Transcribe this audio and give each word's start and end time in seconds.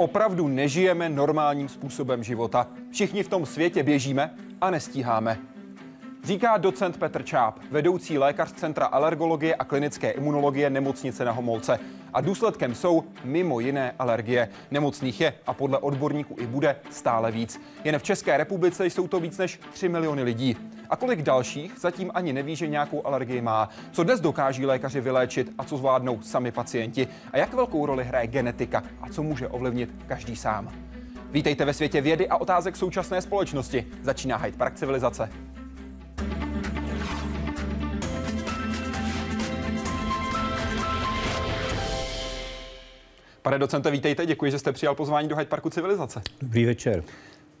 opravdu 0.00 0.48
nežijeme 0.48 1.08
normálním 1.08 1.68
způsobem 1.68 2.24
života. 2.24 2.68
Všichni 2.90 3.22
v 3.22 3.28
tom 3.28 3.46
světě 3.46 3.82
běžíme 3.82 4.34
a 4.60 4.70
nestíháme. 4.70 5.49
Říká 6.24 6.56
docent 6.56 6.96
Petr 6.96 7.22
Čáp, 7.22 7.58
vedoucí 7.70 8.18
lékař 8.18 8.52
Centra 8.52 8.86
alergologie 8.86 9.54
a 9.54 9.64
klinické 9.64 10.10
imunologie 10.10 10.70
nemocnice 10.70 11.24
na 11.24 11.32
Homolce. 11.32 11.78
A 12.14 12.20
důsledkem 12.20 12.74
jsou 12.74 13.04
mimo 13.24 13.60
jiné 13.60 13.94
alergie. 13.98 14.48
Nemocných 14.70 15.20
je 15.20 15.34
a 15.46 15.54
podle 15.54 15.78
odborníků 15.78 16.36
i 16.38 16.46
bude 16.46 16.76
stále 16.90 17.30
víc. 17.30 17.60
Jen 17.84 17.98
v 17.98 18.02
České 18.02 18.36
republice 18.36 18.86
jsou 18.86 19.08
to 19.08 19.20
víc 19.20 19.38
než 19.38 19.60
3 19.72 19.88
miliony 19.88 20.22
lidí. 20.22 20.56
A 20.90 20.96
kolik 20.96 21.22
dalších 21.22 21.72
zatím 21.78 22.10
ani 22.14 22.32
neví, 22.32 22.56
že 22.56 22.68
nějakou 22.68 23.06
alergii 23.06 23.40
má. 23.40 23.68
Co 23.92 24.04
dnes 24.04 24.20
dokáží 24.20 24.66
lékaři 24.66 25.00
vyléčit 25.00 25.52
a 25.58 25.64
co 25.64 25.76
zvládnou 25.76 26.22
sami 26.22 26.52
pacienti. 26.52 27.08
A 27.32 27.38
jak 27.38 27.54
velkou 27.54 27.86
roli 27.86 28.04
hraje 28.04 28.26
genetika 28.26 28.82
a 29.02 29.08
co 29.08 29.22
může 29.22 29.48
ovlivnit 29.48 29.90
každý 30.06 30.36
sám. 30.36 30.68
Vítejte 31.30 31.64
ve 31.64 31.74
světě 31.74 32.00
vědy 32.00 32.28
a 32.28 32.36
otázek 32.36 32.76
současné 32.76 33.22
společnosti. 33.22 33.86
Začíná 34.02 34.36
Hyde 34.36 34.56
Park 34.56 34.74
civilizace. 34.74 35.30
Pane 43.42 43.58
docente, 43.58 43.90
vítejte, 43.90 44.26
děkuji, 44.26 44.50
že 44.50 44.58
jste 44.58 44.72
přijal 44.72 44.94
pozvání 44.94 45.28
do 45.28 45.36
Hyde 45.36 45.48
Parku 45.48 45.70
civilizace. 45.70 46.22
Dobrý 46.42 46.64
večer. 46.64 47.04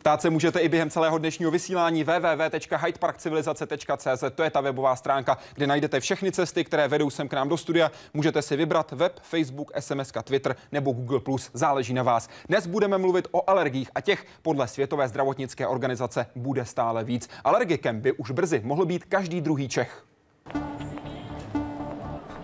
Ptát 0.00 0.22
se 0.22 0.30
můžete 0.30 0.60
i 0.60 0.68
během 0.68 0.90
celého 0.90 1.18
dnešního 1.18 1.50
vysílání 1.50 2.04
www.hydeparkcivilizace.cz. 2.04 4.24
To 4.34 4.42
je 4.42 4.50
ta 4.50 4.60
webová 4.60 4.96
stránka, 4.96 5.38
kde 5.54 5.66
najdete 5.66 6.00
všechny 6.00 6.32
cesty, 6.32 6.64
které 6.64 6.88
vedou 6.88 7.10
sem 7.10 7.28
k 7.28 7.32
nám 7.32 7.48
do 7.48 7.56
studia. 7.56 7.90
Můžete 8.14 8.42
si 8.42 8.56
vybrat 8.56 8.92
web, 8.92 9.20
Facebook, 9.22 9.72
SMS, 9.80 10.12
Twitter 10.24 10.56
nebo 10.72 10.92
Google+. 10.92 11.20
Záleží 11.52 11.94
na 11.94 12.02
vás. 12.02 12.28
Dnes 12.48 12.66
budeme 12.66 12.98
mluvit 12.98 13.28
o 13.30 13.50
alergích 13.50 13.90
a 13.94 14.00
těch 14.00 14.26
podle 14.42 14.68
Světové 14.68 15.08
zdravotnické 15.08 15.66
organizace 15.66 16.26
bude 16.36 16.64
stále 16.64 17.04
víc. 17.04 17.28
Alergikem 17.44 18.00
by 18.00 18.12
už 18.12 18.30
brzy 18.30 18.60
mohl 18.64 18.86
být 18.86 19.04
každý 19.04 19.40
druhý 19.40 19.68
Čech. 19.68 20.04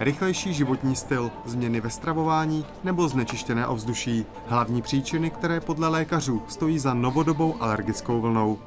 Rychlejší 0.00 0.54
životní 0.54 0.96
styl, 0.96 1.30
změny 1.44 1.80
ve 1.80 1.90
stravování 1.90 2.66
nebo 2.84 3.08
znečištěné 3.08 3.66
ovzduší. 3.66 4.26
Hlavní 4.46 4.82
příčiny, 4.82 5.30
které 5.30 5.60
podle 5.60 5.88
lékařů 5.88 6.42
stojí 6.48 6.78
za 6.78 6.94
novodobou 6.94 7.62
alergickou 7.62 8.20
vlnou. 8.20 8.58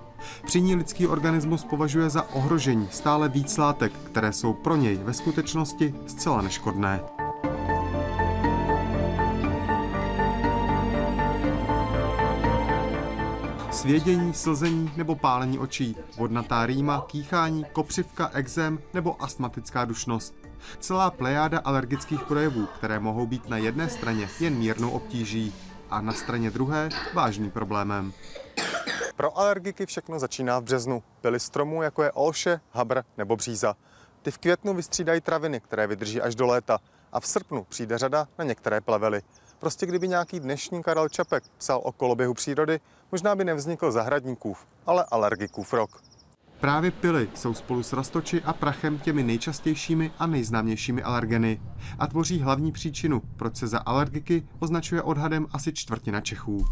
Při 0.46 0.62
ní 0.62 0.76
lidský 0.76 1.08
organismus 1.08 1.64
považuje 1.64 2.10
za 2.10 2.30
ohrožení 2.34 2.88
stále 2.92 3.30
víc 3.30 3.58
látek, 3.58 3.94
které 3.94 4.34
jsou 4.34 4.54
pro 4.54 4.76
něj 4.76 4.96
ve 4.96 5.14
skutečnosti 5.14 5.96
zcela 6.08 6.42
neškodné. 6.42 7.02
Svědění, 13.72 14.34
slzení 14.34 14.92
nebo 14.98 15.16
pálení 15.16 15.60
očí, 15.60 15.96
vodnatá 16.18 16.66
rýma, 16.66 17.06
kýchání, 17.08 17.66
kopřivka, 17.74 18.30
exém 18.34 18.80
nebo 18.94 19.24
astmatická 19.24 19.86
dušnost. 19.86 20.39
Celá 20.80 21.12
plejáda 21.12 21.60
alergických 21.60 22.24
projevů, 22.24 22.66
které 22.66 23.00
mohou 23.00 23.28
být 23.28 23.50
na 23.50 23.58
jedné 23.58 23.90
straně 23.90 24.30
jen 24.40 24.56
mírnou 24.56 24.90
obtíží 24.90 25.56
a 25.90 26.02
na 26.02 26.14
straně 26.14 26.52
druhé 26.52 26.90
vážným 27.14 27.52
problémem. 27.52 28.14
Pro 29.16 29.38
alergiky 29.38 29.86
všechno 29.86 30.20
začíná 30.20 30.60
v 30.60 30.64
březnu. 30.64 31.04
Byly 31.22 31.40
stromů, 31.40 31.84
jako 31.84 32.04
je 32.04 32.12
olše, 32.12 32.60
habr 32.72 33.02
nebo 33.18 33.36
bříza. 33.36 33.76
Ty 34.22 34.32
v 34.32 34.38
květnu 34.38 34.74
vystřídají 34.74 35.22
traviny, 35.22 35.60
které 35.60 35.88
vydrží 35.88 36.22
až 36.22 36.36
do 36.36 36.46
léta. 36.48 36.80
A 37.12 37.20
v 37.20 37.28
srpnu 37.28 37.64
přijde 37.64 37.98
řada 37.98 38.28
na 38.38 38.46
některé 38.46 38.82
plevely. 38.82 39.22
Prostě 39.60 39.86
kdyby 39.86 40.08
nějaký 40.08 40.40
dnešní 40.40 40.84
Karel 40.84 41.10
Čapek 41.10 41.44
psal 41.58 41.82
o 41.84 41.92
koloběhu 41.92 42.34
přírody, 42.34 42.80
možná 43.12 43.36
by 43.36 43.46
nevznikl 43.46 43.92
zahradníkův, 43.92 44.68
ale 44.86 45.06
alergikův 45.12 45.74
rok. 45.74 46.02
Právě 46.60 46.92
pily 46.92 47.30
jsou 47.36 47.54
spolu 47.54 47.84
s 47.84 47.94
roztoči 47.94 48.42
a 48.44 48.54
prachem 48.54 49.00
těmi 49.00 49.24
nejčastějšími 49.24 50.12
a 50.20 50.28
nejznámějšími 50.28 51.04
alergeny 51.04 51.62
a 52.00 52.08
tvoří 52.08 52.40
hlavní 52.40 52.72
příčinu, 52.72 53.22
proč 53.36 53.56
se 53.56 53.68
za 53.68 53.80
alergiky 53.80 54.48
označuje 54.60 55.02
odhadem 55.02 55.48
asi 55.52 55.74
čtvrtina 55.74 56.22
Čechů. 56.22 56.66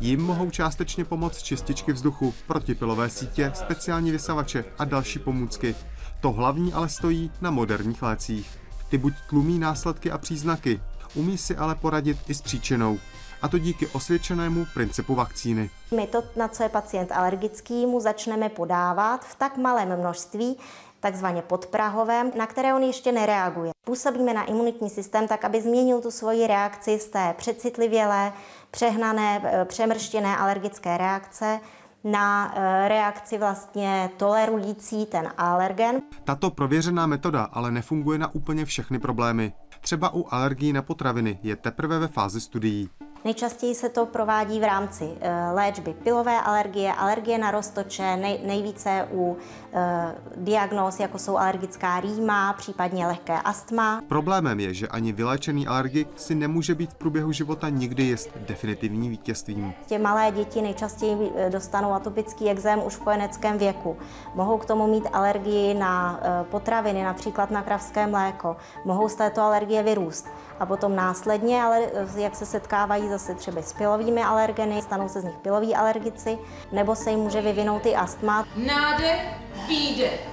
Jim 0.00 0.20
mohou 0.22 0.50
částečně 0.50 1.04
pomoct 1.04 1.42
čističky 1.42 1.92
vzduchu, 1.92 2.34
protipilové 2.46 3.10
sítě, 3.10 3.52
speciální 3.54 4.10
vysavače 4.10 4.64
a 4.78 4.84
další 4.84 5.18
pomůcky. 5.18 5.74
To 6.20 6.32
hlavní 6.32 6.72
ale 6.72 6.88
stojí 6.88 7.30
na 7.40 7.50
moderních 7.50 8.02
lécích. 8.02 8.63
Ty 8.88 8.98
buď 8.98 9.14
tlumí 9.28 9.58
následky 9.58 10.10
a 10.10 10.18
příznaky, 10.18 10.80
umí 11.14 11.38
si 11.38 11.56
ale 11.56 11.74
poradit 11.74 12.18
i 12.28 12.34
s 12.34 12.42
příčinou. 12.42 12.98
A 13.42 13.48
to 13.48 13.58
díky 13.58 13.86
osvědčenému 13.86 14.66
principu 14.74 15.14
vakcíny. 15.14 15.70
My 15.96 16.06
to, 16.06 16.22
na 16.36 16.48
co 16.48 16.62
je 16.62 16.68
pacient 16.68 17.12
alergický, 17.12 17.86
mu 17.86 18.00
začneme 18.00 18.48
podávat 18.48 19.24
v 19.24 19.34
tak 19.34 19.56
malém 19.56 19.96
množství, 19.98 20.56
takzvaně 21.00 21.42
podprahovém, 21.42 22.32
na 22.36 22.46
které 22.46 22.74
on 22.74 22.82
ještě 22.82 23.12
nereaguje. 23.12 23.70
Působíme 23.86 24.34
na 24.34 24.44
imunitní 24.44 24.90
systém 24.90 25.28
tak, 25.28 25.44
aby 25.44 25.60
změnil 25.60 26.00
tu 26.00 26.10
svoji 26.10 26.46
reakci 26.46 26.98
z 26.98 27.06
té 27.06 27.34
přecitlivělé, 27.38 28.32
přehnané, 28.70 29.40
eh, 29.44 29.64
přemrštěné 29.64 30.36
alergické 30.36 30.98
reakce 30.98 31.60
na 32.04 32.54
eh, 32.54 32.88
reakci 32.88 33.38
vlastně 33.38 34.10
tolerující 34.16 35.06
ten 35.06 35.32
alergen. 35.38 36.02
Tato 36.24 36.50
prověřená 36.50 37.06
metoda 37.06 37.42
ale 37.52 37.70
nefunguje 37.70 38.18
na 38.18 38.34
úplně 38.34 38.64
všechny 38.64 38.98
problémy. 38.98 39.52
Třeba 39.80 40.14
u 40.14 40.26
alergií 40.30 40.72
na 40.72 40.82
potraviny 40.82 41.38
je 41.42 41.56
teprve 41.56 41.98
ve 41.98 42.08
fázi 42.08 42.40
studií. 42.40 42.90
Nejčastěji 43.24 43.74
se 43.74 43.88
to 43.88 44.06
provádí 44.06 44.60
v 44.60 44.64
rámci 44.64 45.10
eh, 45.20 45.50
léčby 45.52 45.94
pilové 45.94 46.40
alergie, 46.40 46.92
alergie 46.92 47.38
na 47.38 47.50
roztoče, 47.50 48.16
nej, 48.16 48.40
nejvíce 48.46 49.08
u 49.12 49.36
e, 49.72 50.14
diagnóz, 50.36 51.00
jako 51.00 51.18
jsou 51.18 51.36
alergická 51.36 52.00
rýma, 52.00 52.52
případně 52.52 53.06
lehké 53.06 53.32
astma. 53.32 54.02
Problémem 54.08 54.60
je, 54.60 54.74
že 54.74 54.88
ani 54.88 55.12
vyléčený 55.12 55.66
alergik 55.66 56.08
si 56.16 56.34
nemůže 56.34 56.74
být 56.74 56.90
v 56.90 56.94
průběhu 56.94 57.32
života 57.32 57.68
nikdy 57.68 58.04
jest 58.04 58.30
definitivní 58.36 59.08
vítězstvím. 59.08 59.74
Tě 59.86 59.98
malé 59.98 60.30
děti 60.30 60.62
nejčastěji 60.62 61.32
eh, 61.36 61.50
dostanou 61.50 61.92
atopický 61.92 62.50
exém 62.50 62.82
už 62.86 62.96
v 62.96 63.00
kojeneckém 63.00 63.58
věku. 63.58 63.96
Mohou 64.34 64.58
k 64.58 64.64
tomu 64.64 64.86
mít 64.86 65.08
alergii 65.12 65.74
na 65.74 66.20
potraviny, 66.50 67.02
například 67.02 67.50
na 67.50 67.62
kravské 67.62 68.06
mléko. 68.06 68.56
Mohou 68.84 69.08
z 69.08 69.14
této 69.14 69.40
alergie 69.42 69.82
vyrůst. 69.82 70.28
A 70.60 70.66
potom 70.66 70.96
následně, 70.96 71.62
ale 71.62 71.80
jak 72.16 72.36
se 72.36 72.46
setkávají 72.46 73.08
zase 73.18 73.34
třeba 73.34 73.62
s 73.62 73.72
pilovými 73.72 74.22
alergeny, 74.22 74.82
stanou 74.82 75.08
se 75.08 75.20
z 75.20 75.24
nich 75.24 75.36
piloví 75.42 75.74
alergici, 75.74 76.38
nebo 76.72 76.94
se 76.96 77.10
jim 77.10 77.20
může 77.20 77.40
vyvinout 77.40 77.86
i 77.86 77.96
astma. 77.96 78.46
Nádech, 78.56 79.26
výdech. 79.68 80.28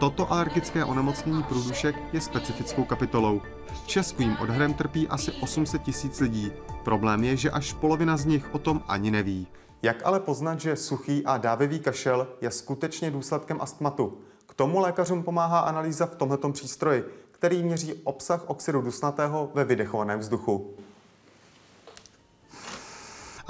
Toto 0.00 0.32
alergické 0.32 0.84
onemocnění 0.84 1.42
průdušek 1.42 1.96
je 2.12 2.20
specifickou 2.20 2.84
kapitolou. 2.84 3.40
V 3.72 3.86
Česku 3.86 4.22
jim 4.22 4.36
odhrem 4.40 4.74
trpí 4.74 5.08
asi 5.08 5.32
800 5.32 5.82
tisíc 5.82 6.20
lidí. 6.20 6.52
Problém 6.84 7.24
je, 7.24 7.36
že 7.36 7.50
až 7.50 7.72
polovina 7.72 8.16
z 8.16 8.24
nich 8.24 8.54
o 8.54 8.58
tom 8.58 8.82
ani 8.88 9.10
neví. 9.10 9.46
Jak 9.82 10.06
ale 10.06 10.20
poznat, 10.20 10.60
že 10.60 10.76
suchý 10.76 11.26
a 11.26 11.36
dávivý 11.36 11.80
kašel 11.80 12.28
je 12.40 12.50
skutečně 12.50 13.10
důsledkem 13.10 13.58
astmatu? 13.60 14.18
K 14.46 14.54
tomu 14.54 14.80
lékařům 14.80 15.22
pomáhá 15.22 15.60
analýza 15.60 16.06
v 16.06 16.14
tomto 16.14 16.52
přístroji, 16.52 17.04
který 17.30 17.62
měří 17.62 17.94
obsah 18.04 18.50
oxidu 18.50 18.82
dusnatého 18.82 19.50
ve 19.54 19.64
vydechovaném 19.64 20.18
vzduchu. 20.18 20.74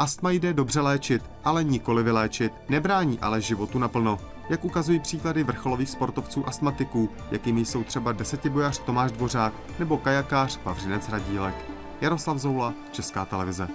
Astma 0.02 0.30
jde 0.30 0.52
dobře 0.52 0.80
léčit, 0.80 1.22
ale 1.44 1.64
nikoli 1.64 2.02
vyléčit. 2.02 2.52
Nebrání 2.68 3.18
ale 3.18 3.40
životu 3.40 3.78
naplno. 3.78 4.18
Jak 4.50 4.64
ukazují 4.64 5.00
příklady 5.00 5.44
vrcholových 5.44 5.90
sportovců 5.90 6.48
astmatiků, 6.48 7.08
jakými 7.30 7.64
jsou 7.64 7.84
třeba 7.84 8.12
desetibojař 8.12 8.78
Tomáš 8.78 9.12
Dvořák 9.12 9.54
nebo 9.78 9.98
kajakář 9.98 10.58
Vavřinec 10.64 11.08
Radílek. 11.08 11.54
Jaroslav 12.00 12.38
Zoula, 12.38 12.74
Česká 12.92 13.24
televize. 13.24 13.68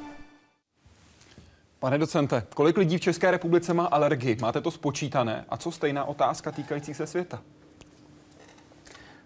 Pane 1.79 1.97
docente, 1.97 2.43
kolik 2.55 2.77
lidí 2.77 2.97
v 2.97 3.01
České 3.01 3.31
republice 3.31 3.73
má 3.73 3.85
alergii? 3.85 4.37
Máte 4.41 4.61
to 4.61 4.71
spočítané? 4.71 5.45
A 5.49 5.57
co 5.57 5.71
stejná 5.71 6.05
otázka 6.05 6.51
týkající 6.51 6.93
se 6.93 7.07
světa? 7.07 7.41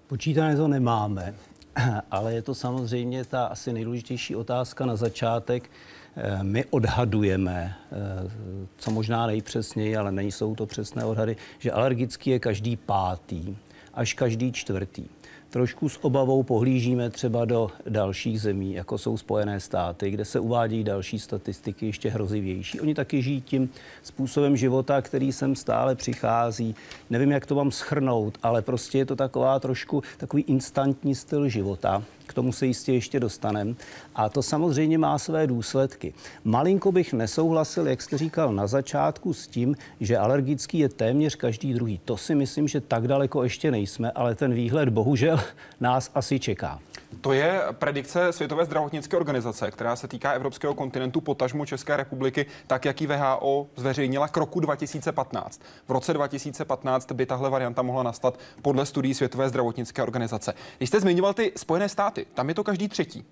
Počítané 0.08 0.56
to 0.56 0.68
nemáme, 0.68 1.36
ale 2.12 2.34
je 2.34 2.42
to 2.42 2.56
samozřejmě 2.56 3.26
ta 3.26 3.46
asi 3.46 3.74
nejdůležitější 3.74 4.36
otázka 4.36 4.86
na 4.86 4.96
začátek. 4.96 5.70
Eh, 6.16 6.44
my 6.44 6.66
odhadujeme, 6.66 7.76
eh, 7.92 8.32
co 8.78 8.92
možná 8.92 9.28
nejpřesněji, 9.28 9.98
ale 9.98 10.12
nejsou 10.12 10.56
to 10.56 10.66
přesné 10.66 11.06
odhady, 11.06 11.36
že 11.60 11.72
alergický 11.72 12.30
je 12.30 12.40
každý 12.40 12.78
pátý 12.78 13.56
až 13.94 14.14
každý 14.14 14.52
čtvrtý. 14.52 15.06
trošku 15.50 15.90
s 15.90 16.04
obavou 16.04 16.44
pohlížíme 16.44 17.10
třeba 17.10 17.46
do 17.46 17.72
dalších 17.90 18.42
zemí, 18.42 18.74
jako 18.74 18.98
jsou 18.98 19.18
Spojené 19.18 19.60
státy, 19.60 20.12
kde 20.12 20.26
se 20.26 20.40
uvádějí 20.40 20.84
další 20.84 21.20
statistiky 21.20 21.86
ještě 21.86 22.10
hrozivější. 22.10 22.82
Oni 22.82 22.96
taky 22.96 23.22
žijí 23.22 23.42
tím 23.42 23.70
způsobem 24.04 24.58
života, 24.58 25.02
který 25.02 25.32
sem 25.32 25.56
stále 25.56 25.96
přichází. 25.96 26.76
Nevím, 27.10 27.32
jak 27.32 27.46
to 27.46 27.56
mám 27.56 27.72
schrnout, 27.72 28.38
ale 28.44 28.62
prostě 28.62 28.98
je 28.98 29.06
to 29.06 29.16
taková 29.16 29.60
trošku 29.60 30.04
takový 30.18 30.44
instantní 30.44 31.16
styl 31.16 31.50
života. 31.50 32.04
K 32.32 32.34
tomu 32.34 32.52
se 32.52 32.66
jistě 32.66 32.94
ještě 32.94 33.20
dostaneme. 33.20 33.76
A 34.16 34.30
to 34.30 34.44
samozřejmě 34.44 34.98
má 34.98 35.20
své 35.20 35.48
důsledky. 35.48 36.14
Malinko 36.44 36.92
bych 36.92 37.14
nesouhlasil, 37.14 37.88
jak 37.88 38.02
jste 38.02 38.18
říkal 38.18 38.54
na 38.54 38.68
začátku, 38.68 39.34
s 39.34 39.48
tím, 39.48 39.76
že 40.00 40.18
alergický 40.18 40.80
je 40.80 40.90
téměř 40.90 41.36
každý 41.36 41.74
druhý. 41.74 42.00
To 42.06 42.18
si 42.18 42.36
myslím, 42.36 42.68
že 42.68 42.82
tak 42.82 43.08
daleko 43.08 43.44
ještě 43.44 43.72
nejsme, 43.72 44.12
ale 44.12 44.36
ten 44.36 44.54
výhled 44.54 44.90
bohužel 44.90 45.40
nás 45.80 46.12
asi 46.16 46.40
čeká. 46.40 46.80
To 47.22 47.34
je 47.34 47.62
predikce 47.72 48.34
Světové 48.34 48.66
zdravotnické 48.66 49.18
organizace, 49.18 49.72
která 49.72 49.96
se 49.96 50.08
týká 50.08 50.32
evropského 50.32 50.74
kontinentu, 50.74 51.22
potažmu 51.22 51.66
České 51.66 51.98
republiky, 51.98 52.46
tak 52.68 52.86
jak 52.86 53.02
ji 53.02 53.08
VHO 53.08 53.68
zveřejnila 53.76 54.28
k 54.28 54.38
roku 54.38 54.60
2015. 54.60 55.62
V 55.88 55.92
roce 55.92 56.14
2015 56.14 57.12
by 57.12 57.26
tahle 57.26 57.50
varianta 57.50 57.82
mohla 57.82 58.04
nastat 58.04 58.40
podle 58.62 58.86
studií 58.86 59.14
Světové 59.14 59.50
zdravotnické 59.50 60.04
organizace. 60.04 60.54
Když 60.78 60.90
jste 60.90 61.00
zmiňoval 61.00 61.34
ty 61.34 61.52
Spojené 61.56 61.90
státy, 61.90 62.26
tam 62.34 62.50
je 62.50 62.56
to 62.56 62.64
každý 62.64 62.88
třetí 62.88 63.26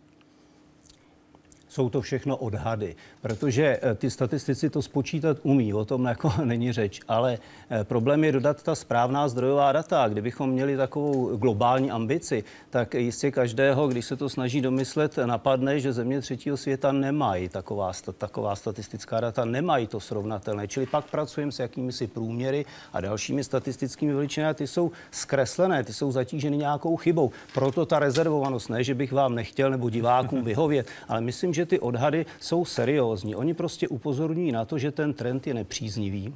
jsou 1.80 1.90
to 1.90 2.02
všechno 2.02 2.38
odhady, 2.38 2.96
protože 3.22 3.80
eh, 3.82 3.96
ty 3.96 4.10
statistici 4.10 4.70
to 4.70 4.82
spočítat 4.82 5.38
umí, 5.44 5.74
o 5.74 5.86
tom 5.86 6.06
jako 6.06 6.34
není 6.44 6.72
řeč, 6.72 7.00
ale 7.08 7.38
eh, 7.70 7.84
problém 7.84 8.24
je 8.24 8.32
dodat 8.32 8.64
ta 8.64 8.76
správná 8.76 9.28
zdrojová 9.28 9.72
data. 9.72 10.08
Kdybychom 10.08 10.50
měli 10.50 10.78
takovou 10.78 11.38
globální 11.38 11.92
ambici, 11.92 12.44
tak 12.70 12.94
jistě 12.94 13.32
každého, 13.32 13.88
když 13.88 14.06
se 14.06 14.16
to 14.16 14.30
snaží 14.30 14.62
domyslet, 14.62 15.18
napadne, 15.26 15.80
že 15.80 15.94
země 15.94 16.22
třetího 16.22 16.58
světa 16.58 16.92
nemají 16.92 17.50
taková, 17.50 17.92
taková 18.18 18.56
statistická 18.56 19.20
data, 19.20 19.46
nemají 19.46 19.88
to 19.88 20.00
srovnatelné. 20.00 20.68
Čili 20.68 20.86
pak 20.86 21.06
pracujeme 21.06 21.52
s 21.52 21.60
jakými 21.60 21.92
si 21.92 22.08
průměry 22.08 22.66
a 22.94 23.02
dalšími 23.02 23.44
statistickými 23.44 24.14
veličinami, 24.14 24.54
ty 24.54 24.68
jsou 24.68 24.92
zkreslené, 25.12 25.84
ty 25.84 25.94
jsou 25.94 26.12
zatíženy 26.12 26.58
nějakou 26.58 26.98
chybou. 26.98 27.32
Proto 27.54 27.86
ta 27.86 28.00
rezervovanost, 28.00 28.70
ne, 28.70 28.84
že 28.84 28.96
bych 28.96 29.12
vám 29.12 29.36
nechtěl 29.36 29.72
nebo 29.72 29.90
divákům 29.90 30.44
vyhovět, 30.52 30.88
ale 31.08 31.22
myslím, 31.22 31.54
že 31.54 31.69
ty 31.70 31.80
odhady 31.80 32.26
jsou 32.40 32.66
seriózní. 32.66 33.36
Oni 33.36 33.54
prostě 33.54 33.88
upozorňují 33.88 34.52
na 34.52 34.66
to, 34.66 34.78
že 34.78 34.92
ten 34.92 35.14
trend 35.14 35.48
je 35.48 35.54
nepříznivý. 35.54 36.36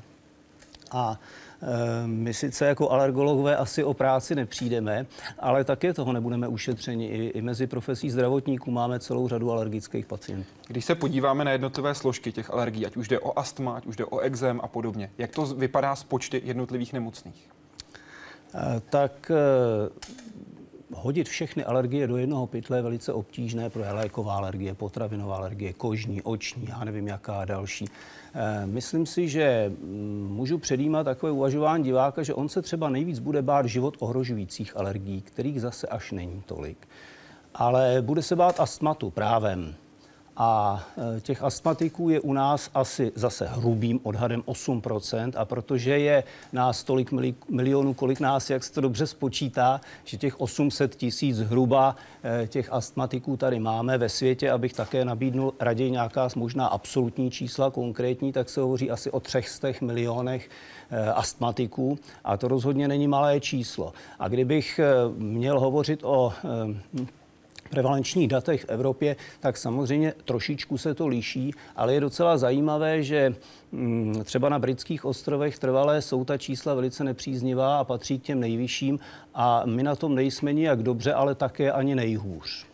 A 0.92 1.20
e, 1.62 2.08
my 2.08 2.34
sice 2.34 2.66
jako 2.66 2.90
alergologové 2.90 3.58
asi 3.58 3.84
o 3.84 3.94
práci 3.94 4.36
nepřijdeme, 4.36 5.06
ale 5.40 5.64
také 5.64 5.94
toho 5.94 6.14
nebudeme 6.14 6.48
ušetřeni. 6.48 7.08
I, 7.08 7.28
I 7.28 7.42
mezi 7.42 7.68
profesí 7.68 8.10
zdravotníků 8.10 8.72
máme 8.72 9.00
celou 9.00 9.28
řadu 9.28 9.52
alergických 9.52 10.06
pacientů. 10.06 10.50
Když 10.68 10.86
se 10.86 10.96
podíváme 10.96 11.46
na 11.46 11.52
jednotlivé 11.52 11.96
složky 11.96 12.32
těch 12.32 12.54
alergií, 12.54 12.86
ať 12.86 12.98
už 12.98 13.08
jde 13.08 13.20
o 13.20 13.40
astma, 13.40 13.76
ať 13.78 13.86
už 13.86 13.96
jde 13.96 14.06
o 14.06 14.20
exém 14.20 14.62
a 14.64 14.68
podobně, 14.68 15.12
jak 15.18 15.32
to 15.32 15.46
vypadá 15.46 15.96
s 15.96 16.04
počty 16.04 16.42
jednotlivých 16.46 16.94
nemocných? 16.94 17.50
E, 18.56 18.82
tak 18.90 19.32
e, 19.32 19.36
hodit 20.96 21.30
všechny 21.30 21.64
alergie 21.64 22.08
do 22.08 22.18
jednoho 22.18 22.48
pytle 22.48 22.78
je 22.78 22.82
velice 22.82 23.14
obtížné, 23.14 23.70
pro 23.70 23.84
léková 23.92 24.36
alergie, 24.36 24.74
potravinová 24.74 25.36
alergie, 25.36 25.74
kožní, 25.74 26.22
oční, 26.22 26.68
já 26.70 26.84
nevím 26.84 27.08
jaká 27.08 27.46
další. 27.46 27.86
Eh, 28.36 28.66
myslím 28.66 29.06
si, 29.06 29.30
že 29.30 29.72
mm, 29.82 30.28
můžu 30.32 30.58
předjímat 30.58 31.04
takové 31.04 31.32
uvažování 31.32 31.84
diváka, 31.84 32.24
že 32.24 32.34
on 32.34 32.50
se 32.50 32.62
třeba 32.62 32.90
nejvíc 32.90 33.20
bude 33.20 33.42
bát 33.42 33.66
život 33.66 33.98
ohrožujících 34.00 34.78
alergií, 34.78 35.22
kterých 35.22 35.62
zase 35.62 35.88
až 35.88 36.12
není 36.12 36.44
tolik. 36.46 36.88
Ale 37.56 37.98
bude 38.02 38.22
se 38.22 38.36
bát 38.36 38.60
astmatu 38.60 39.10
právem. 39.10 39.76
A 40.38 40.84
e, 41.18 41.22
těch 41.22 41.44
astmatiků 41.44 42.10
je 42.10 42.20
u 42.20 42.34
nás 42.34 42.70
asi 42.74 43.12
zase 43.16 43.48
hrubým 43.48 44.00
odhadem 44.04 44.42
8%. 44.42 45.32
A 45.36 45.46
protože 45.46 46.00
je 46.00 46.24
nás 46.54 46.84
tolik 46.84 47.12
milionů, 47.50 47.94
kolik 47.94 48.20
nás, 48.20 48.50
jak 48.50 48.64
se 48.64 48.74
to 48.74 48.82
dobře 48.82 49.08
spočítá, 49.08 49.82
že 50.04 50.18
těch 50.18 50.42
800 50.42 50.96
tisíc 50.96 51.40
hruba 51.40 51.96
e, 52.44 52.48
těch 52.48 52.74
astmatiků 52.74 53.38
tady 53.38 53.60
máme 53.60 53.98
ve 53.98 54.10
světě, 54.10 54.52
abych 54.52 54.74
také 54.74 55.06
nabídnul 55.06 55.54
raději 55.60 55.92
nějaká 55.92 56.30
možná 56.36 56.68
absolutní 56.68 57.32
čísla 57.32 57.72
konkrétní, 57.72 58.32
tak 58.32 58.50
se 58.50 58.62
hovoří 58.62 58.92
asi 58.92 59.12
o 59.12 59.20
300 59.20 59.68
milionech 59.82 60.50
e, 60.92 61.12
astmatiků 61.12 62.00
a 62.24 62.38
to 62.38 62.48
rozhodně 62.48 62.88
není 62.88 63.08
malé 63.08 63.40
číslo. 63.40 63.94
A 64.20 64.28
kdybych 64.28 64.80
měl 65.18 65.60
hovořit 65.60 66.00
o 66.04 66.34
prevalenčních 67.74 68.28
datech 68.28 68.66
v 68.66 68.70
Evropě, 68.70 69.16
tak 69.40 69.58
samozřejmě 69.58 70.14
trošičku 70.26 70.78
se 70.78 70.94
to 70.94 71.08
liší, 71.08 71.54
ale 71.76 71.94
je 71.94 72.00
docela 72.00 72.38
zajímavé, 72.38 73.04
že 73.04 73.36
mm, 73.72 74.24
třeba 74.24 74.50
na 74.50 74.60
britských 74.60 75.06
ostrovech 75.06 75.60
trvalé 75.60 76.02
jsou 76.02 76.26
ta 76.26 76.38
čísla 76.38 76.74
velice 76.74 77.04
nepříznivá 77.04 77.80
a 77.80 77.84
patří 77.84 78.20
k 78.20 78.24
těm 78.24 78.40
nejvyšším 78.40 79.00
a 79.34 79.62
my 79.66 79.84
na 79.84 79.96
tom 79.96 80.16
nejsme 80.16 80.54
nijak 80.54 80.84
dobře, 80.84 81.14
ale 81.14 81.36
také 81.36 81.72
ani 81.72 81.96
nejhůř. 81.96 82.66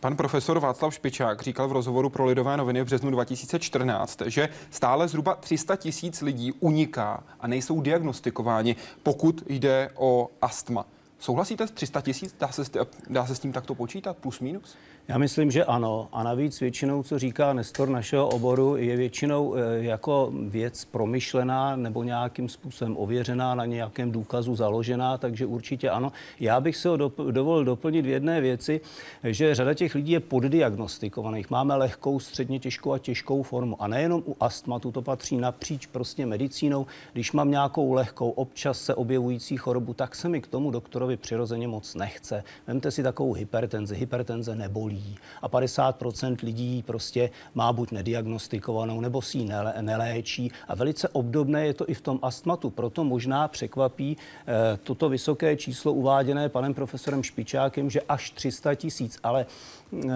Pan 0.00 0.16
profesor 0.16 0.60
Václav 0.60 0.94
Špičák 0.94 1.42
říkal 1.42 1.68
v 1.68 1.72
rozhovoru 1.72 2.10
pro 2.10 2.24
Lidové 2.24 2.56
noviny 2.56 2.82
v 2.82 2.84
březnu 2.84 3.10
2014, 3.10 4.22
že 4.26 4.48
stále 4.70 5.08
zhruba 5.08 5.34
300 5.34 5.76
tisíc 5.76 6.22
lidí 6.22 6.52
uniká 6.52 7.22
a 7.40 7.46
nejsou 7.46 7.80
diagnostikováni, 7.80 8.76
pokud 9.02 9.42
jde 9.48 9.90
o 9.94 10.28
astma. 10.42 10.84
Souhlasíte 11.20 11.66
s 11.66 11.70
300 11.70 12.00
tisíc? 12.00 12.34
Dá 12.38 12.48
se, 12.48 12.62
dá 13.08 13.26
se 13.26 13.34
s 13.34 13.38
tím 13.38 13.52
takto 13.52 13.74
počítat, 13.74 14.16
plus 14.16 14.40
minus? 14.40 14.76
Já 15.10 15.18
myslím, 15.18 15.50
že 15.50 15.64
ano. 15.64 16.08
A 16.12 16.22
navíc 16.22 16.60
většinou, 16.60 17.02
co 17.02 17.18
říká 17.18 17.52
Nestor 17.52 17.88
našeho 17.88 18.28
oboru, 18.28 18.76
je 18.76 18.96
většinou 18.96 19.54
eh, 19.54 19.60
jako 19.78 20.32
věc 20.32 20.84
promyšlená 20.84 21.76
nebo 21.76 22.02
nějakým 22.02 22.48
způsobem 22.48 22.96
ověřená, 22.96 23.54
na 23.54 23.64
nějakém 23.64 24.12
důkazu 24.12 24.54
založená, 24.54 25.18
takže 25.18 25.46
určitě 25.46 25.90
ano. 25.90 26.12
Já 26.40 26.60
bych 26.60 26.76
se 26.76 26.88
ho 26.88 26.96
dovolil 27.30 27.64
doplnit 27.64 28.02
v 28.02 28.08
jedné 28.08 28.40
věci, 28.40 28.80
že 29.24 29.54
řada 29.54 29.74
těch 29.74 29.94
lidí 29.94 30.12
je 30.12 30.20
poddiagnostikovaných. 30.20 31.50
Máme 31.50 31.74
lehkou, 31.74 32.20
středně 32.20 32.58
těžkou 32.58 32.92
a 32.92 32.98
těžkou 32.98 33.42
formu. 33.42 33.82
A 33.82 33.88
nejenom 33.88 34.22
u 34.26 34.36
astmatu, 34.40 34.92
to 34.92 35.02
patří 35.02 35.36
napříč 35.36 35.86
prostě 35.86 36.26
medicínou. 36.26 36.86
Když 37.12 37.32
mám 37.32 37.50
nějakou 37.50 37.92
lehkou, 37.92 38.30
občas 38.30 38.80
se 38.80 38.94
objevující 38.94 39.56
chorobu, 39.56 39.94
tak 39.94 40.14
se 40.14 40.28
mi 40.28 40.40
k 40.40 40.46
tomu 40.46 40.70
doktorovi 40.70 41.16
přirozeně 41.16 41.68
moc 41.68 41.94
nechce. 41.94 42.44
Vemte 42.66 42.90
si 42.90 43.02
takovou 43.02 43.32
hypertenzi. 43.32 43.96
Hypertenze 43.96 44.54
nebolí 44.54 44.99
lidí. 45.00 45.16
A 45.42 45.48
50% 45.48 46.36
lidí 46.42 46.82
prostě 46.86 47.30
má 47.54 47.72
buď 47.72 47.90
nediagnostikovanou, 47.90 49.00
nebo 49.00 49.22
si 49.22 49.38
ji 49.38 49.48
neléčí. 49.80 50.52
A 50.68 50.74
velice 50.74 51.08
obdobné 51.08 51.66
je 51.66 51.74
to 51.74 51.90
i 51.90 51.94
v 51.94 52.00
tom 52.00 52.18
astmatu. 52.22 52.70
Proto 52.70 53.04
možná 53.04 53.48
překvapí 53.48 54.16
eh, 54.16 54.78
toto 54.84 55.08
vysoké 55.08 55.56
číslo 55.56 55.92
uváděné 55.92 56.48
panem 56.48 56.74
profesorem 56.74 57.22
Špičákem, 57.22 57.90
že 57.90 58.00
až 58.00 58.30
300 58.30 58.74
tisíc. 58.74 59.18
Ale 59.22 59.46
eh, 59.46 60.08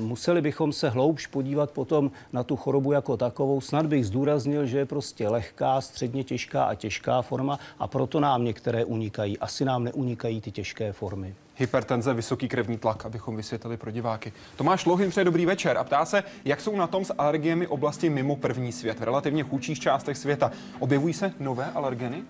museli 0.00 0.40
bychom 0.40 0.72
se 0.72 0.88
hloubš 0.88 1.26
podívat 1.26 1.70
potom 1.70 2.10
na 2.32 2.42
tu 2.42 2.56
chorobu 2.56 2.92
jako 2.92 3.16
takovou. 3.16 3.60
Snad 3.60 3.86
bych 3.86 4.06
zdůraznil, 4.06 4.66
že 4.66 4.78
je 4.78 4.86
prostě 4.86 5.28
lehká, 5.28 5.80
středně 5.80 6.24
těžká 6.24 6.64
a 6.64 6.74
těžká 6.74 7.22
forma 7.22 7.58
a 7.78 7.86
proto 7.86 8.20
nám 8.20 8.44
některé 8.44 8.84
unikají. 8.84 9.38
Asi 9.38 9.64
nám 9.64 9.84
neunikají 9.84 10.40
ty 10.40 10.50
těžké 10.50 10.92
formy 10.92 11.34
hypertenze, 11.58 12.14
vysoký 12.14 12.48
krevní 12.48 12.78
tlak, 12.78 13.06
abychom 13.06 13.36
vysvětlili 13.36 13.76
pro 13.76 13.90
diváky. 13.90 14.32
Tomáš 14.56 14.86
Lohym 14.86 15.10
přeje 15.10 15.24
dobrý 15.24 15.46
večer 15.46 15.78
a 15.78 15.84
ptá 15.84 16.04
se, 16.04 16.24
jak 16.44 16.60
jsou 16.60 16.76
na 16.76 16.86
tom 16.86 17.04
s 17.04 17.14
alergiemi 17.18 17.66
oblasti 17.66 18.10
mimo 18.10 18.36
první 18.36 18.72
svět, 18.72 19.00
v 19.00 19.02
relativně 19.02 19.42
chudších 19.42 19.80
částech 19.80 20.18
světa. 20.18 20.50
Objevují 20.78 21.14
se 21.14 21.32
nové 21.40 21.70
alergeny? 21.74 22.22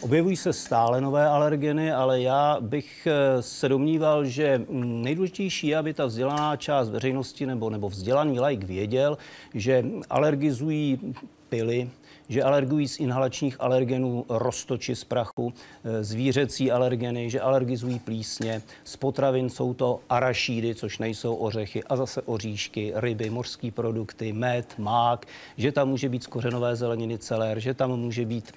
Objevují 0.00 0.36
se 0.36 0.52
stále 0.52 1.00
nové 1.00 1.26
alergeny, 1.26 1.92
ale 1.92 2.20
já 2.20 2.56
bych 2.60 3.06
eh, 3.06 3.42
se 3.42 3.68
domníval, 3.68 4.24
že 4.24 4.62
nejdůležitější 4.70 5.66
je, 5.66 5.76
aby 5.76 5.94
ta 5.94 6.06
vzdělaná 6.06 6.56
část 6.56 6.88
veřejnosti 6.88 7.46
nebo, 7.46 7.70
nebo 7.70 7.88
vzdělaný 7.88 8.40
laik 8.40 8.64
věděl, 8.64 9.18
že 9.54 9.84
alergizují 10.10 11.14
pily, 11.48 11.90
že 12.28 12.42
alergují 12.42 12.88
z 12.88 13.00
inhalačních 13.00 13.56
alergenů 13.60 14.24
roztoči 14.28 14.96
z 14.96 15.04
prachu, 15.04 15.52
e, 15.84 16.04
zvířecí 16.04 16.70
alergeny, 16.70 17.30
že 17.30 17.40
alergizují 17.40 17.98
plísně. 17.98 18.62
Z 18.84 18.96
potravin 18.96 19.50
jsou 19.50 19.74
to 19.74 20.00
arašídy, 20.08 20.74
což 20.74 20.98
nejsou 20.98 21.34
ořechy, 21.34 21.84
a 21.84 21.96
zase 21.96 22.22
oříšky, 22.22 22.92
ryby, 22.94 23.30
mořské 23.30 23.70
produkty, 23.70 24.32
med, 24.32 24.74
mák, 24.78 25.26
že 25.56 25.72
tam 25.72 25.88
může 25.88 26.08
být 26.08 26.22
z 26.22 26.26
kořenové 26.26 26.76
zeleniny 26.76 27.18
celer, 27.18 27.60
že 27.60 27.74
tam 27.74 27.96
může 27.96 28.24
být 28.24 28.52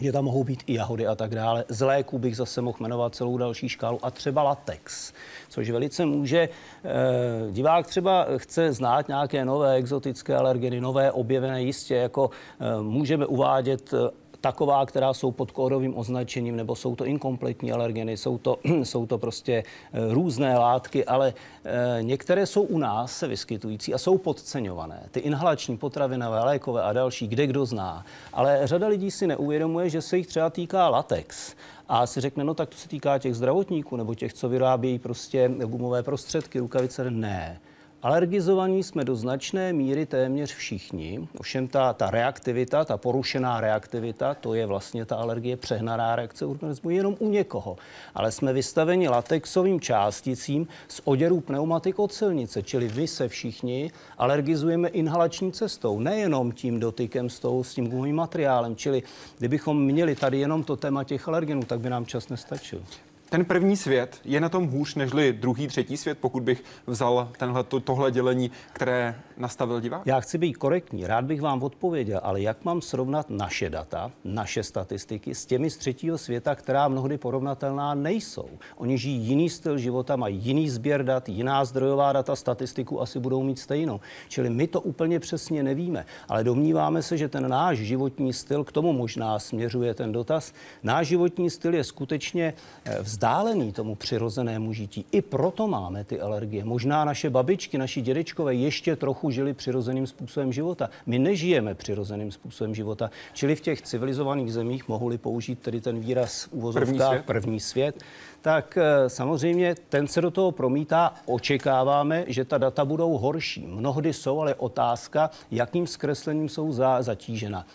že 0.00 0.12
tam 0.12 0.24
mohou 0.24 0.44
být 0.44 0.62
i 0.66 0.74
jahody 0.74 1.06
a 1.06 1.14
tak 1.14 1.34
dále. 1.34 1.64
Z 1.68 1.80
léku 1.80 2.18
bych 2.18 2.36
zase 2.36 2.60
mohl 2.60 2.78
jmenovat 2.80 3.14
celou 3.14 3.38
další 3.38 3.68
škálu 3.68 3.98
a 4.02 4.10
třeba 4.10 4.42
latex, 4.42 5.12
což 5.48 5.70
velice 5.70 6.06
může. 6.06 6.48
Eh, 6.84 7.52
divák 7.52 7.86
třeba 7.86 8.26
chce 8.36 8.72
znát 8.72 9.08
nějaké 9.08 9.44
nové 9.44 9.74
exotické 9.74 10.36
alergeny, 10.36 10.80
nové 10.80 11.12
objevené 11.12 11.62
jistě, 11.62 11.94
jako 11.94 12.30
eh, 12.60 12.82
můžeme 12.82 13.26
uvádět 13.26 13.94
eh, 13.94 14.10
taková, 14.46 14.86
která 14.86 15.14
jsou 15.14 15.30
pod 15.30 15.50
kódovým 15.50 15.98
označením, 15.98 16.56
nebo 16.56 16.74
jsou 16.74 16.96
to 16.96 17.04
inkompletní 17.04 17.72
alergeny, 17.72 18.16
jsou 18.16 18.38
to, 18.38 18.58
jsou 18.82 19.06
to 19.06 19.18
prostě 19.18 19.52
eh, 19.62 20.14
různé 20.14 20.58
látky, 20.58 21.04
ale 21.04 21.34
e, 21.64 22.02
některé 22.02 22.46
jsou 22.46 22.62
u 22.62 22.78
nás 22.78 23.18
se 23.18 23.28
vyskytující 23.28 23.94
a 23.94 23.98
jsou 23.98 24.18
podceňované. 24.18 25.08
Ty 25.10 25.20
inhalační, 25.20 25.76
potravinové, 25.76 26.44
lékové 26.44 26.82
a 26.82 26.92
další, 26.92 27.28
kde 27.28 27.46
kdo 27.46 27.66
zná. 27.66 28.06
Ale 28.32 28.60
řada 28.64 28.88
lidí 28.88 29.10
si 29.10 29.26
neuvědomuje, 29.26 29.90
že 29.90 30.02
se 30.02 30.16
jich 30.16 30.26
třeba 30.26 30.50
týká 30.50 30.88
latex 30.88 31.54
a 31.88 32.06
si 32.06 32.20
řekne, 32.20 32.44
no 32.44 32.54
tak 32.54 32.68
to 32.68 32.76
se 32.76 32.88
týká 32.88 33.18
těch 33.18 33.34
zdravotníků 33.34 33.96
nebo 33.96 34.14
těch, 34.14 34.32
co 34.32 34.48
vyrábějí 34.48 34.98
prostě 34.98 35.50
gumové 35.66 36.02
prostředky, 36.02 36.58
rukavice. 36.58 37.10
Ne. 37.10 37.60
Alergizovaní 38.02 38.82
jsme 38.82 39.04
do 39.04 39.16
značné 39.16 39.72
míry 39.72 40.06
téměř 40.06 40.54
všichni. 40.54 41.28
Ovšem 41.38 41.68
ta, 41.68 41.92
ta 41.92 42.10
reaktivita, 42.10 42.84
ta 42.84 42.96
porušená 42.96 43.60
reaktivita, 43.60 44.34
to 44.34 44.54
je 44.54 44.66
vlastně 44.66 45.04
ta 45.04 45.16
alergie, 45.16 45.56
přehnaná 45.56 46.16
reakce 46.16 46.46
organismu 46.46 46.90
jenom 46.90 47.16
u 47.18 47.28
někoho. 47.28 47.76
Ale 48.14 48.32
jsme 48.32 48.52
vystaveni 48.52 49.08
latexovým 49.08 49.80
částicím 49.80 50.68
z 50.88 51.00
oděru 51.04 51.40
pneumatik 51.40 51.98
od 51.98 52.12
silnice, 52.12 52.62
čili 52.62 52.88
vy 52.88 53.06
se 53.06 53.28
všichni 53.28 53.90
alergizujeme 54.18 54.88
inhalační 54.88 55.52
cestou, 55.52 56.00
nejenom 56.00 56.52
tím 56.52 56.80
dotykem 56.80 57.30
s, 57.30 57.38
tou, 57.38 57.64
s 57.64 57.74
tím 57.74 57.88
gumovým 57.88 58.16
materiálem. 58.16 58.76
Čili 58.76 59.02
kdybychom 59.38 59.84
měli 59.84 60.14
tady 60.14 60.38
jenom 60.38 60.64
to 60.64 60.76
téma 60.76 61.04
těch 61.04 61.28
alergenů, 61.28 61.62
tak 61.62 61.80
by 61.80 61.90
nám 61.90 62.06
čas 62.06 62.28
nestačil 62.28 62.82
ten 63.30 63.44
první 63.44 63.76
svět 63.76 64.20
je 64.24 64.40
na 64.40 64.48
tom 64.48 64.66
hůř 64.66 64.94
nežli 64.94 65.32
druhý, 65.32 65.68
třetí 65.68 65.96
svět, 65.96 66.18
pokud 66.20 66.42
bych 66.42 66.64
vzal 66.86 67.28
tenhle, 67.38 67.64
to, 67.64 67.80
tohle 67.80 68.12
dělení, 68.12 68.50
které 68.72 69.20
nastavil 69.36 69.80
divák? 69.80 70.06
Já 70.06 70.20
chci 70.20 70.38
být 70.38 70.52
korektní, 70.52 71.06
rád 71.06 71.24
bych 71.24 71.40
vám 71.40 71.62
odpověděl, 71.62 72.20
ale 72.22 72.40
jak 72.40 72.64
mám 72.64 72.80
srovnat 72.80 73.30
naše 73.30 73.70
data, 73.70 74.12
naše 74.24 74.62
statistiky 74.62 75.34
s 75.34 75.46
těmi 75.46 75.70
z 75.70 75.76
třetího 75.76 76.18
světa, 76.18 76.54
která 76.54 76.88
mnohdy 76.88 77.18
porovnatelná 77.18 77.94
nejsou? 77.94 78.48
Oni 78.76 78.98
žijí 78.98 79.18
jiný 79.18 79.50
styl 79.50 79.78
života, 79.78 80.16
mají 80.16 80.36
jiný 80.36 80.70
sběr 80.70 81.04
dat, 81.04 81.28
jiná 81.28 81.64
zdrojová 81.64 82.12
data, 82.12 82.36
statistiku 82.36 83.00
asi 83.00 83.18
budou 83.20 83.42
mít 83.42 83.58
stejnou. 83.58 84.00
Čili 84.28 84.50
my 84.50 84.66
to 84.66 84.80
úplně 84.80 85.20
přesně 85.20 85.62
nevíme, 85.62 86.06
ale 86.28 86.44
domníváme 86.44 87.02
se, 87.02 87.16
že 87.16 87.28
ten 87.28 87.48
náš 87.48 87.78
životní 87.78 88.32
styl, 88.32 88.64
k 88.64 88.72
tomu 88.72 88.92
možná 88.92 89.38
směřuje 89.38 89.94
ten 89.94 90.12
dotaz, 90.12 90.52
náš 90.82 91.06
životní 91.06 91.50
styl 91.50 91.74
je 91.74 91.84
skutečně 91.84 92.54
eh, 92.84 93.15
vzdálený 93.16 93.72
tomu 93.72 93.94
přirozenému 93.94 94.72
žití. 94.72 95.04
I 95.12 95.22
proto 95.22 95.68
máme 95.68 96.04
ty 96.04 96.20
alergie. 96.20 96.64
Možná 96.64 97.04
naše 97.04 97.30
babičky, 97.30 97.78
naši 97.78 98.00
dědečkové 98.00 98.54
ještě 98.54 98.96
trochu 98.96 99.30
žili 99.30 99.54
přirozeným 99.54 100.06
způsobem 100.06 100.52
života. 100.52 100.90
My 101.06 101.18
nežijeme 101.18 101.74
přirozeným 101.74 102.32
způsobem 102.32 102.74
života. 102.74 103.10
Čili 103.32 103.56
v 103.56 103.60
těch 103.60 103.82
civilizovaných 103.82 104.52
zemích, 104.52 104.88
mohli 104.88 105.18
použít 105.18 105.58
tedy 105.58 105.80
ten 105.80 106.00
výraz 106.00 106.48
uvozovka 106.50 106.84
první 106.86 107.00
svět, 107.00 107.24
první 107.26 107.60
svět 107.60 108.04
tak 108.42 108.78
eh, 108.78 109.08
samozřejmě 109.08 109.74
ten 109.88 110.06
se 110.06 110.20
do 110.20 110.30
toho 110.30 110.52
promítá. 110.52 111.14
Očekáváme, 111.26 112.24
že 112.26 112.44
ta 112.44 112.58
data 112.58 112.84
budou 112.84 113.18
horší. 113.18 113.66
Mnohdy 113.66 114.12
jsou, 114.12 114.40
ale 114.40 114.54
otázka, 114.54 115.30
jakým 115.50 115.86
zkreslením 115.86 116.48
jsou 116.48 116.72
za, 116.72 117.02
zatížena. 117.02 117.66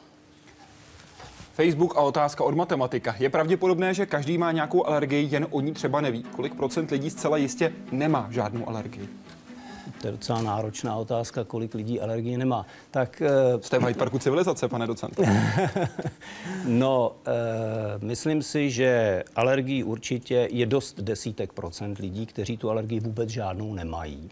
Facebook 1.54 1.98
a 1.98 2.00
otázka 2.00 2.44
od 2.44 2.56
matematika. 2.56 3.16
Je 3.20 3.30
pravděpodobné, 3.30 3.94
že 3.94 4.06
každý 4.06 4.38
má 4.38 4.52
nějakou 4.52 4.86
alergii, 4.86 5.28
jen 5.32 5.48
o 5.50 5.62
ní 5.62 5.74
třeba 5.74 6.02
neví. 6.02 6.24
Kolik 6.24 6.56
procent 6.56 6.92
lidí 6.92 7.10
zcela 7.10 7.38
jistě 7.38 7.74
nemá 7.92 8.28
žádnou 8.32 8.70
alergii? 8.70 9.10
To 10.02 10.08
je 10.08 10.12
docela 10.12 10.42
náročná 10.42 10.96
otázka, 10.96 11.44
kolik 11.44 11.74
lidí 11.74 12.02
alergii 12.02 12.38
nemá. 12.38 12.66
Tak, 12.92 13.22
eh, 13.22 13.62
Jste 13.62 13.80
v 13.80 13.82
Hyde 13.82 14.00
Parku 14.00 14.20
civilizace, 14.20 14.68
pane 14.68 14.88
docent. 14.88 15.20
no, 16.66 17.12
uh, 17.28 18.04
myslím 18.04 18.44
si, 18.44 18.72
že 18.72 19.24
alergii 19.36 19.84
určitě 19.84 20.48
je 20.52 20.66
dost 20.66 21.00
desítek 21.00 21.54
procent 21.54 21.98
lidí, 21.98 22.26
kteří 22.26 22.58
tu 22.58 22.70
alergii 22.70 23.00
vůbec 23.00 23.30
žádnou 23.30 23.74
nemají. 23.74 24.30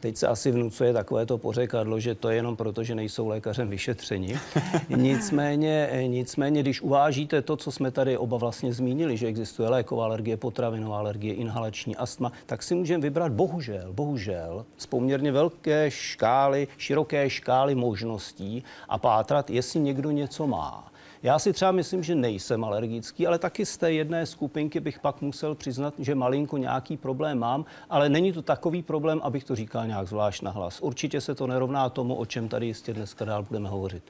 Teď 0.00 0.16
se 0.16 0.26
asi 0.26 0.50
vnucuje 0.50 0.92
takové 0.92 1.26
to 1.26 1.38
pořekadlo, 1.38 2.00
že 2.00 2.14
to 2.14 2.28
je 2.28 2.36
jenom 2.36 2.56
proto, 2.56 2.84
že 2.84 2.94
nejsou 2.94 3.28
lékařem 3.28 3.68
vyšetřeni. 3.68 4.38
nicméně, 4.96 5.90
nicméně, 6.06 6.62
když 6.62 6.80
uvážíte 6.80 7.42
to, 7.42 7.56
co 7.56 7.72
jsme 7.72 7.90
tady 7.90 8.16
oba 8.16 8.36
vlastně 8.36 8.72
zmínili, 8.72 9.16
že 9.16 9.26
existuje 9.26 9.68
léková 9.68 10.04
alergie, 10.04 10.36
potravinová 10.36 10.98
alergie, 10.98 11.34
inhalační 11.34 11.96
astma, 11.96 12.32
tak 12.46 12.62
si 12.62 12.74
můžeme 12.74 13.02
vybrat 13.02 13.32
bohužel, 13.32 13.92
bohužel 13.92 14.66
z 14.76 14.86
poměrně 14.86 15.32
velké 15.32 15.90
škály, 15.90 16.68
široké 16.78 17.30
škály 17.30 17.74
možností 17.74 18.64
a 18.88 18.98
pátrat, 18.98 19.50
jestli 19.50 19.80
někdo 19.80 20.10
něco 20.10 20.46
má. 20.46 20.92
Já 21.22 21.38
si 21.38 21.52
třeba 21.52 21.72
myslím, 21.72 22.02
že 22.02 22.14
nejsem 22.14 22.64
alergický, 22.64 23.26
ale 23.26 23.38
taky 23.38 23.66
z 23.66 23.76
té 23.76 23.92
jedné 23.92 24.26
skupinky 24.26 24.80
bych 24.80 24.98
pak 24.98 25.22
musel 25.22 25.54
přiznat, 25.54 25.94
že 25.98 26.14
malinko 26.14 26.56
nějaký 26.56 26.96
problém 26.96 27.38
mám, 27.38 27.64
ale 27.90 28.08
není 28.08 28.32
to 28.32 28.42
takový 28.42 28.82
problém, 28.82 29.20
abych 29.22 29.44
to 29.44 29.56
říkal 29.56 29.86
nějak 29.86 30.08
zvlášť 30.08 30.42
na 30.42 30.50
hlas. 30.50 30.80
Určitě 30.80 31.20
se 31.20 31.34
to 31.34 31.46
nerovná 31.46 31.88
tomu, 31.88 32.14
o 32.14 32.26
čem 32.26 32.48
tady 32.48 32.66
jistě 32.66 32.94
dneska 32.94 33.24
dál 33.24 33.42
budeme 33.42 33.68
hovořit. 33.68 34.02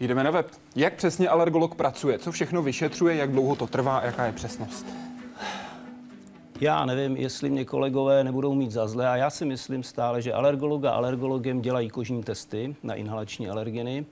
Jdeme 0.00 0.24
na 0.24 0.30
web. 0.30 0.46
Jak 0.76 0.94
přesně 0.94 1.28
alergolog 1.28 1.74
pracuje? 1.74 2.18
Co 2.18 2.32
všechno 2.32 2.62
vyšetřuje? 2.62 3.16
Jak 3.16 3.32
dlouho 3.32 3.56
to 3.56 3.66
trvá? 3.66 4.02
Jaká 4.04 4.26
je 4.26 4.32
přesnost? 4.32 4.86
Já 6.60 6.84
nevím, 6.84 7.16
jestli 7.16 7.50
mě 7.50 7.64
kolegové 7.64 8.24
nebudou 8.24 8.54
mít 8.54 8.70
za 8.70 8.88
zlé 8.88 9.08
a 9.08 9.16
já 9.16 9.30
si 9.30 9.44
myslím 9.44 9.82
stále, 9.82 10.22
že 10.22 10.32
alergologa 10.32 10.90
alergologem 10.90 11.60
dělají 11.60 11.90
kožní 11.90 12.22
testy 12.22 12.76
na 12.82 12.94
inhalační 12.94 13.48
alergeny 13.48 14.06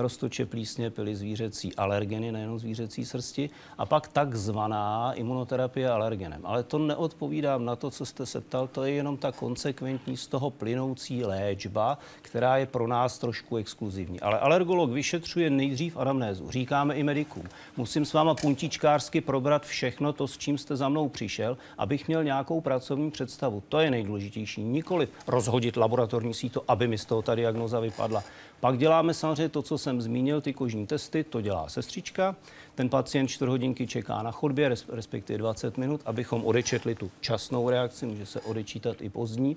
roztoče 0.00 0.46
plísně, 0.46 0.90
pily 0.90 1.16
zvířecí 1.16 1.76
alergeny, 1.76 2.32
nejenom 2.32 2.58
zvířecí 2.58 3.04
srsti, 3.04 3.50
a 3.78 3.86
pak 3.86 4.08
takzvaná 4.08 5.12
imunoterapie 5.12 5.90
alergenem. 5.90 6.40
Ale 6.44 6.62
to 6.62 6.78
neodpovídám 6.78 7.64
na 7.64 7.76
to, 7.76 7.90
co 7.90 8.06
jste 8.06 8.26
se 8.26 8.40
ptal, 8.40 8.66
to 8.66 8.84
je 8.84 8.92
jenom 8.92 9.16
ta 9.16 9.32
konsekventní 9.32 10.16
z 10.16 10.26
toho 10.26 10.50
plynoucí 10.50 11.24
léčba, 11.24 11.98
která 12.22 12.56
je 12.56 12.66
pro 12.66 12.86
nás 12.86 13.18
trošku 13.18 13.56
exkluzivní. 13.56 14.20
Ale 14.20 14.38
alergolog 14.38 14.90
vyšetřuje 14.90 15.50
nejdřív 15.50 15.96
anamnézu. 15.96 16.50
Říkáme 16.50 16.94
i 16.94 17.02
medikům. 17.02 17.44
Musím 17.76 18.04
s 18.04 18.12
váma 18.12 18.34
puntičkářsky 18.34 19.20
probrat 19.20 19.66
všechno 19.66 20.12
to, 20.12 20.28
s 20.28 20.38
čím 20.38 20.58
jste 20.58 20.76
za 20.76 20.88
mnou 20.88 21.08
přišel, 21.08 21.56
abych 21.78 22.08
měl 22.08 22.24
nějakou 22.24 22.60
pracovní 22.60 23.10
představu. 23.10 23.62
To 23.68 23.80
je 23.80 23.90
nejdůležitější. 23.90 24.62
Nikoli 24.62 25.08
rozhodit 25.26 25.76
laboratorní 25.76 26.34
síto, 26.34 26.64
aby 26.68 26.88
mi 26.88 26.98
z 26.98 27.04
toho 27.04 27.22
ta 27.22 27.34
diagnoza 27.34 27.80
vypadla. 27.80 28.24
Pak 28.62 28.78
děláme 28.78 29.14
samozřejmě 29.14 29.48
to, 29.48 29.62
co 29.62 29.78
jsem 29.78 30.02
zmínil, 30.02 30.40
ty 30.40 30.52
kožní 30.52 30.86
testy, 30.86 31.24
to 31.24 31.40
dělá 31.40 31.68
sestřička. 31.68 32.36
Ten 32.74 32.88
pacient 32.88 33.28
4 33.28 33.48
hodinky 33.48 33.86
čeká 33.86 34.22
na 34.22 34.30
chodbě, 34.30 34.74
respektive 34.88 35.38
20 35.38 35.78
minut, 35.78 36.00
abychom 36.04 36.44
odečetli 36.44 36.94
tu 36.94 37.10
časnou 37.20 37.70
reakci, 37.70 38.06
může 38.06 38.26
se 38.26 38.40
odečítat 38.40 38.96
i 39.00 39.08
pozdní. 39.08 39.56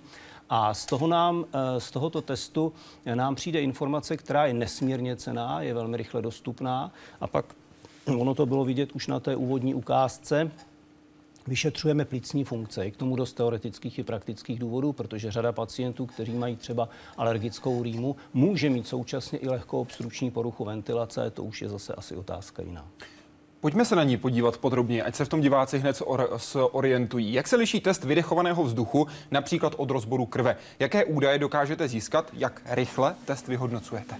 A 0.50 0.74
z, 0.74 0.86
toho 0.86 1.08
nám, 1.08 1.46
eh, 1.54 1.80
z 1.80 1.92
tohoto 1.92 2.22
testu 2.22 2.74
nám 3.14 3.36
přijde 3.36 3.62
informace, 3.62 4.18
která 4.18 4.46
je 4.46 4.54
nesmírně 4.54 5.16
cená, 5.16 5.62
je 5.62 5.74
velmi 5.74 5.98
rychle 5.98 6.22
dostupná. 6.22 6.92
A 7.22 7.28
pak 7.28 7.46
ono 8.18 8.36
to 8.36 8.46
bylo 8.46 8.66
vidět 8.66 8.92
už 8.92 9.08
na 9.08 9.20
té 9.20 9.36
úvodní 9.36 9.74
ukázce, 9.74 10.52
Vyšetřujeme 11.48 12.06
plicní 12.06 12.44
funkce, 12.44 12.92
k 12.92 12.98
tomu 12.98 13.16
dost 13.16 13.34
teoretických 13.34 14.00
i 14.00 14.04
praktických 14.04 14.60
důvodů, 14.60 14.94
protože 14.94 15.32
řada 15.32 15.52
pacientů, 15.52 16.06
kteří 16.06 16.34
mají 16.34 16.56
třeba 16.56 16.90
alergickou 17.18 17.84
rýmu, 17.84 18.16
může 18.34 18.70
mít 18.70 18.88
současně 18.88 19.40
i 19.40 19.50
lehkou 19.50 19.80
obstrukční 19.80 20.32
poruchu 20.32 20.66
ventilace, 20.66 21.32
to 21.32 21.44
už 21.44 21.62
je 21.62 21.70
zase 21.70 21.94
asi 21.94 22.16
otázka 22.16 22.64
jiná. 22.64 22.88
Pojďme 23.60 23.86
se 23.86 23.96
na 23.96 24.04
ní 24.04 24.18
podívat 24.18 24.58
podrobně, 24.58 25.04
ať 25.04 25.16
se 25.16 25.26
v 25.26 25.30
tom 25.30 25.42
diváci 25.42 25.80
hned 25.80 26.02
orientují. 26.72 27.34
Jak 27.34 27.48
se 27.48 27.56
liší 27.56 27.80
test 27.80 28.04
vydechovaného 28.04 28.64
vzduchu 28.64 29.08
například 29.32 29.74
od 29.78 29.92
rozboru 29.92 30.26
krve? 30.26 30.58
Jaké 30.80 31.06
údaje 31.06 31.40
dokážete 31.40 31.88
získat? 31.88 32.32
Jak 32.34 32.62
rychle 32.66 33.16
test 33.26 33.48
vyhodnocujete? 33.48 34.16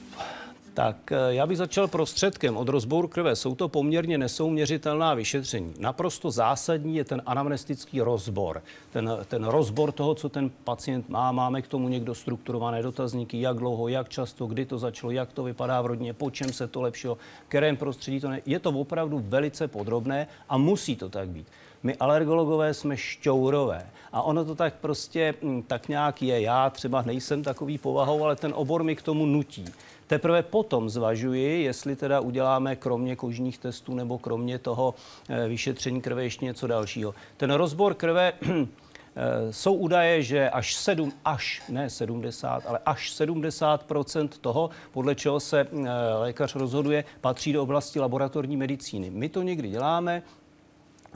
Tak 0.76 1.12
eh, 1.12 1.18
já 1.30 1.48
bych 1.48 1.58
začal 1.58 1.88
prostředkem 1.88 2.58
od 2.58 2.70
rozboru 2.70 3.08
krve. 3.08 3.36
Jsou 3.36 3.56
to 3.56 3.70
poměrně 3.70 4.18
nesouměřitelná 4.18 5.14
vyšetření. 5.14 5.74
Naprosto 5.80 6.32
zásadní 6.32 6.96
je 6.96 7.04
ten 7.04 7.22
anamnestický 7.26 8.02
rozbor. 8.02 8.62
Ten, 8.92 9.18
ten 9.28 9.44
rozbor 9.44 9.92
toho, 9.92 10.16
co 10.16 10.30
ten 10.30 10.52
pacient 10.64 11.10
má. 11.10 11.32
Máme 11.32 11.62
k 11.62 11.68
tomu 11.68 11.90
někdo 11.90 12.16
strukturované 12.16 12.84
dotazníky, 12.84 13.42
jak 13.42 13.58
dlouho, 13.58 13.88
jak 13.88 14.10
často, 14.10 14.46
kdy 14.46 14.66
to 14.66 14.78
začalo, 14.78 15.12
jak 15.12 15.34
to 15.34 15.44
vypadá 15.44 15.82
v 15.82 15.86
rodině, 15.86 16.14
po 16.14 16.32
čem 16.32 16.54
se 16.54 16.68
to 16.68 16.82
lepšilo, 16.82 17.18
kterém 17.48 17.78
prostředí 17.78 18.20
to 18.20 18.30
ne. 18.30 18.42
Je 18.46 18.60
to 18.60 18.70
opravdu 18.70 19.24
velice 19.28 19.68
podrobné 19.68 20.28
a 20.50 20.58
musí 20.58 20.96
to 20.96 21.10
tak 21.10 21.30
být. 21.30 21.48
My 21.84 21.96
alergologové 21.96 22.74
jsme 22.74 22.98
šťourové 22.98 23.90
a 24.12 24.22
ono 24.22 24.46
to 24.46 24.56
tak 24.56 24.74
prostě 24.74 25.34
hm, 25.42 25.64
tak 25.68 25.90
nějak 25.90 26.22
je. 26.22 26.42
Já 26.42 26.70
třeba 26.70 27.02
nejsem 27.02 27.44
takový 27.44 27.78
povahou, 27.78 28.24
ale 28.24 28.36
ten 28.36 28.54
obor 28.56 28.84
mi 28.84 28.96
k 28.96 29.02
tomu 29.02 29.26
nutí. 29.26 29.66
Teprve 30.08 30.44
potom 30.44 30.90
zvažuji, 30.90 31.64
jestli 31.64 31.96
teda 31.96 32.20
uděláme 32.20 32.76
kromě 32.76 33.16
kožních 33.16 33.58
testů 33.58 33.96
nebo 33.96 34.18
kromě 34.18 34.60
toho 34.60 34.96
eh, 35.30 35.48
vyšetření 35.48 36.02
krve 36.02 36.24
ještě 36.24 36.46
něco 36.46 36.68
dalšího. 36.68 37.16
Ten 37.38 37.52
rozbor 37.52 37.94
krve 37.94 38.34
Eh, 39.18 39.54
jsou 39.54 39.74
údaje, 39.74 40.24
že 40.24 40.50
až 40.50 40.76
7, 40.76 41.14
až 41.26 41.64
ne 41.70 41.90
70, 41.90 42.64
ale 42.68 42.80
až 42.86 43.12
70% 43.22 44.30
toho, 44.42 44.70
podle 44.92 45.16
čeho 45.16 45.40
se 45.40 45.60
eh, 45.62 45.90
lékař 46.20 46.56
rozhoduje, 46.56 47.04
patří 47.22 47.54
do 47.54 47.64
oblasti 47.64 48.00
laboratorní 48.00 48.58
medicíny. 48.58 49.10
My 49.10 49.30
to 49.30 49.42
někdy 49.42 49.70
děláme, 49.70 50.24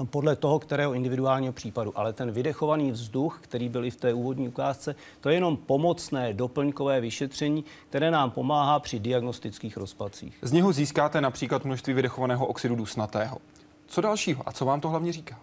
podle 0.06 0.36
toho, 0.36 0.60
kterého 0.60 0.94
individuálního 0.94 1.53
případu. 1.53 2.00
Ale 2.00 2.13
ten 2.13 2.32
vydechovaný 2.32 2.91
vzduch, 2.91 3.39
který 3.41 3.70
byl 3.70 3.86
i 3.86 3.91
v 3.91 3.96
té 3.96 4.13
úvodní 4.13 4.48
ukázce, 4.48 4.96
to 5.22 5.29
je 5.29 5.36
jenom 5.36 5.58
pomocné 5.58 6.34
doplňkové 6.34 7.01
vyšetření, 7.01 7.65
které 7.89 8.12
nám 8.12 8.32
pomáhá 8.32 8.79
při 8.79 9.00
diagnostických 9.00 9.77
rozpacích. 9.77 10.38
Z 10.41 10.51
něho 10.51 10.74
získáte 10.74 11.22
například 11.22 11.65
množství 11.65 11.94
vydechovaného 11.94 12.46
oxidu 12.46 12.75
dusnatého. 12.75 13.38
Co 13.88 14.01
dalšího 14.01 14.44
a 14.46 14.51
co 14.51 14.65
vám 14.65 14.82
to 14.82 14.89
hlavně 14.89 15.13
říká? 15.13 15.39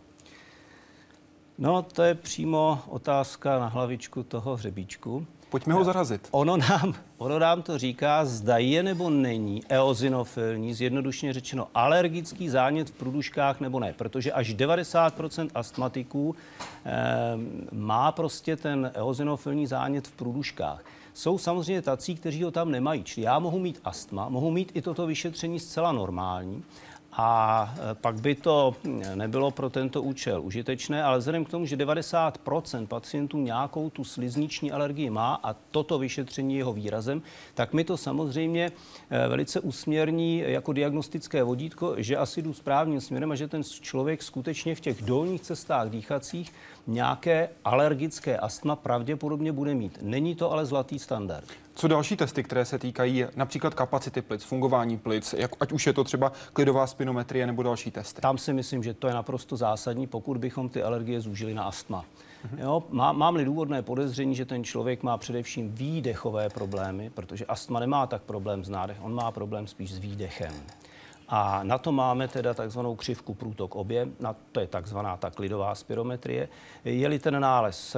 No, 1.58 1.82
to 1.82 2.02
je 2.02 2.14
přímo 2.14 2.78
otázka 2.88 3.58
na 3.58 3.66
hlavičku 3.66 4.22
toho 4.22 4.56
hřebíčku. 4.56 5.26
Pojďme 5.56 5.74
ho 5.74 5.84
zarazit. 5.84 6.28
Ono 6.30 6.56
nám, 6.56 6.94
ono 7.18 7.38
nám 7.38 7.62
to 7.62 7.78
říká, 7.78 8.24
zda 8.24 8.58
je 8.58 8.82
nebo 8.82 9.10
není 9.10 9.62
eozinofilní, 9.68 10.74
zjednodušně 10.74 11.32
řečeno 11.32 11.68
alergický 11.74 12.48
zánět 12.48 12.90
v 12.90 12.92
průduškách 12.92 13.60
nebo 13.60 13.80
ne, 13.80 13.92
protože 13.92 14.32
až 14.32 14.54
90% 14.54 15.48
astmatiků 15.54 16.36
eh, 16.84 16.92
má 17.72 18.12
prostě 18.12 18.56
ten 18.56 18.90
eozinofilní 18.94 19.66
zánět 19.66 20.08
v 20.08 20.12
průduškách. 20.12 20.84
Jsou 21.14 21.38
samozřejmě 21.38 21.82
tací, 21.82 22.14
kteří 22.14 22.42
ho 22.42 22.50
tam 22.50 22.70
nemají. 22.70 23.04
Čili 23.04 23.24
já 23.24 23.38
mohu 23.38 23.58
mít 23.58 23.80
astma, 23.84 24.28
mohu 24.28 24.50
mít 24.50 24.72
i 24.74 24.82
toto 24.82 25.06
vyšetření 25.06 25.60
zcela 25.60 25.92
normální, 25.92 26.62
a 27.16 27.74
e, 27.90 27.94
pak 27.94 28.20
by 28.20 28.34
to 28.34 28.76
nebylo 29.14 29.50
pro 29.50 29.70
tento 29.70 30.02
účel 30.02 30.42
užitečné, 30.42 31.02
ale 31.02 31.18
vzhledem 31.18 31.44
k 31.44 31.48
tomu, 31.48 31.66
že 31.66 31.76
90% 31.76 32.86
pacientů 32.86 33.38
nějakou 33.38 33.90
tu 33.90 34.04
slizniční 34.04 34.72
alergii 34.72 35.10
má 35.10 35.40
a 35.42 35.52
toto 35.52 35.98
vyšetření 35.98 36.54
je 36.54 36.58
jeho 36.58 36.72
výrazem, 36.72 37.22
tak 37.54 37.72
mi 37.72 37.84
to 37.84 37.96
samozřejmě 37.96 38.72
e, 39.10 39.28
velice 39.28 39.60
usměrní 39.60 40.38
jako 40.46 40.72
diagnostické 40.72 41.42
vodítko, 41.42 41.94
že 41.96 42.16
asi 42.16 42.42
jdu 42.42 42.54
správným 42.54 43.00
směrem 43.00 43.30
a 43.30 43.34
že 43.34 43.48
ten 43.48 43.62
člověk 43.64 44.22
skutečně 44.22 44.74
v 44.74 44.80
těch 44.80 45.02
dolních 45.02 45.40
cestách 45.40 45.90
dýchacích 45.90 46.52
nějaké 46.86 47.48
alergické 47.64 48.38
astma 48.38 48.76
pravděpodobně 48.76 49.52
bude 49.52 49.74
mít. 49.74 49.98
Není 50.02 50.34
to 50.34 50.52
ale 50.52 50.66
zlatý 50.66 50.98
standard. 50.98 51.44
Co 51.74 51.88
další 51.88 52.16
testy, 52.16 52.42
které 52.42 52.64
se 52.64 52.78
týkají 52.78 53.24
například 53.36 53.74
kapacity 53.74 54.22
plic, 54.22 54.44
fungování 54.44 54.98
plic, 54.98 55.34
jak, 55.38 55.50
ať 55.60 55.72
už 55.72 55.86
je 55.86 55.92
to 55.92 56.04
třeba 56.04 56.32
klidová 56.52 56.86
spinometrie 56.86 57.46
nebo 57.46 57.62
další 57.62 57.90
testy? 57.90 58.20
Tam 58.20 58.38
si 58.38 58.52
myslím, 58.52 58.82
že 58.82 58.94
to 58.94 59.06
je 59.06 59.14
naprosto 59.14 59.56
zásadní, 59.56 60.06
pokud 60.06 60.36
bychom 60.36 60.68
ty 60.68 60.82
alergie 60.82 61.20
zúžili 61.20 61.54
na 61.54 61.64
astma. 61.64 62.04
Mhm. 62.44 62.58
Jo, 62.58 62.82
má, 62.90 63.12
mám-li 63.12 63.44
důvodné 63.44 63.82
podezření, 63.82 64.34
že 64.34 64.44
ten 64.44 64.64
člověk 64.64 65.02
má 65.02 65.18
především 65.18 65.74
výdechové 65.74 66.48
problémy, 66.48 67.10
protože 67.10 67.46
astma 67.46 67.80
nemá 67.80 68.06
tak 68.06 68.22
problém 68.22 68.64
s 68.64 68.68
nádechem, 68.68 69.04
on 69.04 69.14
má 69.14 69.30
problém 69.30 69.66
spíš 69.66 69.92
s 69.92 69.98
výdechem. 69.98 70.52
A 71.28 71.60
na 71.62 71.78
to 71.78 71.92
máme 71.92 72.28
teda 72.28 72.54
takzvanou 72.54 72.96
křivku 72.96 73.34
průtok 73.34 73.76
objem, 73.76 74.12
na 74.20 74.36
to 74.52 74.60
je 74.60 74.66
takzvaná 74.66 75.16
ta 75.16 75.30
klidová 75.30 75.74
spirometrie. 75.74 76.48
Je-li 76.84 77.18
ten 77.18 77.40
nález 77.40 77.96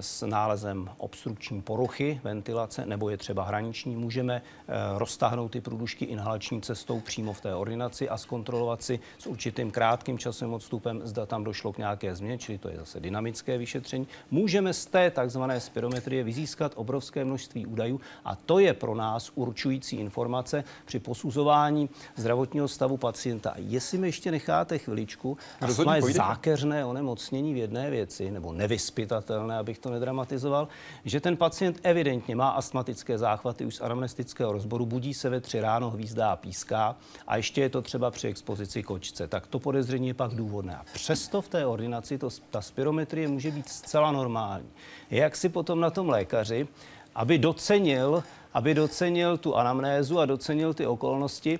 s 0.00 0.26
nálezem 0.26 0.90
obstrukční 0.98 1.62
poruchy, 1.62 2.20
ventilace, 2.24 2.86
nebo 2.86 3.10
je 3.10 3.16
třeba 3.16 3.44
hraniční, 3.44 3.96
můžeme 3.96 4.42
eh, 4.68 4.72
roztáhnout 4.98 5.48
ty 5.48 5.60
průdušky 5.60 6.04
inhalační 6.04 6.62
cestou 6.62 7.00
přímo 7.00 7.32
v 7.32 7.40
té 7.40 7.54
ordinaci 7.54 8.08
a 8.08 8.16
zkontrolovat 8.16 8.82
si 8.82 9.00
s 9.18 9.26
určitým 9.26 9.70
krátkým 9.70 10.18
časem 10.18 10.54
odstupem, 10.54 11.00
zda 11.04 11.26
tam 11.26 11.44
došlo 11.44 11.72
k 11.72 11.78
nějaké 11.78 12.14
změně, 12.14 12.38
čili 12.38 12.58
to 12.58 12.68
je 12.68 12.76
zase 12.76 13.00
dynamické 13.00 13.58
vyšetření. 13.58 14.06
Můžeme 14.30 14.72
z 14.72 14.86
té 14.86 15.10
takzvané 15.10 15.60
spirometrie 15.60 16.24
vyzískat 16.24 16.72
obrovské 16.76 17.24
množství 17.24 17.66
údajů 17.66 18.00
a 18.24 18.36
to 18.36 18.58
je 18.58 18.74
pro 18.74 18.94
nás 18.94 19.32
určující 19.34 19.96
informace 19.96 20.64
při 20.84 20.98
posuzování 20.98 21.90
zdravotního 22.16 22.63
zdravotního 22.64 22.68
stavu 22.68 22.96
pacienta. 22.96 23.54
Jestli 23.56 23.98
mi 23.98 24.08
ještě 24.08 24.30
necháte 24.30 24.78
chviličku, 24.78 25.38
astma 25.60 25.96
je 25.96 26.02
zákeřné 26.02 26.84
onemocnění 26.84 27.54
v 27.54 27.56
jedné 27.56 27.90
věci, 27.90 28.30
nebo 28.30 28.52
nevyspytatelné, 28.52 29.58
abych 29.58 29.78
to 29.78 29.90
nedramatizoval, 29.90 30.68
že 31.04 31.20
ten 31.20 31.36
pacient 31.36 31.80
evidentně 31.82 32.36
má 32.36 32.50
astmatické 32.50 33.18
záchvaty 33.18 33.66
už 33.66 33.74
z 33.74 33.80
anamnestického 33.80 34.52
rozboru, 34.52 34.86
budí 34.86 35.14
se 35.14 35.30
ve 35.30 35.40
tři 35.40 35.60
ráno, 35.60 35.90
hvízdá 35.90 36.32
a 36.32 36.36
píská 36.36 36.96
a 37.26 37.36
ještě 37.36 37.60
je 37.60 37.68
to 37.68 37.82
třeba 37.82 38.10
při 38.10 38.28
expozici 38.28 38.82
kočce. 38.82 39.26
Tak 39.28 39.46
to 39.46 39.58
podezření 39.58 40.08
je 40.08 40.14
pak 40.14 40.34
důvodné. 40.34 40.76
A 40.76 40.84
přesto 40.92 41.42
v 41.42 41.48
té 41.48 41.66
ordinaci 41.66 42.18
to, 42.18 42.28
ta 42.50 42.60
spirometrie 42.60 43.28
může 43.28 43.50
být 43.50 43.68
zcela 43.68 44.12
normální. 44.12 44.68
Jak 45.10 45.36
si 45.36 45.48
potom 45.48 45.80
na 45.80 45.90
tom 45.90 46.08
lékaři, 46.08 46.68
aby 47.14 47.38
docenil, 47.38 48.22
aby 48.54 48.74
docenil 48.74 49.38
tu 49.38 49.54
anamnézu 49.56 50.18
a 50.18 50.26
docenil 50.26 50.74
ty 50.74 50.86
okolnosti, 50.86 51.58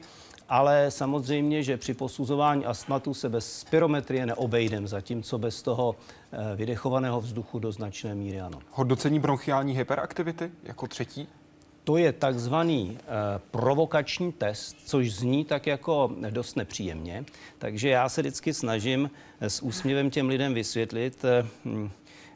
ale 0.48 0.90
samozřejmě, 0.90 1.62
že 1.62 1.76
při 1.76 1.94
posuzování 1.94 2.64
astmatu 2.64 3.14
se 3.14 3.28
bez 3.28 3.58
spirometrie 3.58 4.26
neobejdem, 4.26 4.88
zatímco 4.88 5.38
bez 5.38 5.62
toho 5.62 5.96
eh, 6.32 6.56
vydechovaného 6.56 7.20
vzduchu 7.20 7.58
do 7.58 7.72
značné 7.72 8.14
míry 8.14 8.40
ano. 8.40 8.58
Hodnocení 8.70 9.18
bronchiální 9.18 9.76
hyperaktivity 9.76 10.50
jako 10.64 10.86
třetí? 10.86 11.28
To 11.84 11.96
je 11.96 12.12
takzvaný 12.12 12.98
eh, 13.00 13.06
provokační 13.50 14.32
test, 14.32 14.76
což 14.84 15.12
zní 15.12 15.44
tak 15.44 15.66
jako 15.66 16.16
dost 16.30 16.56
nepříjemně. 16.56 17.24
Takže 17.58 17.88
já 17.88 18.08
se 18.08 18.20
vždycky 18.20 18.54
snažím 18.54 19.10
eh, 19.40 19.50
s 19.50 19.62
úsměvem 19.62 20.10
těm 20.10 20.28
lidem 20.28 20.54
vysvětlit, 20.54 21.24
hm, 21.64 21.90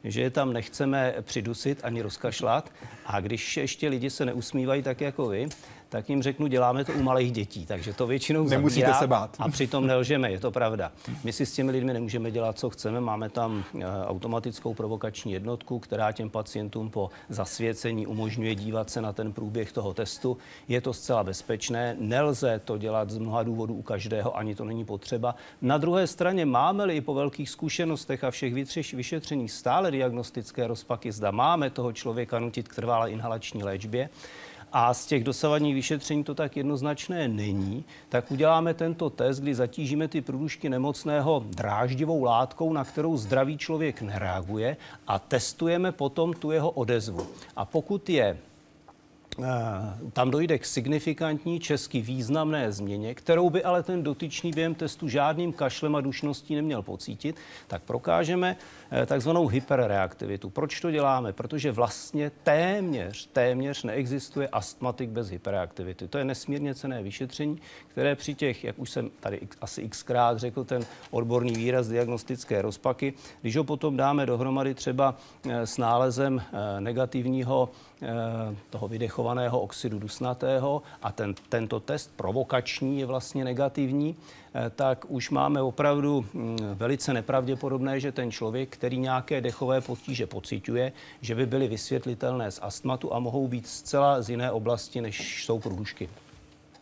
že 0.05 0.21
je 0.21 0.31
tam 0.31 0.53
nechceme 0.53 1.15
přidusit 1.23 1.81
ani 1.83 2.03
rozkašlat. 2.03 2.73
A 3.07 3.21
když 3.21 3.57
ještě 3.57 3.89
lidi 3.89 4.11
se 4.11 4.25
neusmívají 4.25 4.83
tak 4.83 5.01
jako 5.01 5.27
vy, 5.27 5.49
tak 5.89 6.11
jim 6.11 6.23
řeknu, 6.23 6.47
děláme 6.47 6.85
to 6.85 6.93
u 6.93 7.03
malých 7.03 7.33
dětí, 7.33 7.67
takže 7.67 7.93
to 7.93 8.07
většinou 8.07 8.49
Nemusíte 8.49 8.95
se 8.95 9.07
bát. 9.07 9.37
A 9.39 9.49
přitom 9.49 9.87
nelžeme, 9.87 10.31
je 10.31 10.41
to 10.41 10.51
pravda. 10.51 10.93
My 11.25 11.33
si 11.33 11.47
s 11.47 11.53
těmi 11.53 11.73
lidmi 11.73 11.93
nemůžeme 11.93 12.31
dělat, 12.31 12.59
co 12.59 12.71
chceme. 12.71 13.01
Máme 13.01 13.31
tam 13.31 13.65
eh, 13.75 13.85
automatickou 14.07 14.75
provokační 14.75 15.33
jednotku, 15.33 15.79
která 15.79 16.13
těm 16.13 16.31
pacientům 16.31 16.91
po 16.91 17.11
zasvěcení 17.29 18.07
umožňuje 18.07 18.55
dívat 18.55 18.91
se 18.91 19.01
na 19.01 19.13
ten 19.13 19.33
průběh 19.33 19.73
toho 19.73 19.95
testu. 19.95 20.39
Je 20.69 20.81
to 20.81 20.93
zcela 20.93 21.25
bezpečné, 21.25 21.97
nelze 21.99 22.61
to 22.65 22.79
dělat 22.79 23.11
z 23.11 23.19
mnoha 23.19 23.43
důvodů 23.43 23.75
u 23.75 23.83
každého, 23.83 24.37
ani 24.37 24.55
to 24.55 24.65
není 24.65 24.85
potřeba. 24.85 25.35
Na 25.63 25.79
druhé 25.79 26.07
straně 26.07 26.47
máme-li 26.47 26.97
i 26.97 27.01
po 27.01 27.15
velkých 27.15 27.51
zkušenostech 27.51 28.25
a 28.25 28.31
všech 28.31 28.55
vyšetřeních 28.95 29.53
stále 29.53 29.91
diagnostické 29.91 30.67
rozpaky, 30.67 31.13
zda 31.13 31.31
máme 31.31 31.71
toho 31.71 31.93
člověka 31.93 32.39
nutit 32.39 32.69
k 32.69 32.75
trvalé 32.75 33.11
inhalační 33.11 33.63
léčbě, 33.63 34.09
a 34.73 34.95
z 34.95 35.07
těch 35.07 35.25
dosavadních 35.25 35.75
vyšetření 35.75 36.25
to 36.25 36.35
tak 36.35 36.57
jednoznačné 36.57 37.29
není, 37.29 37.85
tak 38.09 38.31
uděláme 38.31 38.75
tento 38.75 39.11
test, 39.11 39.41
kdy 39.41 39.55
zatížíme 39.55 40.09
ty 40.09 40.21
průdušky 40.21 40.69
nemocného 40.69 41.45
dráždivou 41.47 42.25
látkou, 42.25 42.73
na 42.73 42.85
kterou 42.85 43.17
zdravý 43.17 43.59
člověk 43.59 44.03
nereaguje 44.03 44.77
a 45.07 45.19
testujeme 45.19 45.93
potom 45.93 46.33
tu 46.33 46.51
jeho 46.51 46.71
odezvu. 46.71 47.27
A 47.57 47.65
pokud 47.65 48.09
je 48.09 48.39
tam 50.13 50.31
dojde 50.31 50.59
k 50.59 50.67
signifikantní 50.67 51.61
česky 51.61 52.01
významné 52.01 52.73
změně, 52.73 53.15
kterou 53.15 53.51
by 53.51 53.65
ale 53.65 53.83
ten 53.83 54.03
dotyčný 54.03 54.51
během 54.51 54.75
testu 54.75 55.09
žádným 55.09 55.53
kašlem 55.53 55.97
a 55.97 56.01
dušností 56.01 56.55
neměl 56.55 56.83
pocítit, 56.83 57.37
tak 57.67 57.83
prokážeme 57.83 58.57
eh, 58.91 59.07
takzvanou 59.07 59.47
hyperreaktivitu. 59.47 60.51
Proč 60.51 60.81
to 60.81 60.91
děláme? 60.91 61.33
Protože 61.33 61.73
vlastně 61.73 62.31
téměř, 62.43 63.29
téměř 63.33 63.83
neexistuje 63.83 64.49
astmatik 64.49 65.11
bez 65.11 65.29
hyperreaktivity. 65.29 66.09
To 66.09 66.19
je 66.19 66.25
nesmírně 66.25 66.75
cené 66.75 67.03
vyšetření, 67.03 67.59
které 67.89 68.15
při 68.15 68.35
těch, 68.35 68.65
jak 68.65 68.79
už 68.79 68.91
jsem 68.91 69.11
tady 69.21 69.41
asi 69.61 69.89
xkrát 69.89 70.39
řekl, 70.39 70.65
ten 70.65 70.83
odborný 71.11 71.53
výraz 71.53 71.89
diagnostické 71.89 72.63
rozpaky, 72.63 73.13
když 73.41 73.57
ho 73.57 73.65
potom 73.65 73.97
dáme 73.97 74.27
dohromady 74.27 74.75
třeba 74.75 75.17
eh, 75.49 75.67
s 75.67 75.79
nálezem 75.79 76.43
negativního 76.81 77.71
toho 78.71 78.89
vydechování, 78.89 79.28
ionifikovaného 79.29 79.61
oxidu 79.61 79.99
dusnatého 79.99 80.83
a 81.03 81.13
ten, 81.13 81.35
tento 81.49 81.81
test 81.81 82.11
provokační 82.17 83.01
je 83.01 83.07
vlastně 83.07 83.45
negativní, 83.45 84.17
eh, 84.55 84.71
tak 84.71 85.05
už 85.09 85.31
máme 85.31 85.63
opravdu 85.63 86.25
mm, 86.35 86.59
velice 86.75 87.13
nepravděpodobné, 87.13 88.01
že 88.01 88.13
ten 88.13 88.31
člověk, 88.31 88.69
který 88.69 88.99
nějaké 88.99 89.41
dechové 89.41 89.81
potíže 89.81 90.27
pociťuje, 90.27 90.93
že 91.21 91.35
by 91.35 91.47
byly 91.47 91.69
vysvětlitelné 91.69 92.51
z 92.51 92.59
astmatu 92.63 93.15
a 93.15 93.19
mohou 93.19 93.49
být 93.49 93.67
zcela 93.67 94.23
z 94.23 94.31
jiné 94.31 94.51
oblasti, 94.51 95.01
než 95.01 95.45
jsou 95.45 95.59
průdušky. 95.59 96.09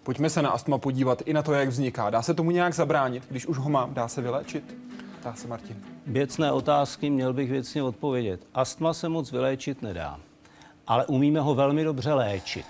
Pojďme 0.03 0.31
se 0.31 0.43
na 0.43 0.51
astma 0.51 0.79
podívat 0.79 1.23
i 1.27 1.33
na 1.33 1.43
to, 1.43 1.53
jak 1.53 1.69
vzniká. 1.69 2.11
Dá 2.11 2.23
se 2.23 2.35
tomu 2.35 2.51
nějak 2.51 2.75
zabránit, 2.75 3.27
když 3.31 3.47
už 3.47 3.59
ho 3.59 3.71
mám? 3.71 3.95
Dá 3.95 4.09
se 4.09 4.23
vyléčit? 4.23 4.77
Dá 5.25 5.35
se, 5.35 5.49
Martin. 5.49 5.77
Věcné 6.07 6.53
otázky 6.53 7.11
měl 7.11 7.33
bych 7.33 7.51
věcně 7.51 7.83
odpovědět. 7.83 8.41
Astma 8.55 8.95
se 8.95 9.09
moc 9.09 9.33
vyléčit 9.33 9.83
nedá 9.83 10.21
ale 10.87 11.07
umíme 11.07 11.41
ho 11.41 11.55
velmi 11.55 11.85
dobře 11.85 12.13
léčit. 12.13 12.67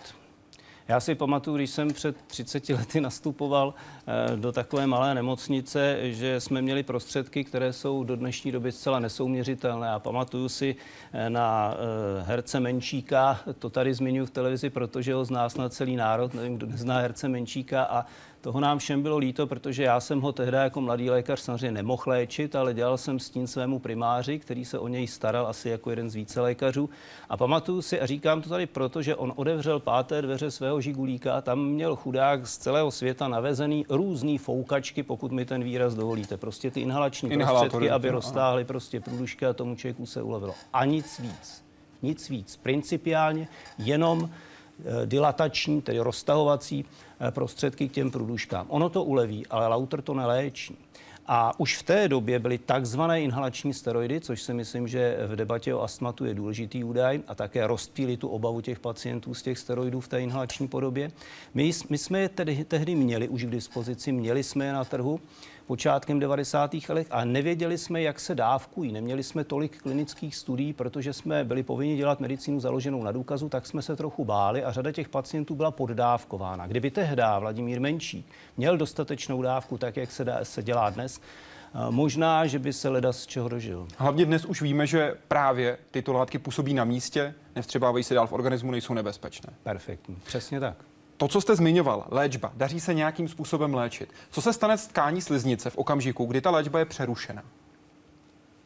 Já 0.88 1.00
si 1.00 1.14
pamatuju, 1.14 1.57
když 1.57 1.70
jsem 1.70 1.88
před 1.88 2.16
30 2.26 2.68
lety 2.68 3.00
nastupoval 3.00 3.74
eh, 4.07 4.37
do 4.37 4.52
takové 4.52 4.87
malé 4.87 5.14
nemocnice, 5.14 5.98
že 6.02 6.40
jsme 6.40 6.62
měli 6.62 6.83
prostředky, 6.83 7.44
které 7.44 7.72
jsou 7.72 8.05
do 8.05 8.16
dnešní 8.16 8.52
doby 8.52 8.72
zcela 8.72 8.98
nesouměřitelné. 8.98 9.90
A 9.90 9.98
pamatuju 9.98 10.48
si 10.48 10.76
eh, 11.12 11.31
na 11.31 11.74
eh, 11.74 12.22
herce 12.22 12.61
Menčíka, 12.61 13.40
to 13.59 13.70
tady 13.70 13.94
zmiňuji 13.94 14.26
v 14.26 14.31
televizi, 14.31 14.70
protože 14.70 15.14
ho 15.14 15.24
zná 15.24 15.48
na 15.59 15.68
celý 15.68 15.96
národ, 15.96 16.35
nevím, 16.35 16.57
kdo 16.57 16.66
nezná 16.66 16.98
herce 16.98 17.29
Menčíka 17.29 17.83
a 17.83 18.07
toho 18.47 18.61
nám 18.61 18.79
všem 18.79 19.03
bylo 19.03 19.19
líto, 19.19 19.47
protože 19.47 19.83
já 19.83 20.01
jsem 20.01 20.21
ho 20.21 20.33
tehdy 20.33 20.57
jako 20.57 20.81
mladý 20.81 21.11
lékař 21.11 21.41
samozřejmě 21.41 21.73
nemohl 21.73 22.03
léčit, 22.07 22.57
ale 22.57 22.75
dělal 22.75 22.99
jsem 22.99 23.19
s 23.19 23.31
tím 23.31 23.47
svému 23.47 23.79
primáři, 23.79 24.39
který 24.39 24.65
se 24.65 24.79
o 24.79 24.89
něj 24.89 25.07
staral 25.07 25.47
asi 25.47 25.69
jako 25.69 25.91
jeden 25.91 26.11
z 26.11 26.15
více 26.15 26.41
lékařů. 26.41 26.91
A 27.29 27.37
pamatuju 27.37 27.83
si, 27.83 28.01
a 28.01 28.07
říkám 28.07 28.43
to 28.43 28.49
tady 28.49 28.67
proto, 28.67 29.03
že 29.03 29.17
on 29.17 29.33
odevřel 29.37 29.81
páté 29.81 30.23
dveře 30.23 30.51
svého 30.51 30.81
žigulíka 30.81 31.35
a 31.35 31.41
tam 31.41 31.65
měl 31.65 31.97
chudák 31.97 32.47
z 32.47 32.59
celého 32.59 32.91
světa 32.91 33.29
navezený 33.29 33.85
různý 33.89 34.39
foukačky, 34.39 35.03
pokud 35.03 35.33
mi 35.33 35.45
ten 35.45 35.65
výraz 35.65 35.95
dovolíte. 35.95 36.37
Prostě 36.37 36.71
ty 36.71 36.81
inhalační 36.81 37.31
prostředky, 37.31 37.91
aby 37.91 38.11
roztáhly 38.11 38.65
prostě 38.65 39.01
průdušky 39.01 39.47
a 39.47 39.53
tomu 39.53 39.75
člověku 39.75 40.07
se 40.07 40.23
ulevilo. 40.23 40.55
A 40.73 40.85
nic 40.85 41.21
víc. 41.21 41.65
Nic 42.03 42.29
víc. 42.29 42.57
Principiálně 42.57 43.49
jenom 43.79 44.31
eh, 44.31 45.07
dilatační, 45.07 45.83
tedy 45.83 45.99
roztahovací 45.99 46.85
prostředky 47.31 47.88
k 47.88 47.92
těm 47.92 48.11
průduškám. 48.11 48.66
Ono 48.68 48.88
to 48.88 49.05
uleví, 49.05 49.46
ale 49.46 49.68
lauter 49.68 50.02
to 50.02 50.14
neléčí. 50.14 50.76
A 51.29 51.61
už 51.61 51.76
v 51.76 51.83
té 51.83 52.09
době 52.09 52.38
byly 52.38 52.59
takzvané 52.59 53.22
inhalační 53.22 53.74
steroidy, 53.74 54.20
což 54.20 54.42
si 54.42 54.55
myslím, 54.55 54.88
že 54.88 55.18
v 55.26 55.37
debatě 55.37 55.74
o 55.74 55.83
astmatu 55.83 56.24
je 56.24 56.35
důležitý 56.35 56.85
údaj 56.85 57.20
a 57.29 57.35
také 57.35 57.66
rozptýli 57.66 58.16
tu 58.16 58.29
obavu 58.29 58.61
těch 58.61 58.81
pacientů 58.81 59.35
z 59.35 59.42
těch 59.42 59.59
steroidů 59.59 60.00
v 60.00 60.09
té 60.09 60.22
inhalační 60.22 60.68
podobě. 60.68 61.11
My, 61.55 61.70
my 61.90 61.98
jsme 61.98 62.20
je 62.20 62.29
tedy, 62.29 62.64
tehdy 62.64 62.94
měli 62.94 63.29
už 63.29 63.44
k 63.44 63.50
dispozici, 63.50 64.12
měli 64.12 64.42
jsme 64.42 64.64
je 64.64 64.72
na 64.72 64.85
trhu 64.85 65.20
počátkem 65.66 66.20
90. 66.20 66.74
let 66.88 67.07
a 67.11 67.24
nevěděli 67.24 67.79
jsme, 67.79 68.02
jak 68.02 68.20
se 68.20 68.35
dávkují. 68.35 68.92
Neměli 68.92 69.22
jsme 69.22 69.44
tolik 69.44 69.83
klinických 69.83 70.37
studií, 70.37 70.72
protože 70.72 71.12
jsme 71.12 71.44
byli 71.44 71.62
povinni 71.62 71.96
dělat 71.96 72.20
medicínu 72.20 72.61
založenou 72.61 73.02
na 73.02 73.12
důkazu, 73.12 73.48
tak 73.48 73.66
jsme 73.66 73.83
se 73.83 73.96
trochu 73.96 74.24
báli 74.24 74.64
a 74.64 74.72
řada 74.72 74.92
těch 74.92 75.09
pacientů 75.09 75.55
byla 75.55 75.70
poddávkována. 75.70 76.66
Kdyby 76.66 76.90
tehdy 76.90 77.22
Vladimír 77.38 77.81
Menší 77.81 78.29
měl 78.57 78.76
dostatečnou 78.76 79.42
dávku, 79.42 79.79
tak 79.79 79.96
jak 79.96 80.11
se, 80.11 80.24
dá, 80.24 80.44
se 80.44 80.62
dělá 80.62 80.90
dnes, 80.90 81.20
Možná, 81.90 82.46
že 82.46 82.59
by 82.59 82.72
se 82.72 82.88
leda 82.88 83.12
z 83.12 83.26
čeho 83.26 83.48
dožil. 83.48 83.88
Hlavně 83.98 84.24
dnes 84.24 84.44
už 84.44 84.62
víme, 84.62 84.87
že 84.87 85.14
právě 85.29 85.79
tyto 85.90 86.12
látky 86.12 86.38
působí 86.38 86.74
na 86.74 86.85
místě, 86.85 87.35
nevstřebávají 87.57 88.05
se 88.05 88.14
dál 88.14 88.26
v 88.26 88.33
organismu, 88.33 88.70
nejsou 88.70 88.94
nebezpečné. 88.94 89.52
Perfektní, 89.62 90.16
přesně 90.24 90.61
tak. 90.61 90.76
To, 91.16 91.29
co 91.29 91.40
jste 91.40 91.57
zmiňoval, 91.57 92.05
léčba, 92.11 92.52
daří 92.55 92.81
se 92.81 92.94
nějakým 92.94 93.29
způsobem 93.29 93.74
léčit. 93.74 94.12
Co 94.31 94.42
se 94.42 94.52
stane 94.52 94.79
s 94.79 94.87
tkání 94.87 95.22
sliznice 95.22 95.70
v 95.70 95.79
okamžiku, 95.79 96.24
kdy 96.24 96.40
ta 96.40 96.50
léčba 96.50 96.79
je 96.79 96.85
přerušena? 96.85 97.42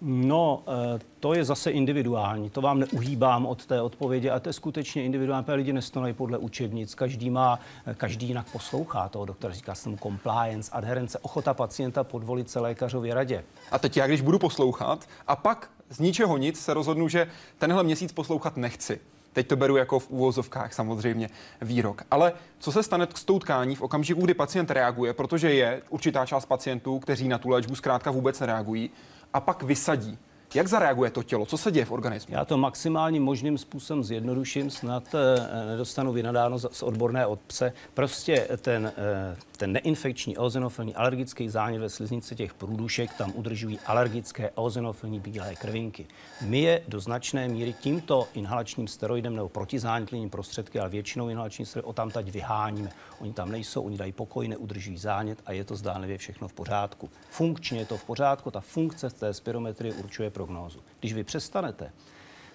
No, 0.02 0.62
eh, 0.96 1.00
to 1.20 1.34
je 1.34 1.44
zase 1.44 1.70
individuální. 1.70 2.50
To 2.50 2.60
vám 2.60 2.78
neuhýbám 2.78 3.46
od 3.46 3.66
té 3.66 3.82
odpovědi, 3.82 4.30
a 4.30 4.40
to 4.40 4.48
je 4.48 4.52
skutečně 4.52 5.04
individuální, 5.04 5.44
protože 5.44 5.56
lidi 5.56 5.72
nestojí 5.72 6.12
podle 6.12 6.38
učebnic. 6.38 6.94
Každý 6.94 7.30
má, 7.30 7.60
eh, 7.86 7.94
každý 7.94 8.28
jinak 8.28 8.46
poslouchá 8.52 9.08
toho 9.08 9.24
doktora, 9.24 9.54
říká 9.54 9.74
se 9.74 9.88
mu 9.88 9.96
compliance, 9.96 10.70
adherence, 10.72 11.18
ochota 11.18 11.54
pacienta 11.54 12.04
podvolit 12.04 12.50
se 12.50 12.60
lékařově 12.60 13.14
radě. 13.14 13.44
A 13.72 13.78
teď 13.78 13.96
já, 13.96 14.06
když 14.06 14.20
budu 14.20 14.38
poslouchat 14.38 15.08
a 15.26 15.36
pak 15.36 15.70
z 15.90 15.98
ničeho 15.98 16.36
nic 16.36 16.60
se 16.60 16.74
rozhodnu, 16.74 17.08
že 17.08 17.28
tenhle 17.58 17.82
měsíc 17.84 18.12
poslouchat 18.12 18.56
nechci, 18.56 19.00
Teď 19.33 19.47
to 19.47 19.57
beru 19.57 19.77
jako 19.77 19.99
v 19.99 20.11
úvozovkách 20.11 20.75
samozřejmě 20.75 21.29
výrok. 21.62 22.03
Ale 22.11 22.33
co 22.59 22.73
se 22.73 22.83
stane 22.83 23.09
s 23.14 23.25
tou 23.25 23.38
tkání 23.38 23.77
v 23.77 23.83
okamžiku, 23.83 24.21
kdy 24.21 24.35
pacient 24.35 24.71
reaguje, 24.71 25.12
protože 25.12 25.55
je 25.55 25.83
určitá 25.88 26.27
část 26.27 26.47
pacientů, 26.47 26.99
kteří 26.99 27.29
na 27.29 27.38
tu 27.38 27.49
léčbu 27.49 27.75
zkrátka 27.75 28.11
vůbec 28.11 28.40
nereagují, 28.40 28.90
a 29.35 29.40
pak 29.40 29.62
vysadí. 29.62 30.19
Jak 30.54 30.68
zareaguje 30.68 31.10
to 31.10 31.22
tělo? 31.22 31.46
Co 31.46 31.58
se 31.58 31.70
děje 31.70 31.84
v 31.84 31.90
organismu? 31.90 32.34
Já 32.34 32.44
to 32.44 32.58
maximálním 32.58 33.22
možným 33.22 33.58
způsobem 33.58 34.04
zjednoduším, 34.04 34.70
snad 34.70 35.14
eh, 35.14 35.66
nedostanu 35.66 36.12
vynadáno 36.12 36.58
z 36.58 36.82
odborné 36.82 37.26
odpse. 37.26 37.72
Prostě 37.94 38.48
ten, 38.60 38.92
eh, 38.96 39.36
ten 39.56 39.72
neinfekční 39.72 40.36
eozinofilní 40.36 40.94
alergický 40.94 41.48
zánět 41.48 41.80
ve 41.80 41.88
sliznici 41.88 42.36
těch 42.36 42.54
průdušek 42.54 43.14
tam 43.14 43.32
udržují 43.34 43.78
alergické 43.86 44.50
eozinofilní 44.56 45.20
bílé 45.20 45.54
krvinky. 45.54 46.06
My 46.40 46.60
je 46.60 46.82
do 46.88 47.00
značné 47.00 47.48
míry 47.48 47.74
tímto 47.80 48.28
inhalačním 48.34 48.88
steroidem 48.88 49.36
nebo 49.36 49.48
protizánětlivým 49.48 50.30
prostředky, 50.30 50.80
ale 50.80 50.88
většinou 50.88 51.28
inhalační 51.28 51.66
steroid 51.66 51.86
o 51.86 51.92
tam 51.92 52.10
teď 52.10 52.32
vyháníme. 52.32 52.90
Oni 53.18 53.32
tam 53.32 53.50
nejsou, 53.52 53.82
oni 53.82 53.96
dají 53.96 54.12
pokoj, 54.12 54.48
neudržují 54.48 54.98
zánět 54.98 55.38
a 55.46 55.52
je 55.52 55.64
to 55.64 55.76
zdánlivě 55.76 56.18
všechno 56.18 56.48
v 56.48 56.52
pořádku. 56.52 57.10
Funkčně 57.30 57.78
je 57.78 57.86
to 57.86 57.96
v 57.96 58.04
pořádku, 58.04 58.50
ta 58.50 58.60
funkce 58.60 59.10
té 59.10 59.34
spirometrie 59.34 59.94
určuje 59.94 60.30
prognózu. 60.40 60.79
Když 61.00 61.12
vy 61.14 61.24
přestanete, 61.24 61.92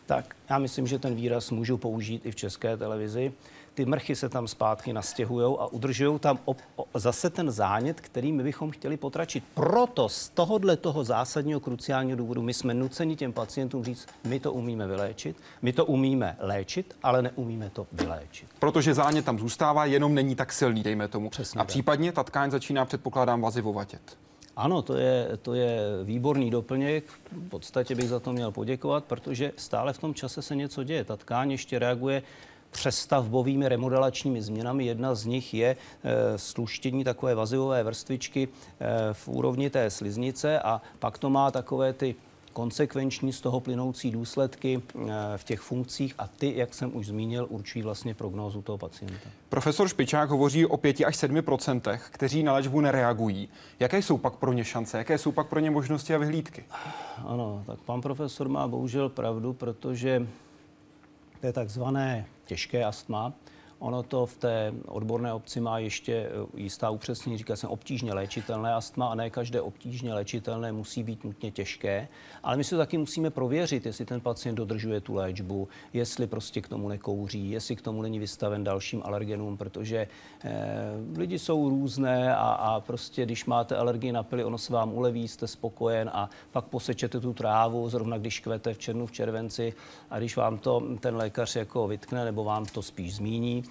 tak 0.05 0.35
já 0.49 0.59
myslím, 0.59 0.87
že 0.87 0.99
ten 0.99 1.15
výraz 1.15 1.51
můžu 1.51 1.77
použít 1.77 2.25
i 2.25 2.31
v 2.31 2.35
české 2.35 2.77
televizi. 2.77 3.33
Ty 3.73 3.85
mrchy 3.85 4.15
se 4.15 4.29
tam 4.29 4.47
zpátky 4.47 4.93
nastěhují 4.93 5.57
a 5.59 5.65
udržují 5.65 6.19
tam 6.19 6.39
op- 6.45 6.55
o- 6.75 6.85
zase 6.99 7.29
ten 7.29 7.51
zánět, 7.51 8.01
který 8.01 8.31
my 8.31 8.43
bychom 8.43 8.71
chtěli 8.71 8.97
potračit. 8.97 9.43
Proto 9.53 10.09
z 10.09 10.29
tohohle 10.29 10.77
toho 10.77 11.03
zásadního 11.03 11.59
kruciálního 11.59 12.17
důvodu 12.17 12.41
my 12.41 12.53
jsme 12.53 12.73
nuceni 12.73 13.15
těm 13.15 13.33
pacientům 13.33 13.83
říct, 13.83 14.07
my 14.23 14.39
to 14.39 14.53
umíme 14.53 14.87
vyléčit, 14.87 15.37
my 15.61 15.73
to 15.73 15.85
umíme 15.85 16.35
léčit, 16.39 16.95
ale 17.03 17.21
neumíme 17.21 17.69
to 17.69 17.87
vyléčit. 17.91 18.49
Protože 18.59 18.93
zánět 18.93 19.25
tam 19.25 19.39
zůstává, 19.39 19.85
jenom 19.85 20.13
není 20.13 20.35
tak 20.35 20.53
silný, 20.53 20.83
dejme 20.83 21.07
tomu. 21.07 21.29
Přesně 21.29 21.59
a 21.59 21.63
tak. 21.63 21.67
případně 21.67 22.11
ta 22.11 22.23
tkáň 22.23 22.51
začíná, 22.51 22.85
předpokládám, 22.85 23.41
vazivovatět. 23.41 24.17
Ano, 24.55 24.81
to 24.81 24.95
je, 24.95 25.37
to 25.41 25.53
je 25.53 25.79
výborný 26.03 26.51
doplněk. 26.51 27.03
V 27.31 27.49
podstatě 27.49 27.95
bych 27.95 28.09
za 28.09 28.19
to 28.19 28.33
měl 28.33 28.51
poděkovat, 28.51 29.03
protože 29.03 29.51
stále 29.57 29.93
v 29.93 29.97
tom 29.97 30.13
čase 30.13 30.41
se 30.41 30.55
něco 30.55 30.83
děje. 30.83 31.03
Ta 31.03 31.17
tkáň 31.17 31.51
ještě 31.51 31.79
reaguje 31.79 32.23
přestavbovými 32.71 33.69
remodelačními 33.69 34.41
změnami. 34.41 34.85
Jedna 34.85 35.15
z 35.15 35.25
nich 35.25 35.53
je 35.53 35.69
e, 36.03 36.37
sluštění 36.37 37.03
takové 37.03 37.35
vazivové 37.35 37.83
vrstvičky 37.83 38.47
e, 38.47 39.13
v 39.13 39.27
úrovni 39.27 39.69
té 39.69 39.89
sliznice 39.89 40.59
a 40.59 40.81
pak 40.99 41.17
to 41.17 41.29
má 41.29 41.51
takové 41.51 41.93
ty 41.93 42.15
konsekvenční 42.55 43.33
z 43.33 43.41
toho 43.41 43.59
plynoucí 43.59 44.11
důsledky 44.11 44.75
e, 44.75 45.37
v 45.37 45.43
těch 45.43 45.59
funkcích 45.59 46.15
a 46.17 46.27
ty, 46.27 46.53
jak 46.55 46.73
jsem 46.73 46.95
už 46.95 47.07
zmínil, 47.07 47.47
určují 47.49 47.83
vlastně 47.83 48.13
prognózu 48.13 48.61
toho 48.61 48.77
pacienta. 48.77 49.29
Profesor 49.49 49.87
Špičák 49.87 50.29
hovoří 50.29 50.65
o 50.65 50.77
5 50.77 51.01
až 51.01 51.15
7 51.15 51.41
procentech, 51.41 52.07
kteří 52.11 52.43
na 52.43 52.53
léčbu 52.53 52.81
nereagují. 52.81 53.49
Jaké 53.79 54.01
jsou 54.01 54.17
pak 54.17 54.35
pro 54.35 54.53
ně 54.53 54.63
šance? 54.63 54.97
Jaké 54.97 55.17
jsou 55.17 55.31
pak 55.31 55.47
pro 55.47 55.59
ně 55.59 55.71
možnosti 55.71 56.15
a 56.15 56.17
vyhlídky? 56.17 56.63
Ano, 57.25 57.63
tak 57.65 57.79
pan 57.79 58.01
profesor 58.01 58.49
má 58.49 58.67
bohužel 58.67 59.09
pravdu, 59.09 59.53
protože 59.53 60.27
to 61.41 61.47
je 61.47 61.53
takzvané 61.53 62.25
těžké 62.45 62.85
astma. 62.85 63.33
Ono 63.85 64.03
to 64.03 64.25
v 64.25 64.37
té 64.37 64.73
odborné 64.87 65.33
obci 65.33 65.61
má 65.61 65.79
ještě 65.79 66.13
eh, 66.13 66.31
jistá 66.55 66.89
upřesnění, 66.89 67.37
říká 67.37 67.55
se 67.55 67.67
obtížně 67.67 68.13
léčitelné 68.13 68.73
astma 68.73 69.07
a 69.07 69.15
ne 69.15 69.29
každé 69.29 69.61
obtížně 69.61 70.13
léčitelné 70.13 70.71
musí 70.71 71.03
být 71.03 71.23
nutně 71.23 71.51
těžké, 71.51 72.07
ale 72.43 72.57
my 72.57 72.63
to 72.63 72.77
taky 72.77 72.97
musíme 72.97 73.29
prověřit, 73.29 73.85
jestli 73.85 74.05
ten 74.05 74.21
pacient 74.21 74.55
dodržuje 74.55 75.01
tu 75.01 75.13
léčbu, 75.13 75.67
jestli 75.93 76.27
prostě 76.27 76.61
k 76.61 76.67
tomu 76.67 76.89
nekouří, 76.89 77.51
jestli 77.51 77.75
k 77.75 77.81
tomu 77.81 78.01
není 78.01 78.19
vystaven 78.19 78.63
dalším 78.63 79.01
alergenům, 79.05 79.57
protože 79.57 80.07
eh, 80.43 80.53
lidi 81.17 81.39
jsou 81.39 81.69
různé 81.69 82.35
a, 82.35 82.39
a 82.39 82.79
prostě 82.79 83.25
když 83.25 83.45
máte 83.45 83.77
alergii 83.77 84.11
na 84.11 84.23
pily, 84.23 84.43
ono 84.43 84.57
se 84.57 84.73
vám 84.73 84.93
uleví, 84.93 85.27
jste 85.27 85.47
spokojen 85.47 86.09
a 86.13 86.29
pak 86.51 86.65
posečete 86.65 87.19
tu 87.19 87.33
trávu, 87.33 87.89
zrovna 87.89 88.17
když 88.17 88.39
kvete 88.39 88.73
v 88.73 88.77
červnu, 88.77 89.05
v 89.05 89.11
červenci 89.11 89.73
a 90.09 90.17
když 90.17 90.37
vám 90.37 90.57
to 90.57 90.83
ten 90.99 91.15
lékař 91.15 91.55
jako 91.55 91.87
vytkne 91.87 92.25
nebo 92.25 92.43
vám 92.43 92.65
to 92.65 92.81
spíš 92.81 93.15
zmíní, 93.15 93.63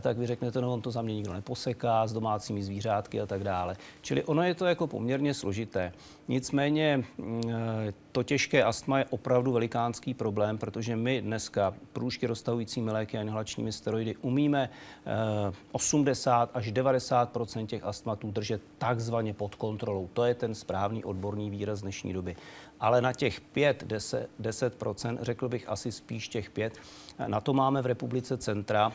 tak 0.00 0.18
vy 0.18 0.26
řeknete, 0.26 0.60
no 0.60 0.72
on 0.72 0.80
to 0.80 0.90
za 0.90 1.02
mě 1.02 1.14
nikdo 1.14 1.32
neposeká 1.32 2.06
s 2.06 2.12
domácími 2.12 2.62
zvířátky 2.62 3.20
a 3.20 3.26
tak 3.26 3.44
dále. 3.44 3.76
Čili 4.00 4.24
ono 4.24 4.42
je 4.42 4.54
to 4.54 4.66
jako 4.66 4.86
poměrně 4.86 5.34
složité. 5.34 5.92
Nicméně 6.28 7.04
mm, 7.18 7.42
eh, 7.48 7.92
to 8.12 8.22
těžké 8.22 8.64
astma 8.64 8.98
je 8.98 9.04
opravdu 9.10 9.52
velikánský 9.52 10.14
problém, 10.14 10.58
protože 10.58 10.96
my 10.96 11.20
dneska 11.20 11.74
průžky 11.92 12.26
roztahujícími 12.26 12.90
léky 12.90 13.18
a 13.18 13.22
inhalačními 13.22 13.72
steroidy 13.72 14.16
umíme 14.16 14.70
eh, 15.06 15.52
80 15.72 16.50
až 16.54 16.72
90 16.72 17.38
těch 17.66 17.84
astmatů 17.84 18.30
držet 18.30 18.62
takzvaně 18.78 19.34
pod 19.34 19.54
kontrolou. 19.54 20.08
To 20.12 20.24
je 20.24 20.34
ten 20.34 20.54
správný 20.54 21.04
odborný 21.04 21.50
výraz 21.50 21.80
dnešní 21.80 22.12
doby. 22.12 22.36
Ale 22.80 23.00
na 23.00 23.12
těch 23.12 23.40
5, 23.40 23.84
10, 23.84 24.30
10 24.38 24.74
řekl 25.20 25.48
bych 25.48 25.68
asi 25.68 25.92
spíš 25.92 26.28
těch 26.28 26.50
5, 26.50 26.78
na 27.26 27.40
to 27.40 27.52
máme 27.52 27.82
v 27.82 27.86
republice 27.86 28.36
centra. 28.36 28.92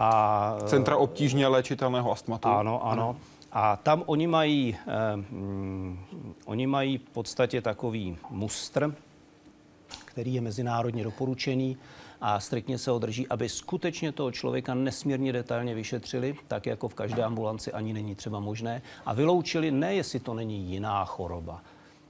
A, 0.00 0.56
Centra 0.66 0.96
obtížně 0.96 1.46
léčitelného 1.46 2.12
astmatu. 2.12 2.48
ano, 2.48 2.86
ano. 2.86 3.16
A 3.52 3.76
tam 3.76 4.02
oni 4.06 4.26
mají, 4.26 4.76
eh, 4.86 5.16
mm, 5.16 5.98
oni 6.44 6.66
mají 6.66 6.98
v 6.98 7.10
podstatě 7.10 7.62
takový 7.62 8.16
mustr, 8.30 8.94
který 10.04 10.34
je 10.34 10.40
mezinárodně 10.40 11.04
doporučený 11.04 11.76
a 12.20 12.40
striktně 12.40 12.78
se 12.78 12.90
održí, 12.90 13.28
aby 13.28 13.48
skutečně 13.48 14.12
toho 14.12 14.30
člověka 14.30 14.74
nesmírně 14.74 15.32
detailně 15.32 15.74
vyšetřili, 15.74 16.36
tak 16.48 16.66
jako 16.66 16.88
v 16.88 16.94
každé 16.94 17.22
ambulanci 17.22 17.72
ani 17.72 17.92
není 17.92 18.14
třeba 18.14 18.40
možné, 18.40 18.82
a 19.06 19.14
vyloučili 19.14 19.70
ne, 19.70 19.94
jestli 19.94 20.20
to 20.20 20.34
není 20.34 20.58
jiná 20.58 21.04
choroba. 21.04 21.60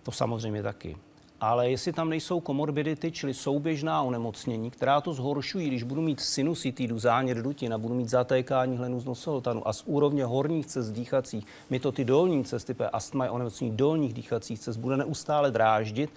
To 0.03 0.13
samozřejmě 0.13 0.63
taky 0.63 0.97
ale 1.41 1.71
jestli 1.71 1.93
tam 1.93 2.09
nejsou 2.09 2.41
komorbidity, 2.41 3.13
čili 3.13 3.35
souběžná 3.35 4.03
onemocnění, 4.03 4.71
která 4.71 5.01
to 5.01 5.13
zhoršují, 5.13 5.69
když 5.69 5.83
budu 5.83 6.03
mít 6.03 6.21
sinusitidu, 6.21 6.99
zánět 6.99 7.39
dutin 7.39 7.75
a 7.75 7.79
budu 7.79 7.95
mít 7.95 8.09
zatékání 8.09 8.77
hlenu 8.77 9.01
z 9.01 9.05
nosohltanu 9.05 9.69
a 9.69 9.73
z 9.73 9.83
úrovně 9.87 10.25
horních 10.25 10.67
cest 10.67 10.91
dýchacích, 10.91 11.47
mi 11.71 11.81
to 11.81 11.93
ty 11.93 12.05
dolní 12.05 12.45
cesty, 12.45 12.75
astma 12.93 13.25
je 13.25 13.31
onemocnění 13.31 13.77
dolních 13.77 14.15
dýchacích 14.15 14.61
cest, 14.61 14.77
bude 14.77 14.97
neustále 14.97 15.51
dráždit, 15.51 16.11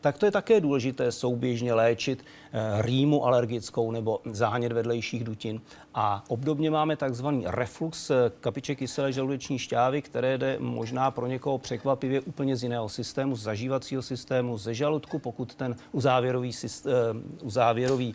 tak 0.00 0.18
to 0.18 0.26
je 0.26 0.32
také 0.32 0.60
důležité 0.60 1.12
souběžně 1.12 1.74
léčit 1.74 2.24
eh, 2.52 2.82
rýmu 2.82 3.26
alergickou 3.26 3.90
nebo 3.90 4.20
zánět 4.24 4.72
vedlejších 4.72 5.24
dutin. 5.24 5.60
A 5.94 6.24
obdobně 6.28 6.70
máme 6.70 6.96
takzvaný 6.96 7.44
reflux 7.46 8.10
eh, 8.10 8.14
kapiče 8.40 8.74
kyselé 8.74 9.12
žaludeční 9.12 9.58
šťávy, 9.58 10.02
které 10.02 10.38
jde 10.38 10.56
možná 10.58 11.10
pro 11.10 11.26
někoho 11.26 11.58
překvapivě 11.58 12.20
úplně 12.20 12.56
z 12.56 12.62
jiného 12.62 12.88
systému, 12.88 13.36
z 13.36 13.42
zažívacího 13.42 14.02
systému, 14.02 14.58
ze 14.58 14.74
žaludku, 14.74 15.18
pokud 15.18 15.54
ten 15.54 15.76
uzávěrový, 15.92 16.52
systém, 16.52 16.92
eh, 16.92 17.44
uzávěrový 17.44 18.14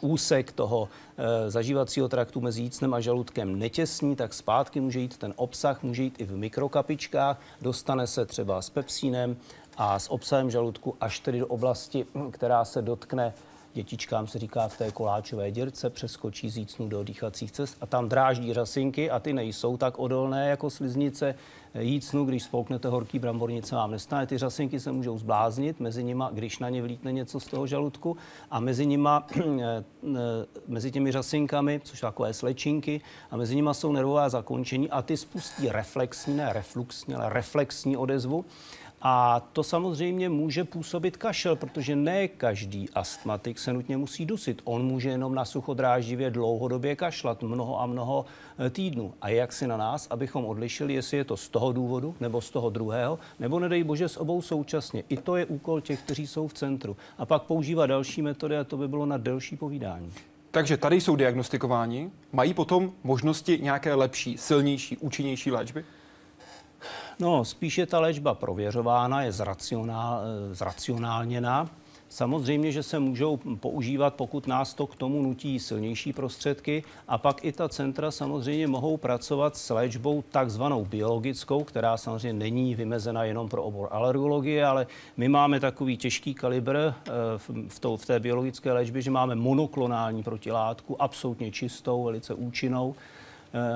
úsek 0.00 0.52
toho 0.52 0.88
zažívacího 1.48 2.08
traktu 2.08 2.40
mezi 2.40 2.62
jícnem 2.62 2.94
a 2.94 3.00
žaludkem 3.00 3.58
netěsní, 3.58 4.16
tak 4.16 4.34
zpátky 4.34 4.80
může 4.80 5.00
jít 5.00 5.18
ten 5.18 5.34
obsah, 5.36 5.82
může 5.82 6.02
jít 6.02 6.20
i 6.20 6.24
v 6.24 6.36
mikrokapičkách, 6.36 7.40
dostane 7.62 8.06
se 8.06 8.26
třeba 8.26 8.62
s 8.62 8.70
pepsínem, 8.70 9.36
a 9.76 9.98
s 9.98 10.10
obsahem 10.10 10.50
žaludku 10.50 10.96
až 11.00 11.20
tedy 11.20 11.38
do 11.38 11.46
oblasti, 11.46 12.06
která 12.30 12.64
se 12.64 12.82
dotkne 12.82 13.34
dětičkám 13.74 14.26
se 14.26 14.38
říká 14.38 14.68
v 14.68 14.78
té 14.78 14.90
koláčové 14.90 15.50
děrce, 15.50 15.90
přeskočí 15.90 16.50
zícnu 16.50 16.88
do 16.88 17.04
dýchacích 17.04 17.52
cest 17.52 17.76
a 17.80 17.86
tam 17.86 18.08
dráždí 18.08 18.54
řasinky 18.54 19.10
a 19.10 19.20
ty 19.20 19.32
nejsou 19.32 19.76
tak 19.76 19.98
odolné 19.98 20.48
jako 20.48 20.70
sliznice. 20.70 21.34
Jícnu, 21.78 22.24
když 22.24 22.42
spolknete 22.42 22.88
horký 22.88 23.18
brambornice, 23.18 23.74
vám 23.74 23.90
nestane. 23.90 24.26
Ty 24.26 24.38
řasinky 24.38 24.80
se 24.80 24.92
můžou 24.92 25.18
zbláznit, 25.18 25.80
mezi 25.80 26.04
nima, 26.04 26.30
když 26.32 26.58
na 26.58 26.68
ně 26.68 26.82
vlítne 26.82 27.12
něco 27.12 27.40
z 27.40 27.46
toho 27.46 27.66
žaludku 27.66 28.16
a 28.50 28.60
mezi 28.60 28.86
nima, 28.86 29.26
mezi 30.66 30.90
těmi 30.90 31.12
řasinkami, 31.12 31.80
což 31.84 31.98
jsou 31.98 32.06
takové 32.06 32.34
slečinky, 32.34 33.00
a 33.30 33.36
mezi 33.36 33.54
nima 33.54 33.74
jsou 33.74 33.92
nervová 33.92 34.28
zakončení 34.28 34.90
a 34.90 35.02
ty 35.02 35.16
spustí 35.16 35.68
reflexní, 35.68 36.36
ne 36.36 36.52
refluxní, 36.52 37.14
ale 37.14 37.28
reflexní 37.28 37.96
odezvu 37.96 38.44
a 39.06 39.40
to 39.52 39.62
samozřejmě 39.62 40.28
může 40.28 40.64
působit 40.64 41.16
kašel, 41.16 41.56
protože 41.56 41.96
ne 41.96 42.28
každý 42.28 42.90
astmatik 42.90 43.58
se 43.58 43.72
nutně 43.72 43.96
musí 43.96 44.26
dusit. 44.26 44.62
On 44.64 44.82
může 44.82 45.08
jenom 45.08 45.34
na 45.34 45.44
suchodráždivě 45.44 46.30
dlouhodobě 46.30 46.96
kašlat 46.96 47.42
mnoho 47.42 47.80
a 47.80 47.86
mnoho 47.86 48.24
e, 48.66 48.70
týdnů. 48.70 49.14
A 49.20 49.28
jak 49.28 49.52
si 49.52 49.66
na 49.66 49.76
nás, 49.76 50.06
abychom 50.10 50.44
odlišili, 50.44 50.94
jestli 50.94 51.16
je 51.16 51.24
to 51.24 51.36
z 51.36 51.48
toho 51.48 51.72
důvodu 51.72 52.14
nebo 52.20 52.40
z 52.40 52.50
toho 52.50 52.70
druhého, 52.70 53.18
nebo 53.38 53.60
nedej 53.60 53.84
bože 53.84 54.08
s 54.08 54.16
obou 54.16 54.42
současně. 54.42 55.04
I 55.08 55.16
to 55.16 55.36
je 55.36 55.46
úkol 55.46 55.80
těch, 55.80 56.02
kteří 56.02 56.26
jsou 56.26 56.48
v 56.48 56.54
centru. 56.54 56.96
A 57.18 57.26
pak 57.26 57.42
používat 57.42 57.86
další 57.86 58.22
metody 58.22 58.56
a 58.58 58.64
to 58.64 58.76
by 58.76 58.88
bylo 58.88 59.06
na 59.06 59.16
delší 59.16 59.56
povídání. 59.56 60.12
Takže 60.50 60.76
tady 60.76 61.00
jsou 61.00 61.16
diagnostikováni. 61.16 62.10
Mají 62.32 62.54
potom 62.54 62.92
možnosti 63.02 63.58
nějaké 63.62 63.94
lepší, 63.94 64.38
silnější, 64.38 64.96
účinnější 64.96 65.50
léčby? 65.50 65.84
No, 67.18 67.44
spíše 67.44 67.86
ta 67.86 68.00
léčba 68.00 68.34
prověřována, 68.34 69.22
je 69.22 69.32
zracionál, 69.32 70.20
eh, 70.22 70.54
zracionálněna. 70.54 71.70
Samozřejmě, 72.08 72.72
že 72.72 72.82
se 72.82 72.98
můžou 72.98 73.36
používat, 73.36 74.14
pokud 74.14 74.46
nás 74.46 74.74
to 74.74 74.86
k 74.86 74.96
tomu 74.96 75.22
nutí 75.22 75.58
silnější 75.60 76.12
prostředky 76.12 76.84
a 77.08 77.18
pak 77.18 77.44
i 77.44 77.52
ta 77.52 77.68
centra 77.68 78.10
samozřejmě 78.10 78.66
mohou 78.66 78.96
pracovat 78.96 79.56
s 79.56 79.70
léčbou 79.70 80.24
takzvanou 80.30 80.84
biologickou, 80.84 81.64
která 81.64 81.96
samozřejmě 81.96 82.32
není 82.32 82.74
vymezena 82.74 83.24
jenom 83.24 83.48
pro 83.48 83.62
obor 83.62 83.88
alergologie, 83.90 84.66
ale 84.66 84.86
my 85.16 85.28
máme 85.28 85.60
takový 85.60 85.96
těžký 85.96 86.34
kalibr 86.34 86.76
eh, 86.76 86.92
v, 87.36 87.50
v 87.96 88.06
té 88.06 88.20
biologické 88.20 88.72
léčbě, 88.72 89.02
že 89.02 89.10
máme 89.10 89.34
monoklonální 89.34 90.22
protilátku, 90.22 91.02
absolutně 91.02 91.50
čistou, 91.50 92.04
velice 92.04 92.34
účinnou, 92.34 92.94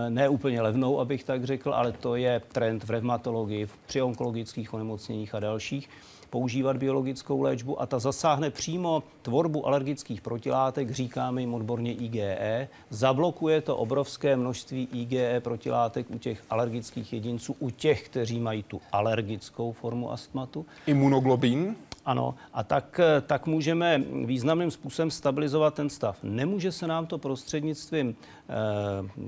ne 0.08 0.28
úplně 0.28 0.62
levnou, 0.62 1.00
abych 1.00 1.24
tak 1.24 1.44
řekl, 1.44 1.74
ale 1.74 1.92
to 1.92 2.16
je 2.16 2.42
trend 2.52 2.84
v 2.84 2.90
revmatologii, 2.90 3.68
při 3.86 4.02
onkologických 4.02 4.74
onemocněních 4.74 5.34
a 5.34 5.40
dalších 5.40 5.88
používat 6.30 6.76
biologickou 6.76 7.42
léčbu 7.42 7.82
a 7.82 7.86
ta 7.86 7.98
zasáhne 7.98 8.50
přímo 8.50 9.02
tvorbu 9.22 9.66
alergických 9.66 10.20
protilátek, 10.20 10.90
říkáme 10.90 11.40
jim 11.40 11.54
odborně 11.54 11.92
IgE. 11.92 12.68
Zablokuje 12.90 13.60
to 13.60 13.76
obrovské 13.76 14.36
množství 14.36 14.88
IgE 14.92 15.40
protilátek 15.40 16.06
u 16.10 16.18
těch 16.18 16.42
alergických 16.50 17.12
jedinců, 17.12 17.56
u 17.58 17.70
těch, 17.70 18.08
kteří 18.08 18.40
mají 18.40 18.62
tu 18.62 18.80
alergickou 18.92 19.72
formu 19.72 20.12
astmatu. 20.12 20.66
Imunoglobin? 20.86 21.76
Ano, 22.08 22.34
a 22.52 22.62
tak, 22.62 23.00
tak 23.26 23.46
můžeme 23.46 24.02
významným 24.24 24.70
způsobem 24.70 25.10
stabilizovat 25.10 25.74
ten 25.74 25.90
stav. 25.90 26.18
Nemůže 26.22 26.72
se 26.72 26.86
nám 26.86 27.06
to 27.06 27.18
prostřednictvím 27.18 28.16
eh, 28.48 29.24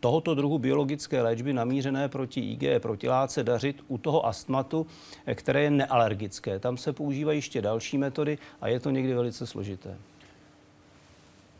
tohoto 0.00 0.34
druhu 0.34 0.58
biologické 0.58 1.22
léčby 1.22 1.52
namířené 1.52 2.08
proti 2.08 2.40
IG 2.40 2.82
protilátce 2.82 3.44
dařit 3.44 3.84
u 3.88 3.98
toho 3.98 4.26
astmatu, 4.26 4.86
které 5.34 5.62
je 5.62 5.70
nealergické. 5.70 6.58
Tam 6.58 6.76
se 6.76 6.92
používají 6.92 7.38
ještě 7.38 7.62
další 7.62 7.98
metody 7.98 8.38
a 8.60 8.68
je 8.68 8.80
to 8.80 8.90
někdy 8.90 9.14
velice 9.14 9.46
složité. 9.46 9.96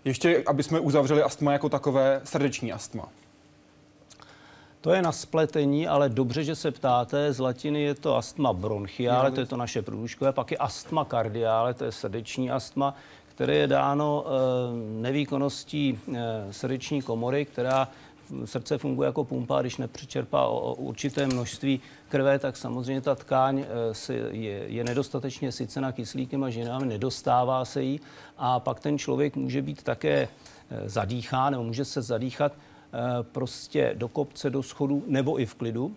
Ještě, 0.04 0.42
aby 0.46 0.62
jsme 0.62 0.80
uzavřeli 0.80 1.22
astma 1.22 1.52
jako 1.52 1.68
takové, 1.68 2.20
srdeční 2.24 2.72
astma. 2.72 3.08
To 4.86 4.94
je 4.94 5.02
na 5.02 5.12
spletení, 5.12 5.88
ale 5.88 6.08
dobře, 6.08 6.44
že 6.44 6.54
se 6.54 6.70
ptáte. 6.70 7.32
Z 7.32 7.38
latiny 7.38 7.82
je 7.82 7.94
to 7.94 8.16
astma 8.16 8.52
bronchiále, 8.52 9.30
to 9.30 9.40
je 9.40 9.46
to 9.46 9.56
naše 9.56 9.82
průduškové, 9.82 10.32
pak 10.32 10.50
je 10.50 10.56
astma 10.56 11.04
kardiále, 11.04 11.74
to 11.74 11.84
je 11.84 11.92
srdeční 11.92 12.50
astma, 12.50 12.94
které 13.34 13.54
je 13.54 13.66
dáno 13.66 14.24
e, 14.26 14.30
nevýkonností 15.02 15.98
e, 16.14 16.52
srdeční 16.52 17.02
komory, 17.02 17.44
která 17.44 17.88
srdce 18.44 18.78
funguje 18.78 19.06
jako 19.06 19.24
pumpa, 19.24 19.60
když 19.60 19.76
nepřečerpá 19.76 20.46
o 20.46 20.74
určité 20.74 21.26
množství 21.26 21.80
krve, 22.08 22.38
tak 22.38 22.56
samozřejmě 22.56 23.00
ta 23.00 23.14
tkáň 23.14 23.58
e, 23.58 24.12
je, 24.30 24.64
je 24.66 24.84
nedostatečně 24.84 25.52
sycena 25.52 25.92
kyslíkem 25.92 26.44
a 26.44 26.50
ženám, 26.50 26.88
nedostává 26.88 27.64
se 27.64 27.82
jí. 27.82 28.00
A 28.38 28.60
pak 28.60 28.80
ten 28.80 28.98
člověk 28.98 29.36
může 29.36 29.62
být 29.62 29.82
také 29.82 30.28
zadýchá 30.84 31.50
nebo 31.50 31.62
může 31.62 31.84
se 31.84 32.02
zadýchat 32.02 32.52
Eh, 32.52 32.65
prostě 33.22 33.92
do 33.94 34.08
kopce, 34.08 34.50
do 34.50 34.62
schodu 34.62 35.04
nebo 35.06 35.40
i 35.40 35.46
v 35.46 35.54
klidu. 35.54 35.92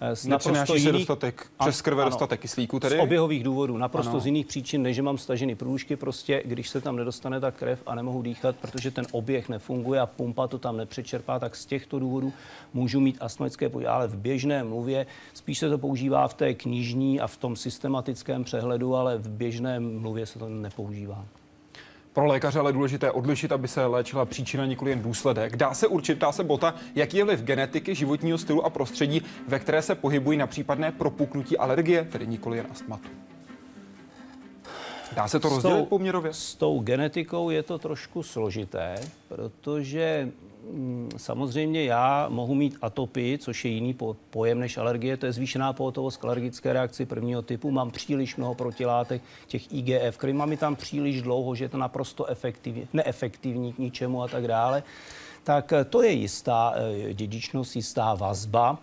Eh, 0.00 0.16
z 0.16 0.26
naprosto 0.26 0.74
jiných, 0.74 0.86
se 0.86 0.92
dostatek, 0.92 1.46
přes 1.60 1.82
krve 1.82 2.02
ano, 2.02 2.10
dostatek 2.10 2.40
kyslíku 2.40 2.80
tedy? 2.80 2.96
Z 2.96 3.00
oběhových 3.00 3.44
důvodů, 3.44 3.76
naprosto 3.76 4.10
ano. 4.10 4.20
z 4.20 4.26
jiných 4.26 4.46
příčin, 4.46 4.82
než 4.82 4.96
že 4.96 5.02
mám 5.02 5.18
staženy 5.18 5.54
průžky, 5.54 5.96
prostě 5.96 6.42
když 6.44 6.68
se 6.68 6.80
tam 6.80 6.96
nedostane 6.96 7.40
ta 7.40 7.50
krev 7.50 7.82
a 7.86 7.94
nemohu 7.94 8.22
dýchat, 8.22 8.56
protože 8.56 8.90
ten 8.90 9.06
oběh 9.12 9.48
nefunguje 9.48 10.00
a 10.00 10.06
pumpa 10.06 10.46
to 10.48 10.58
tam 10.58 10.76
nepřečerpá, 10.76 11.38
tak 11.38 11.56
z 11.56 11.66
těchto 11.66 11.98
důvodů 11.98 12.32
můžu 12.74 13.00
mít 13.00 13.16
astmatické 13.20 13.68
potíže, 13.68 13.88
ale 13.88 14.08
v 14.08 14.16
běžné 14.16 14.64
mluvě 14.64 15.06
spíš 15.34 15.58
se 15.58 15.68
to 15.68 15.78
používá 15.78 16.28
v 16.28 16.34
té 16.34 16.54
knižní 16.54 17.20
a 17.20 17.26
v 17.26 17.36
tom 17.36 17.56
systematickém 17.56 18.44
přehledu, 18.44 18.94
ale 18.94 19.18
v 19.18 19.28
běžné 19.28 19.80
mluvě 19.80 20.26
se 20.26 20.38
to 20.38 20.48
nepoužívá. 20.48 21.24
Pro 22.18 22.26
lékaře 22.26 22.58
ale 22.58 22.72
důležité 22.72 23.10
odlišit, 23.10 23.52
aby 23.52 23.68
se 23.68 23.86
léčila 23.86 24.24
příčina, 24.24 24.66
nikoli 24.66 24.90
jen 24.90 25.02
důsledek. 25.02 25.56
Dá 25.56 25.74
se 25.74 25.86
určit, 25.86 26.18
dá 26.18 26.32
se 26.32 26.44
bota, 26.44 26.74
jaký 26.94 27.16
je 27.16 27.24
vliv 27.24 27.40
genetiky, 27.42 27.94
životního 27.94 28.38
stylu 28.38 28.66
a 28.66 28.70
prostředí, 28.70 29.22
ve 29.48 29.58
které 29.58 29.82
se 29.82 29.94
pohybují 29.94 30.38
na 30.38 30.46
případné 30.46 30.92
propuknutí 30.92 31.58
alergie, 31.58 32.04
tedy 32.04 32.26
nikoli 32.26 32.56
jen 32.56 32.66
astmatu. 32.70 33.08
Dá 35.16 35.28
se 35.28 35.40
to 35.40 35.48
rozdělit 35.48 35.88
poměrově? 35.88 36.32
S 36.32 36.54
tou 36.54 36.80
genetikou 36.80 37.50
je 37.50 37.62
to 37.62 37.78
trošku 37.78 38.22
složité, 38.22 38.94
protože 39.28 40.28
samozřejmě 41.16 41.84
já 41.84 42.28
mohu 42.28 42.54
mít 42.54 42.76
atopii, 42.82 43.38
což 43.38 43.64
je 43.64 43.70
jiný 43.70 43.96
pojem 44.30 44.60
než 44.60 44.76
alergie, 44.76 45.16
to 45.16 45.26
je 45.26 45.32
zvýšená 45.32 45.72
pohotovost 45.72 46.16
k 46.16 46.24
alergické 46.24 46.72
reakci 46.72 47.06
prvního 47.06 47.42
typu. 47.42 47.70
Mám 47.70 47.90
příliš 47.90 48.36
mnoho 48.36 48.54
protilátek, 48.54 49.22
těch 49.46 49.72
IGF, 49.72 50.18
který 50.18 50.32
mám 50.32 50.56
tam 50.56 50.76
příliš 50.76 51.22
dlouho, 51.22 51.54
že 51.54 51.64
je 51.64 51.68
to 51.68 51.78
naprosto 51.78 52.26
efektivní, 52.26 52.88
neefektivní 52.92 53.72
k 53.72 53.78
ničemu 53.78 54.22
a 54.22 54.28
tak 54.28 54.46
dále. 54.46 54.82
Tak 55.44 55.72
eh, 55.72 55.84
to 55.84 56.02
je 56.02 56.10
jistá 56.10 56.74
eh, 56.76 57.14
dědičnost, 57.14 57.76
jistá 57.76 58.14
vazba. 58.14 58.78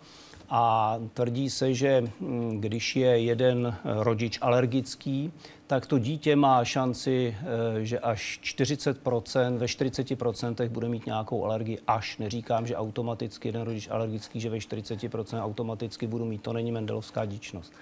A 0.49 0.95
tvrdí 1.13 1.49
se, 1.49 1.73
že 1.73 2.01
mm, 2.19 2.61
když 2.61 2.95
je 2.95 3.19
jeden 3.19 3.75
rodič 3.83 4.37
alergický, 4.41 5.31
tak 5.67 5.85
to 5.85 5.99
dítě 5.99 6.35
má 6.35 6.65
šanci, 6.65 7.37
eh, 7.39 7.85
že 7.85 7.99
až 7.99 8.39
40%, 8.41 9.57
ve 9.57 9.65
40% 9.65 10.69
bude 10.69 10.89
mít 10.89 11.05
nějakou 11.05 11.45
alergii. 11.45 11.79
Až 11.87 12.17
neříkám, 12.17 12.67
že 12.67 12.75
automaticky 12.75 13.47
jeden 13.47 13.61
rodič 13.61 13.87
alergický, 13.91 14.39
že 14.39 14.49
ve 14.49 14.57
40% 14.57 15.43
automaticky 15.43 16.07
budu 16.07 16.25
mít. 16.25 16.41
To 16.41 16.53
není 16.53 16.71
mendelovská 16.71 17.25
díčnost. 17.25 17.73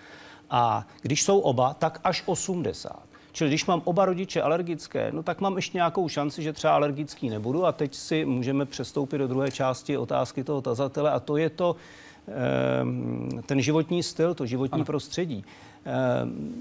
A 0.49 0.88
když 1.02 1.23
jsou 1.23 1.39
oba, 1.39 1.73
tak 1.73 1.99
až 2.04 2.23
80. 2.26 3.04
Čili 3.32 3.49
když 3.49 3.65
mám 3.65 3.82
oba 3.86 4.06
rodiče 4.06 4.41
alergické, 4.41 5.12
no 5.12 5.23
tak 5.23 5.41
mám 5.41 5.56
ještě 5.56 5.78
nějakou 5.78 6.10
šanci, 6.10 6.43
že 6.43 6.54
třeba 6.54 6.76
alergický 6.76 7.30
nebudu. 7.30 7.65
A 7.65 7.71
teď 7.71 7.95
si 7.95 8.26
můžeme 8.26 8.65
přestoupit 8.65 9.17
do 9.17 9.28
druhé 9.28 9.52
části 9.52 9.97
otázky 9.97 10.43
toho 10.43 10.62
tazatele 10.62 11.12
a 11.12 11.19
to 11.19 11.38
je 11.38 11.49
to, 11.49 11.76
ten 13.45 13.62
životní 13.62 14.03
styl, 14.03 14.33
to 14.33 14.45
životní 14.45 14.75
ano. 14.75 14.86
prostředí. 14.86 15.45
Ehm, 15.86 16.53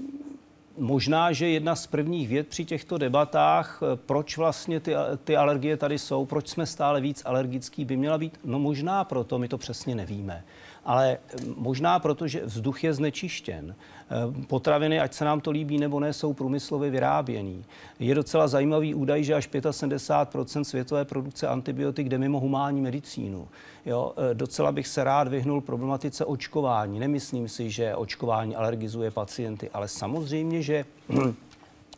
možná, 0.77 1.31
že 1.31 1.49
jedna 1.49 1.75
z 1.75 1.87
prvních 1.87 2.27
věd 2.27 2.47
při 2.47 2.65
těchto 2.65 2.97
debatách, 2.97 3.81
eh, 3.83 3.95
proč 3.95 4.37
vlastně 4.37 4.79
ty, 4.79 4.93
ty 5.23 5.37
alergie 5.37 5.77
tady 5.77 5.99
jsou, 5.99 6.25
proč 6.25 6.47
jsme 6.47 6.65
stále 6.65 7.01
víc 7.01 7.21
alergický, 7.25 7.85
by 7.85 7.97
měla 7.97 8.17
být, 8.17 8.39
no 8.45 8.59
možná 8.59 9.03
proto, 9.03 9.39
my 9.39 9.47
to 9.47 9.57
přesně 9.57 9.95
nevíme 9.95 10.43
ale 10.85 11.17
možná 11.57 11.99
proto, 11.99 12.27
že 12.27 12.45
vzduch 12.45 12.83
je 12.83 12.93
znečištěn. 12.93 13.75
Eh, 14.13 14.45
potraviny, 14.47 14.99
ať 14.99 15.13
se 15.13 15.25
nám 15.25 15.41
to 15.41 15.51
líbí 15.51 15.77
nebo 15.77 15.99
ne, 15.99 16.13
jsou 16.13 16.33
průmyslově 16.33 16.89
vyráběný. 16.89 17.65
Je 17.99 18.15
docela 18.15 18.47
zajímavý 18.47 18.95
údaj, 18.95 19.23
že 19.23 19.33
až 19.33 19.49
75% 19.49 20.63
světové 20.63 21.05
produkce 21.05 21.47
antibiotik 21.47 22.09
jde 22.09 22.17
mimo 22.17 22.39
humánní 22.39 22.81
medicínu. 22.81 23.47
Jo, 23.85 24.13
eh, 24.17 24.33
docela 24.33 24.71
bych 24.71 24.87
se 24.87 25.03
rád 25.03 25.27
vyhnul 25.27 25.61
problematice 25.61 26.25
očkování. 26.25 26.99
Nemyslím 26.99 27.49
si, 27.49 27.69
že 27.69 27.95
očkování 27.95 28.55
alergizuje 28.55 29.11
pacienty, 29.11 29.69
ale 29.73 29.87
samozřejmě, 29.87 30.61
že 30.61 30.85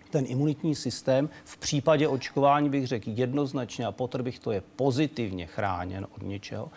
ten 0.10 0.26
imunitní 0.28 0.76
systém 0.76 1.30
v 1.44 1.58
případě 1.58 2.08
očkování 2.08 2.70
bych 2.70 2.88
řekl 2.88 3.10
jednoznačně 3.10 3.86
a 3.86 3.92
potr 3.92 4.22
bych 4.22 4.40
to 4.40 4.52
je 4.52 4.64
pozitivně 4.76 5.46
chráněn 5.46 6.08
od 6.16 6.24
něčeho. 6.24 6.70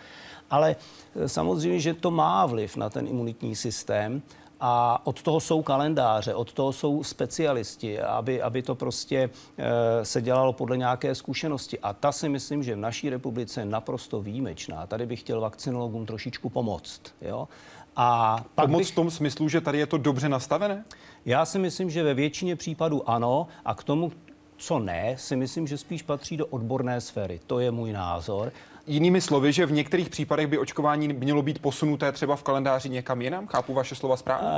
Ale 0.50 0.76
eh, 1.16 1.28
samozřejmě, 1.28 1.80
že 1.80 1.94
to 1.94 2.10
má 2.10 2.46
vliv 2.46 2.76
na 2.76 2.90
ten 2.90 3.06
imunitní 3.06 3.56
systém 3.56 4.22
a 4.60 5.06
od 5.06 5.22
toho 5.22 5.40
jsou 5.40 5.62
kalendáře, 5.62 6.34
od 6.34 6.52
toho 6.52 6.72
jsou 6.72 7.04
specialisti, 7.04 8.00
aby, 8.00 8.42
aby 8.42 8.62
to 8.62 8.74
prostě 8.74 9.30
e, 9.58 10.04
se 10.04 10.22
dělalo 10.22 10.52
podle 10.52 10.76
nějaké 10.76 11.14
zkušenosti. 11.14 11.78
A 11.78 11.92
ta 11.92 12.12
si 12.12 12.28
myslím, 12.28 12.62
že 12.62 12.74
v 12.74 12.78
naší 12.78 13.10
republice 13.10 13.60
je 13.60 13.64
naprosto 13.64 14.22
výjimečná. 14.22 14.86
Tady 14.86 15.06
bych 15.06 15.20
chtěl 15.20 15.40
vakcinologům 15.40 16.06
trošičku 16.06 16.48
pomoct. 16.48 17.02
Jo? 17.22 17.48
A 17.96 18.36
pak 18.54 18.66
pomoct 18.66 18.80
bych... 18.80 18.92
v 18.92 18.94
tom 18.94 19.10
smyslu, 19.10 19.48
že 19.48 19.60
tady 19.60 19.78
je 19.78 19.86
to 19.86 19.98
dobře 19.98 20.28
nastavené? 20.28 20.84
Já 21.24 21.44
si 21.44 21.58
myslím, 21.58 21.90
že 21.90 22.02
ve 22.02 22.14
většině 22.14 22.56
případů 22.56 23.10
ano. 23.10 23.46
A 23.64 23.74
k 23.74 23.84
tomu, 23.84 24.12
co 24.56 24.78
ne, 24.78 25.14
si 25.18 25.36
myslím, 25.36 25.66
že 25.66 25.78
spíš 25.78 26.02
patří 26.02 26.36
do 26.36 26.46
odborné 26.46 27.00
sféry. 27.00 27.40
To 27.46 27.60
je 27.60 27.70
můj 27.70 27.92
názor. 27.92 28.52
Jinými 28.88 29.20
slovy, 29.20 29.52
že 29.52 29.66
v 29.66 29.72
některých 29.72 30.08
případech 30.08 30.46
by 30.46 30.58
očkování 30.58 31.08
mělo 31.08 31.42
být 31.42 31.58
posunuté 31.58 32.12
třeba 32.12 32.36
v 32.36 32.42
kalendáři 32.42 32.88
někam 32.88 33.22
jinam? 33.22 33.46
Chápu 33.46 33.74
vaše 33.74 33.94
slova 33.94 34.16
správně? 34.16 34.48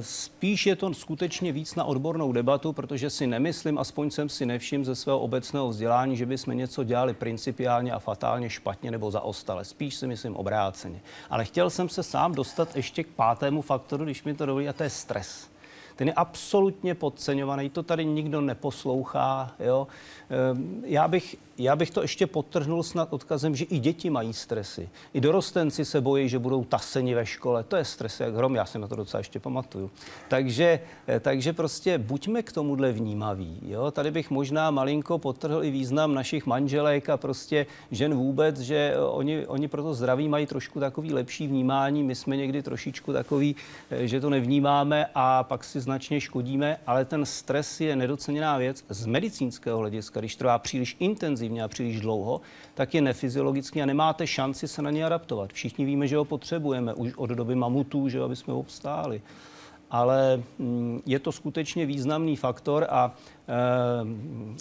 Spíš 0.00 0.66
je 0.66 0.76
to 0.76 0.94
skutečně 0.94 1.52
víc 1.52 1.74
na 1.74 1.84
odbornou 1.84 2.32
debatu, 2.32 2.72
protože 2.72 3.10
si 3.10 3.26
nemyslím, 3.26 3.78
aspoň 3.78 4.10
jsem 4.10 4.28
si 4.28 4.46
nevšiml 4.46 4.84
ze 4.84 4.94
svého 4.94 5.20
obecného 5.20 5.68
vzdělání, 5.68 6.16
že 6.16 6.26
bychom 6.26 6.56
něco 6.56 6.84
dělali 6.84 7.14
principiálně 7.14 7.92
a 7.92 7.98
fatálně 7.98 8.50
špatně 8.50 8.90
nebo 8.90 9.10
zaostale. 9.10 9.64
Spíš 9.64 9.94
si 9.94 10.06
myslím 10.06 10.36
obráceně. 10.36 11.00
Ale 11.30 11.44
chtěl 11.44 11.70
jsem 11.70 11.88
se 11.88 12.02
sám 12.02 12.34
dostat 12.34 12.76
ještě 12.76 13.04
k 13.04 13.08
pátému 13.08 13.62
faktoru, 13.62 14.04
když 14.04 14.24
mi 14.24 14.34
to 14.34 14.46
dovolí, 14.46 14.68
a 14.68 14.72
to 14.72 14.82
je 14.82 14.90
stres 14.90 15.48
ten 15.96 16.08
je 16.08 16.14
absolutně 16.14 16.94
podceňovaný, 16.94 17.70
to 17.70 17.82
tady 17.82 18.04
nikdo 18.04 18.40
neposlouchá. 18.40 19.54
Jo. 19.60 19.86
Ehm, 20.30 20.82
já 20.86 21.08
bych 21.08 21.36
já 21.58 21.76
bych 21.76 21.90
to 21.90 22.02
ještě 22.02 22.26
podtrhnul 22.26 22.82
snad 22.82 23.12
odkazem, 23.12 23.56
že 23.56 23.64
i 23.64 23.78
děti 23.78 24.10
mají 24.10 24.32
stresy. 24.32 24.88
I 25.14 25.20
dorostenci 25.20 25.84
se 25.84 26.00
bojí, 26.00 26.28
že 26.28 26.38
budou 26.38 26.64
taseni 26.64 27.14
ve 27.14 27.26
škole. 27.26 27.62
To 27.62 27.76
je 27.76 27.84
stres 27.84 28.20
jak 28.20 28.34
hrom, 28.34 28.54
já 28.54 28.64
si 28.64 28.78
na 28.78 28.88
to 28.88 28.96
docela 28.96 29.18
ještě 29.18 29.40
pamatuju. 29.40 29.90
Takže, 30.28 30.80
eh, 31.06 31.20
takže 31.20 31.52
prostě 31.52 31.98
buďme 31.98 32.42
k 32.42 32.52
tomuhle 32.52 32.92
vnímaví. 32.92 33.60
Jo? 33.62 33.90
Tady 33.90 34.10
bych 34.10 34.30
možná 34.30 34.70
malinko 34.70 35.18
podtrhl 35.18 35.64
i 35.64 35.70
význam 35.70 36.14
našich 36.14 36.46
manželek 36.46 37.08
a 37.08 37.16
prostě 37.16 37.66
žen 37.90 38.14
vůbec, 38.14 38.60
že 38.60 38.94
oni, 39.10 39.46
oni 39.46 39.68
pro 39.68 39.82
to 39.82 39.94
zdraví 39.94 40.28
mají 40.28 40.46
trošku 40.46 40.80
takový 40.80 41.12
lepší 41.12 41.46
vnímání. 41.46 42.02
My 42.02 42.14
jsme 42.14 42.36
někdy 42.36 42.62
trošičku 42.62 43.12
takový, 43.12 43.56
eh, 43.90 44.06
že 44.06 44.20
to 44.20 44.30
nevnímáme 44.30 45.06
a 45.14 45.42
pak 45.42 45.64
si 45.64 45.80
značně 45.86 46.20
škodíme, 46.20 46.76
ale 46.86 47.04
ten 47.04 47.26
stres 47.26 47.80
je 47.80 47.96
nedoceněná 47.96 48.58
věc 48.58 48.84
z 48.88 49.06
medicínského 49.06 49.78
hlediska, 49.78 50.20
když 50.20 50.36
trvá 50.36 50.58
příliš 50.58 50.96
intenzivně 50.98 51.62
a 51.62 51.68
příliš 51.68 52.00
dlouho, 52.00 52.40
tak 52.74 52.94
je 52.94 53.00
nefyziologický 53.00 53.82
a 53.82 53.86
nemáte 53.86 54.26
šanci 54.26 54.68
se 54.68 54.82
na 54.82 54.90
ně 54.90 55.06
adaptovat. 55.06 55.52
Všichni 55.52 55.84
víme, 55.84 56.06
že 56.06 56.16
ho 56.16 56.24
potřebujeme 56.24 56.94
už 56.94 57.12
od 57.16 57.30
doby 57.30 57.54
mamutů, 57.54 58.08
že 58.08 58.22
aby 58.22 58.36
jsme 58.36 58.52
ho 58.52 58.58
obstáli. 58.58 59.22
Ale 59.90 60.42
mm, 60.58 61.02
je 61.06 61.18
to 61.18 61.32
skutečně 61.32 61.86
významný 61.86 62.36
faktor 62.36 62.86
a 62.90 63.14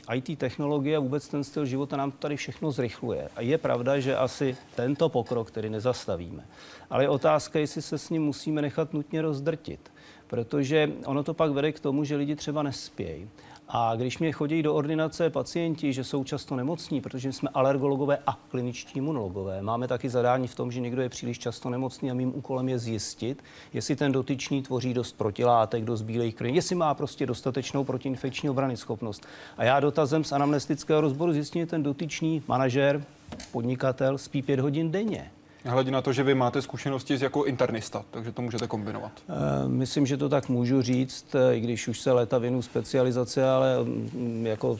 e, 0.07 0.15
IT 0.15 0.39
technologie 0.39 0.97
a 0.97 0.99
vůbec 0.99 1.27
ten 1.27 1.43
styl 1.43 1.65
života 1.65 1.97
nám 1.97 2.11
tady 2.11 2.37
všechno 2.37 2.71
zrychluje. 2.71 3.29
A 3.35 3.41
je 3.41 3.57
pravda, 3.57 3.99
že 3.99 4.17
asi 4.17 4.57
tento 4.75 5.09
pokrok, 5.09 5.47
který 5.47 5.69
nezastavíme. 5.69 6.45
Ale 6.89 7.03
je 7.03 7.09
otázka, 7.09 7.59
jestli 7.59 7.81
se 7.81 7.97
s 7.97 8.09
ním 8.09 8.23
musíme 8.23 8.61
nechat 8.61 8.93
nutně 8.93 9.21
rozdrtit 9.21 9.94
protože 10.27 10.91
ono 11.05 11.23
to 11.23 11.33
pak 11.33 11.51
vede 11.51 11.71
k 11.71 11.79
tomu, 11.79 12.03
že 12.03 12.15
lidi 12.15 12.35
třeba 12.35 12.63
nespějí. 12.63 13.29
A 13.67 13.95
když 13.95 14.19
mě 14.19 14.31
chodí 14.31 14.63
do 14.63 14.75
ordinace 14.75 15.29
pacienti, 15.29 15.93
že 15.93 16.03
jsou 16.03 16.23
často 16.23 16.55
nemocní, 16.55 17.01
protože 17.01 17.33
jsme 17.33 17.49
alergologové 17.53 18.17
a 18.27 18.39
kliničtí 18.51 18.97
imunologové, 18.97 19.61
máme 19.61 19.87
taky 19.87 20.09
zadání 20.09 20.47
v 20.47 20.55
tom, 20.55 20.71
že 20.71 20.81
někdo 20.81 21.01
je 21.01 21.09
příliš 21.09 21.39
často 21.39 21.69
nemocný 21.69 22.11
a 22.11 22.13
mým 22.13 22.35
úkolem 22.35 22.69
je 22.69 22.79
zjistit, 22.79 23.43
jestli 23.73 23.95
ten 23.95 24.11
dotyčný 24.11 24.61
tvoří 24.61 24.93
dost 24.93 25.17
protilátek, 25.17 25.83
dost 25.83 26.01
bílých 26.01 26.35
krví, 26.35 26.55
jestli 26.55 26.75
má 26.75 26.93
prostě 26.93 27.25
dostatečnou 27.25 27.83
protiinfekční 27.83 28.49
obrany 28.49 28.77
schopnost. 28.77 29.25
A 29.57 29.63
já 29.63 29.79
dotazem 29.79 30.23
z 30.23 30.31
anamnestického 30.31 31.01
rozboru 31.01 31.33
zjistím, 31.33 31.61
že 31.61 31.65
ten 31.65 31.83
dotyčný 31.83 32.43
manažer, 32.47 33.03
podnikatel 33.51 34.17
spí 34.17 34.41
pět 34.41 34.59
hodin 34.59 34.91
denně. 34.91 35.31
Hledě 35.65 35.91
na 35.91 36.01
to, 36.01 36.13
že 36.13 36.23
vy 36.23 36.35
máte 36.35 36.61
zkušenosti 36.61 37.17
jako 37.21 37.43
internista, 37.43 38.05
takže 38.11 38.31
to 38.31 38.41
můžete 38.41 38.67
kombinovat. 38.67 39.11
E, 39.29 39.67
myslím, 39.67 40.05
že 40.05 40.17
to 40.17 40.29
tak 40.29 40.49
můžu 40.49 40.81
říct, 40.81 41.35
eh, 41.35 41.55
i 41.55 41.59
když 41.59 41.87
už 41.87 41.99
se 41.99 42.11
leta 42.11 42.37
věnu 42.37 42.61
specializace, 42.61 43.49
ale 43.49 43.83
mm, 43.83 44.45
jako 44.47 44.77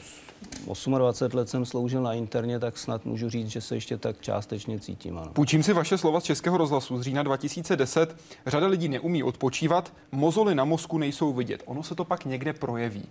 28 0.66 1.36
let 1.36 1.48
jsem 1.48 1.66
sloužil 1.66 2.02
na 2.02 2.12
interně, 2.12 2.58
tak 2.58 2.78
snad 2.78 3.04
můžu 3.04 3.30
říct, 3.30 3.48
že 3.48 3.60
se 3.60 3.76
ještě 3.76 3.98
tak 3.98 4.20
částečně 4.20 4.80
cítím. 4.80 5.18
Ano. 5.18 5.30
Půjčím 5.32 5.62
si 5.62 5.72
vaše 5.72 5.98
slova 5.98 6.20
z 6.20 6.24
Českého 6.24 6.56
rozhlasu 6.56 6.98
z 6.98 7.02
října 7.02 7.22
2010. 7.22 8.16
Řada 8.46 8.66
lidí 8.66 8.88
neumí 8.88 9.22
odpočívat, 9.22 9.92
mozoly 10.12 10.54
na 10.54 10.64
mozku 10.64 10.98
nejsou 10.98 11.32
vidět. 11.32 11.62
Ono 11.66 11.82
se 11.82 11.94
to 11.94 12.04
pak 12.04 12.24
někde 12.24 12.52
projeví. 12.52 13.04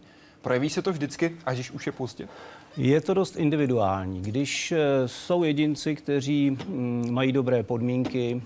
Projeví 0.46 0.70
se 0.70 0.82
to 0.82 0.92
vždycky, 0.92 1.32
až 1.46 1.72
už 1.72 1.86
je 1.86 1.92
pozdě? 1.92 2.28
Je 2.78 3.02
to 3.02 3.14
dost 3.14 3.36
individuální. 3.36 4.22
Když 4.22 4.72
eh, 4.72 4.78
jsou 5.06 5.44
jedinci, 5.44 5.96
kteří 5.96 6.52
mm, 6.52 7.08
mají 7.12 7.32
dobré 7.32 7.64
podmínky, 7.64 8.42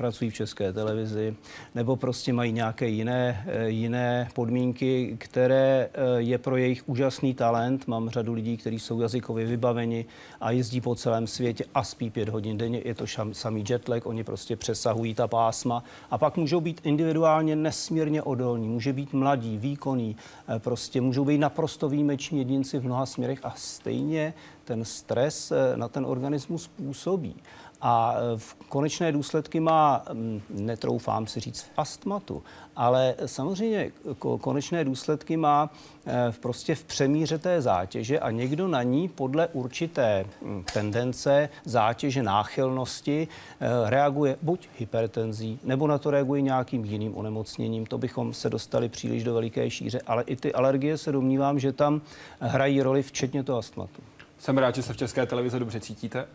pracují 0.00 0.30
v 0.30 0.34
české 0.34 0.72
televizi, 0.72 1.36
nebo 1.74 1.96
prostě 1.96 2.32
mají 2.32 2.52
nějaké 2.52 2.88
jiné, 2.88 3.44
eh, 3.46 3.68
jiné 3.68 4.28
podmínky, 4.34 5.16
které 5.20 5.88
eh, 5.92 6.00
je 6.16 6.38
pro 6.38 6.56
jejich 6.56 6.88
úžasný 6.88 7.34
talent. 7.34 7.86
Mám 7.86 8.08
řadu 8.08 8.32
lidí, 8.32 8.56
kteří 8.56 8.78
jsou 8.78 9.00
jazykově 9.00 9.46
vybaveni 9.46 10.04
a 10.40 10.50
jezdí 10.50 10.80
po 10.80 10.94
celém 10.94 11.26
světě 11.26 11.64
a 11.74 11.84
spí 11.84 12.10
pět 12.10 12.28
hodin 12.28 12.58
denně. 12.58 12.80
Je 12.84 12.94
to 12.94 13.06
šam, 13.06 13.34
samý 13.34 13.64
jetlag, 13.68 14.06
oni 14.06 14.24
prostě 14.24 14.56
přesahují 14.56 15.14
ta 15.14 15.28
pásma 15.28 15.84
a 16.10 16.18
pak 16.18 16.36
můžou 16.36 16.60
být 16.60 16.80
individuálně 16.84 17.56
nesmírně 17.56 18.22
odolní. 18.22 18.68
Může 18.68 18.92
být 18.92 19.12
mladí, 19.12 19.58
výkonný, 19.58 20.16
eh, 20.48 20.58
prostě 20.58 21.00
můžou 21.00 21.24
být 21.24 21.38
naprosto 21.38 21.88
výjimeční 21.88 22.38
jedinci 22.38 22.78
v 22.78 22.84
mnoha 22.84 23.06
směrech 23.06 23.38
a 23.42 23.52
stejně 23.56 24.34
ten 24.64 24.84
stres 24.84 25.52
na 25.76 25.88
ten 25.88 26.06
organismus 26.06 26.68
působí. 26.68 27.34
A 27.80 28.14
e, 28.16 28.38
v 28.38 28.54
konečné 28.54 29.12
důsledky 29.12 29.60
má, 29.60 30.04
netroufám 30.50 31.26
si 31.26 31.40
říct, 31.40 31.66
astmatu, 31.76 32.42
ale 32.76 33.14
samozřejmě 33.26 33.92
konečné 34.40 34.84
důsledky 34.84 35.36
má 35.36 35.70
e, 36.06 36.32
prostě 36.32 36.74
v 36.74 36.84
přemíře 36.84 37.38
té 37.38 37.62
zátěže 37.62 38.20
a 38.20 38.30
někdo 38.30 38.68
na 38.68 38.82
ní 38.82 39.08
podle 39.08 39.48
určité 39.48 40.24
tendence, 40.72 41.48
zátěže, 41.64 42.22
náchylnosti 42.22 43.28
e, 43.60 43.90
reaguje 43.90 44.36
buď 44.42 44.68
hypertenzí, 44.78 45.58
nebo 45.64 45.86
na 45.86 45.98
to 45.98 46.10
reaguje 46.10 46.40
nějakým 46.40 46.84
jiným 46.84 47.16
onemocněním. 47.16 47.86
To 47.86 47.98
bychom 47.98 48.34
se 48.34 48.50
dostali 48.50 48.88
příliš 48.88 49.24
do 49.24 49.34
veliké 49.34 49.70
šíře, 49.70 50.00
ale 50.06 50.22
i 50.22 50.36
ty 50.36 50.52
alergie 50.52 50.98
se 50.98 51.12
domnívám, 51.12 51.58
že 51.58 51.72
tam 51.72 52.00
hrají 52.40 52.82
roli 52.82 53.02
včetně 53.02 53.42
toho 53.42 53.58
astmatu. 53.58 54.02
Jsem 54.38 54.58
rád, 54.58 54.74
že 54.74 54.82
se 54.82 54.92
v 54.92 54.96
České 54.96 55.26
televizi 55.26 55.58
dobře 55.58 55.80
cítíte. 55.80 56.26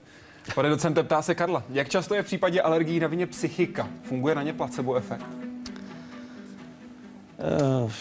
Pane 0.54 0.70
docente, 0.70 1.04
ptá 1.04 1.22
se 1.22 1.36
Karla, 1.36 1.64
jak 1.70 1.90
často 1.90 2.16
je 2.16 2.24
v 2.24 2.26
případě 2.26 2.62
alergií 2.62 3.00
na 3.00 3.08
vině 3.08 3.28
psychika? 3.28 3.90
Funguje 4.04 4.36
na 4.36 4.44
ně 4.44 4.54
placebo 4.54 4.96
efekt? 4.96 5.26
Uh, 7.84 7.92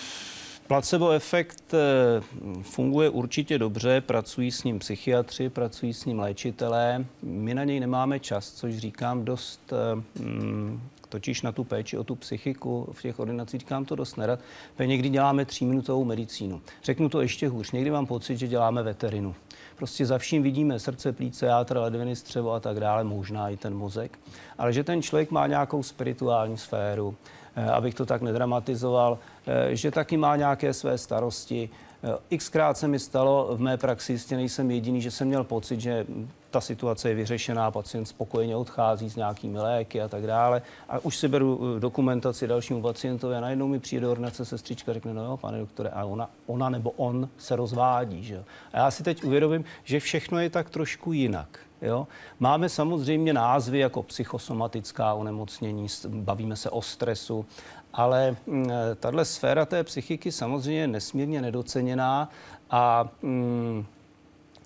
Placebo 0.67 1.11
efekt 1.11 1.75
eh, 1.75 2.23
funguje 2.63 3.11
určitě 3.11 3.59
dobře, 3.59 4.01
pracují 4.01 4.51
s 4.51 4.65
ním 4.65 4.79
psychiatři, 4.79 5.49
pracují 5.49 5.95
s 5.95 6.05
ním 6.05 6.19
léčitelé. 6.19 7.05
My 7.23 7.55
na 7.55 7.65
něj 7.65 7.81
nemáme 7.81 8.21
čas, 8.21 8.53
což 8.53 8.77
říkám 8.77 9.25
dost 9.25 9.73
mm, 10.19 10.81
totiž 11.09 11.43
na 11.43 11.53
tu 11.53 11.65
péči 11.65 11.99
o 11.99 12.05
tu 12.05 12.15
psychiku 12.15 12.89
v 12.93 13.03
těch 13.03 13.19
ordinacích 13.19 13.61
říkám 13.61 13.85
to 13.85 13.95
dost 13.95 14.17
nerad, 14.17 14.41
protože 14.73 14.87
někdy 14.87 15.09
děláme 15.09 15.45
tříminutovou 15.45 16.05
medicínu. 16.05 16.61
Řeknu 16.85 17.09
to 17.09 17.21
ještě 17.21 17.49
hůř, 17.49 17.73
někdy 17.73 17.91
mám 17.91 18.07
pocit, 18.07 18.37
že 18.37 18.49
děláme 18.49 18.83
veterinu. 18.83 19.35
Prostě 19.77 20.07
za 20.07 20.19
vším 20.19 20.43
vidíme 20.43 20.79
srdce, 20.79 21.13
plíce, 21.13 21.47
játra, 21.47 21.81
ledviny, 21.81 22.17
střevo 22.17 22.53
a 22.53 22.61
tak 22.61 22.81
dále, 22.81 23.05
možná 23.05 23.49
i 23.49 23.57
ten 23.57 23.75
mozek. 23.75 24.19
Ale 24.59 24.73
že 24.73 24.85
ten 24.85 25.03
člověk 25.03 25.31
má 25.31 25.47
nějakou 25.47 25.83
spirituální 25.83 26.59
sféru, 26.59 27.15
eh, 27.57 27.71
abych 27.71 27.95
to 27.95 28.07
tak 28.07 28.23
nedramatizoval, 28.23 29.19
eh, 29.47 29.77
že 29.77 29.91
taky 29.91 30.17
má 30.17 30.37
nějaké 30.37 30.73
své 30.73 30.99
starosti. 30.99 31.71
Eh, 32.05 32.37
xkrát 32.37 32.79
se 32.79 32.89
mi 32.89 32.99
stalo 32.99 33.57
v 33.57 33.61
mé 33.61 33.77
praxi, 33.77 34.13
jistě 34.13 34.37
nejsem 34.37 34.71
jediný, 34.71 35.03
že 35.03 35.11
jsem 35.11 35.29
měl 35.29 35.45
pocit, 35.45 35.81
že 35.81 36.07
ta 36.51 36.61
situace 36.61 37.09
je 37.09 37.15
vyřešená, 37.15 37.71
pacient 37.71 38.07
spokojeně 38.07 38.57
odchází 38.57 39.11
s 39.11 39.17
nějakými 39.17 39.59
léky 39.59 40.03
a 40.03 40.09
tak 40.09 40.27
dále. 40.27 40.63
A 40.89 40.99
už 40.99 41.17
si 41.17 41.29
beru 41.29 41.77
eh, 41.77 41.81
dokumentaci 41.81 42.47
dalšímu 42.47 42.83
pacientovi 42.83 43.37
a 43.37 43.41
najednou 43.41 43.69
mi 43.69 43.81
přijde 43.81 44.09
ordinace 44.09 44.45
sestřička 44.45 44.91
a 44.91 44.95
řekne, 44.95 45.15
no 45.15 45.25
jo, 45.25 45.37
pane 45.37 45.59
doktore, 45.59 45.91
a 45.91 46.05
ona, 46.05 46.31
ona 46.47 46.69
nebo 46.69 46.91
on 46.91 47.29
se 47.39 47.57
rozvádí. 47.57 48.25
Že? 48.25 48.45
A 48.73 48.79
já 48.79 48.91
si 48.91 49.03
teď 49.03 49.25
uvědomím, 49.25 49.65
že 49.85 50.01
všechno 50.01 50.39
je 50.39 50.51
tak 50.51 50.71
trošku 50.71 51.13
jinak. 51.13 51.59
Jo? 51.83 52.07
Máme 52.41 52.69
samozřejmě 52.69 53.33
názvy 53.33 53.79
jako 53.79 54.03
psychosomatická 54.03 55.15
onemocnění, 55.15 55.87
bavíme 56.09 56.57
se 56.57 56.71
o 56.71 56.83
stresu, 56.83 57.47
ale 57.95 58.37
mm, 58.47 58.71
tahle 59.01 59.25
sféra 59.25 59.67
té 59.67 59.85
psychiky 59.85 60.33
samozřejmě 60.33 60.81
je 60.81 60.89
nesmírně 60.89 61.43
nedoceněná 61.43 62.29
a 62.71 63.09
mm, 63.23 63.85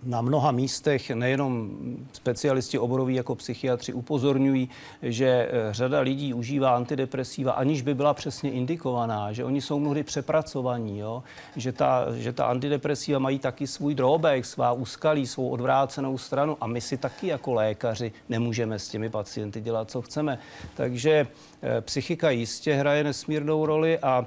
na 0.03 0.21
mnoha 0.21 0.51
místech 0.51 1.11
nejenom 1.11 1.71
specialisti 2.13 2.79
oboroví 2.79 3.15
jako 3.15 3.35
psychiatři 3.35 3.93
upozorňují, 3.93 4.69
že 5.03 5.27
eh, 5.27 5.73
řada 5.75 6.01
lidí 6.01 6.35
užívá 6.35 6.77
antidepresiva, 6.77 7.53
aniž 7.53 7.83
by 7.83 7.95
byla 7.95 8.15
přesně 8.15 8.51
indikovaná, 8.51 9.33
že 9.33 9.45
oni 9.45 9.61
jsou 9.61 9.79
mnohdy 9.79 10.03
přepracovaní, 10.03 10.99
jo? 10.99 11.23
Že, 11.57 11.73
ta, 11.73 12.07
že 12.15 12.33
ta 12.33 12.45
antidepresiva 12.45 13.19
mají 13.19 13.39
taky 13.39 13.67
svůj 13.67 13.95
drobek, 13.95 14.45
svá 14.45 14.73
úskalí, 14.73 15.27
svou 15.27 15.49
odvrácenou 15.49 16.19
stranu 16.19 16.57
a 16.61 16.67
my 16.67 16.81
si 16.81 16.97
taky 16.97 17.27
jako 17.27 17.53
lékaři 17.53 18.13
nemůžeme 18.29 18.79
s 18.79 18.89
těmi 18.89 19.11
pacienty 19.11 19.61
dělat, 19.61 19.91
co 19.91 20.03
chceme. 20.03 20.39
Takže 20.75 21.27
eh, 21.63 21.81
psychika 21.81 22.31
jistě 22.31 22.75
hraje 22.75 23.05
nesmírnou 23.05 23.67
roli 23.67 23.99
a 23.99 24.27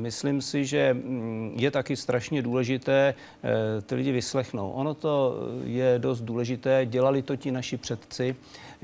myslím 0.00 0.42
si, 0.42 0.64
že 0.64 0.94
mm, 0.94 1.54
je 1.56 1.70
taky 1.70 1.96
strašně 1.96 2.42
důležité 2.42 3.14
eh, 3.44 3.82
ty 3.82 3.94
lidi 3.94 4.12
vyslechnout. 4.12 4.72
Ono 4.74 4.94
to 4.94 5.36
je 5.64 5.94
dost 5.98 6.20
důležité, 6.20 6.86
dělali 6.86 7.22
to 7.22 7.36
ti 7.36 7.50
naši 7.50 7.76
předci. 7.76 8.36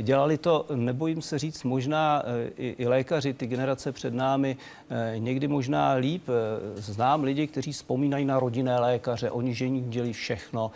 Dělali 0.02 0.38
to, 0.38 0.66
nebojím 0.74 1.22
se 1.22 1.38
říct, 1.38 1.64
možná 1.64 2.22
eh, 2.24 2.50
i, 2.56 2.74
i 2.78 2.86
lékaři, 2.86 3.34
ty 3.34 3.46
generace 3.46 3.92
před 3.92 4.14
námi, 4.14 4.56
eh, 4.90 5.18
někdy 5.18 5.48
možná 5.48 5.92
líp. 5.92 6.22
Eh, 6.28 6.80
znám 6.80 7.24
lidi, 7.24 7.46
kteří 7.46 7.72
vzpomínají 7.72 8.24
na 8.24 8.40
rodinné 8.40 8.78
lékaře, 8.78 9.30
oni 9.30 9.54
že 9.54 9.68
dělí 9.68 10.12
všechno, 10.12 10.70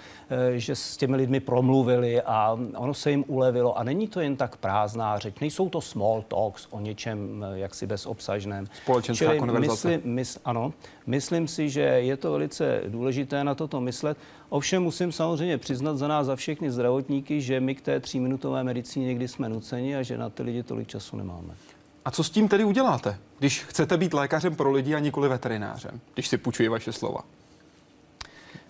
že 0.57 0.77
s 0.77 0.97
těmi 0.97 1.17
lidmi 1.17 1.41
promluvili 1.41 2.23
a 2.23 2.59
ono 2.77 2.95
se 2.95 3.11
jim 3.11 3.25
ulevilo. 3.27 3.79
A 3.79 3.83
není 3.83 4.09
to 4.09 4.21
jen 4.21 4.37
tak 4.37 4.57
prázdná 4.57 5.19
řeč, 5.19 5.35
nejsou 5.41 5.69
to 5.69 5.81
small 5.81 6.23
talks 6.23 6.67
o 6.71 6.81
něčem 6.81 7.47
jaksi 7.55 7.87
bezobsažném. 7.87 8.67
Společenská 8.83 9.25
Čili 9.27 9.39
konverzace. 9.39 9.89
Myslím, 9.89 10.15
mys, 10.15 10.39
ano, 10.45 10.73
myslím 11.07 11.49
si, 11.49 11.71
že 11.71 11.81
je 11.81 12.17
to 12.17 12.33
velice 12.33 12.83
důležité 12.89 13.45
na 13.45 13.55
toto 13.55 13.81
myslet. 13.81 14.19
Ovšem 14.53 14.83
musím 14.83 15.13
samozřejmě 15.13 15.59
přiznat 15.59 15.97
za 15.97 16.09
nás, 16.09 16.27
za 16.27 16.37
všechny 16.37 16.71
zdravotníky, 16.71 17.41
že 17.41 17.61
my 17.61 17.75
k 17.75 17.81
té 17.81 18.01
tříminutové 18.01 18.65
medicíně 18.65 19.07
někdy 19.07 19.29
jsme 19.29 19.49
nuceni 19.49 19.97
a 19.97 20.03
že 20.03 20.19
na 20.19 20.31
ty 20.31 20.43
lidi 20.43 20.63
tolik 20.63 20.89
času 20.89 21.17
nemáme. 21.17 21.55
A 22.05 22.11
co 22.11 22.25
s 22.25 22.31
tím 22.31 22.49
tedy 22.49 22.65
uděláte, 22.65 23.19
když 23.39 23.65
chcete 23.65 23.97
být 23.97 24.15
lékařem 24.15 24.57
pro 24.57 24.71
lidi 24.71 24.95
a 24.95 24.99
nikoli 24.99 25.29
veterinářem, 25.29 26.01
když 26.15 26.29
si 26.29 26.39
půjčuji 26.39 26.69
vaše 26.69 26.93
slova? 26.93 27.21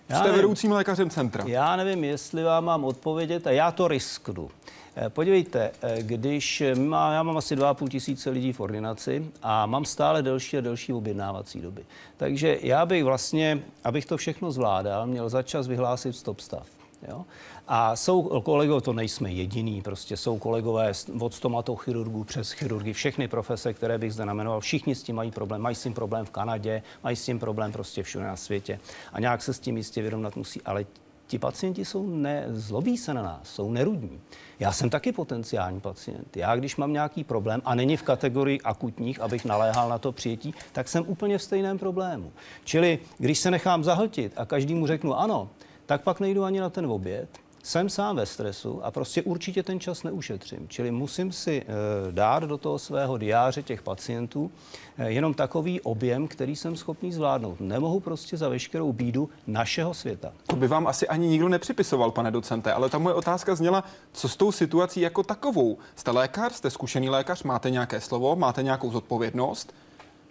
Já 0.09 0.15
Jste 0.15 0.27
nevím, 0.27 0.35
vedoucím 0.35 0.71
lékařem 0.71 1.09
centra. 1.09 1.43
Já 1.47 1.75
nevím, 1.75 2.03
jestli 2.03 2.43
vám 2.43 2.65
mám 2.65 2.83
odpovědět 2.83 3.47
a 3.47 3.51
já 3.51 3.71
to 3.71 3.87
risknu. 3.87 4.49
Eh, 4.95 5.09
podívejte, 5.09 5.71
eh, 5.81 6.03
když 6.03 6.63
má, 6.75 7.13
já 7.13 7.23
mám 7.23 7.37
asi 7.37 7.55
2,5 7.55 7.89
tisíce 7.89 8.29
lidí 8.29 8.53
v 8.53 8.59
ordinaci 8.59 9.31
a 9.41 9.65
mám 9.65 9.85
stále 9.85 10.21
delší 10.21 10.57
a 10.57 10.61
delší 10.61 10.93
objednávací 10.93 11.61
doby. 11.61 11.85
Takže 12.17 12.57
já 12.61 12.85
bych 12.85 13.03
vlastně, 13.03 13.63
abych 13.83 14.05
to 14.05 14.17
všechno 14.17 14.51
zvládal, 14.51 15.07
měl 15.07 15.29
začas 15.29 15.67
vyhlásit 15.67 16.15
stop 16.15 16.39
stav. 16.39 16.67
Jo? 17.07 17.25
A 17.67 17.95
jsou 17.95 18.41
kolegové, 18.41 18.81
to 18.81 18.93
nejsme 18.93 19.31
jediný, 19.31 19.81
prostě 19.81 20.17
jsou 20.17 20.39
kolegové 20.39 20.91
od 21.19 21.33
stomatochirurgů 21.33 22.23
přes 22.23 22.51
chirurgy, 22.51 22.93
všechny 22.93 23.27
profese, 23.27 23.73
které 23.73 23.97
bych 23.97 24.13
zde 24.13 24.25
namenoval, 24.25 24.59
všichni 24.59 24.95
s 24.95 25.03
tím 25.03 25.15
mají 25.15 25.31
problém. 25.31 25.61
Mají 25.61 25.75
s 25.75 25.83
tím 25.83 25.93
problém 25.93 26.25
v 26.25 26.31
Kanadě, 26.31 26.83
mají 27.03 27.15
s 27.15 27.25
tím 27.25 27.39
problém 27.39 27.71
prostě 27.71 28.03
všude 28.03 28.25
na 28.25 28.35
světě. 28.35 28.79
A 29.13 29.19
nějak 29.19 29.41
se 29.41 29.53
s 29.53 29.59
tím 29.59 29.77
jistě 29.77 30.01
vyrovnat 30.01 30.35
musí. 30.35 30.61
Ale 30.61 30.85
ti 31.33 31.39
pacienti 31.39 31.85
jsou 31.85 32.07
nezlobí 32.09 32.97
se 32.97 33.13
na 33.13 33.21
nás, 33.21 33.39
jsou 33.43 33.71
nerudní. 33.71 34.21
Já 34.59 34.71
jsem 34.71 34.89
taky 34.89 35.11
potenciální 35.11 35.79
pacient. 35.79 36.37
Já, 36.37 36.55
když 36.55 36.75
mám 36.75 36.93
nějaký 36.93 37.23
problém 37.23 37.61
a 37.65 37.75
není 37.75 37.97
v 37.97 38.03
kategorii 38.03 38.61
akutních, 38.61 39.19
abych 39.19 39.45
naléhal 39.45 39.89
na 39.89 39.97
to 39.97 40.11
přijetí, 40.11 40.53
tak 40.71 40.87
jsem 40.87 41.03
úplně 41.07 41.37
v 41.37 41.41
stejném 41.41 41.79
problému. 41.79 42.31
Čili 42.63 42.99
když 43.17 43.39
se 43.39 43.51
nechám 43.51 43.83
zahltit 43.83 44.33
a 44.35 44.45
každému 44.45 44.87
řeknu 44.87 45.19
ano, 45.19 45.49
tak 45.85 46.01
pak 46.01 46.19
nejdu 46.19 46.43
ani 46.43 46.59
na 46.59 46.69
ten 46.69 46.85
oběd, 46.85 47.29
jsem 47.63 47.89
sám 47.89 48.15
ve 48.15 48.25
stresu 48.25 48.85
a 48.85 48.91
prostě 48.91 49.21
určitě 49.21 49.63
ten 49.63 49.79
čas 49.79 50.03
neušetřím. 50.03 50.67
Čili 50.67 50.91
musím 50.91 51.31
si 51.31 51.61
e, 51.61 51.65
dát 52.11 52.43
do 52.43 52.57
toho 52.57 52.79
svého 52.79 53.17
diáře 53.17 53.63
těch 53.63 53.81
pacientů 53.81 54.51
e, 54.97 55.11
jenom 55.11 55.33
takový 55.33 55.81
objem, 55.81 56.27
který 56.27 56.55
jsem 56.55 56.75
schopný 56.75 57.13
zvládnout. 57.13 57.59
Nemohu 57.59 57.99
prostě 57.99 58.37
za 58.37 58.49
veškerou 58.49 58.93
bídu 58.93 59.29
našeho 59.47 59.93
světa. 59.93 60.33
To 60.47 60.55
by 60.55 60.67
vám 60.67 60.87
asi 60.87 61.07
ani 61.07 61.27
nikdo 61.27 61.49
nepřipisoval, 61.49 62.11
pane 62.11 62.31
docente, 62.31 62.73
ale 62.73 62.89
ta 62.89 62.97
moje 62.97 63.15
otázka 63.15 63.55
zněla, 63.55 63.83
co 64.13 64.29
s 64.29 64.35
tou 64.35 64.51
situací 64.51 65.01
jako 65.01 65.23
takovou? 65.23 65.77
Jste 65.95 66.11
lékař, 66.11 66.53
jste 66.53 66.69
zkušený 66.69 67.09
lékař, 67.09 67.43
máte 67.43 67.69
nějaké 67.69 68.01
slovo, 68.01 68.35
máte 68.35 68.63
nějakou 68.63 68.91
zodpovědnost? 68.91 69.73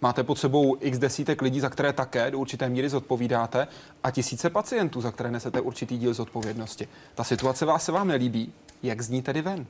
Máte 0.03 0.23
pod 0.23 0.37
sebou 0.37 0.77
x 0.79 0.99
desítek 0.99 1.41
lidí, 1.41 1.59
za 1.59 1.69
které 1.69 1.93
také 1.93 2.31
do 2.31 2.39
určité 2.39 2.69
míry 2.69 2.89
zodpovídáte 2.89 3.67
a 4.03 4.11
tisíce 4.11 4.49
pacientů, 4.49 5.01
za 5.01 5.11
které 5.11 5.31
nesete 5.31 5.61
určitý 5.61 5.97
díl 5.97 6.13
zodpovědnosti. 6.13 6.87
Ta 7.15 7.23
situace 7.23 7.65
vás 7.65 7.85
se 7.85 7.91
vám 7.91 8.07
nelíbí. 8.07 8.53
Jak 8.83 9.01
zní 9.01 9.21
tedy 9.21 9.41
ven? 9.41 9.65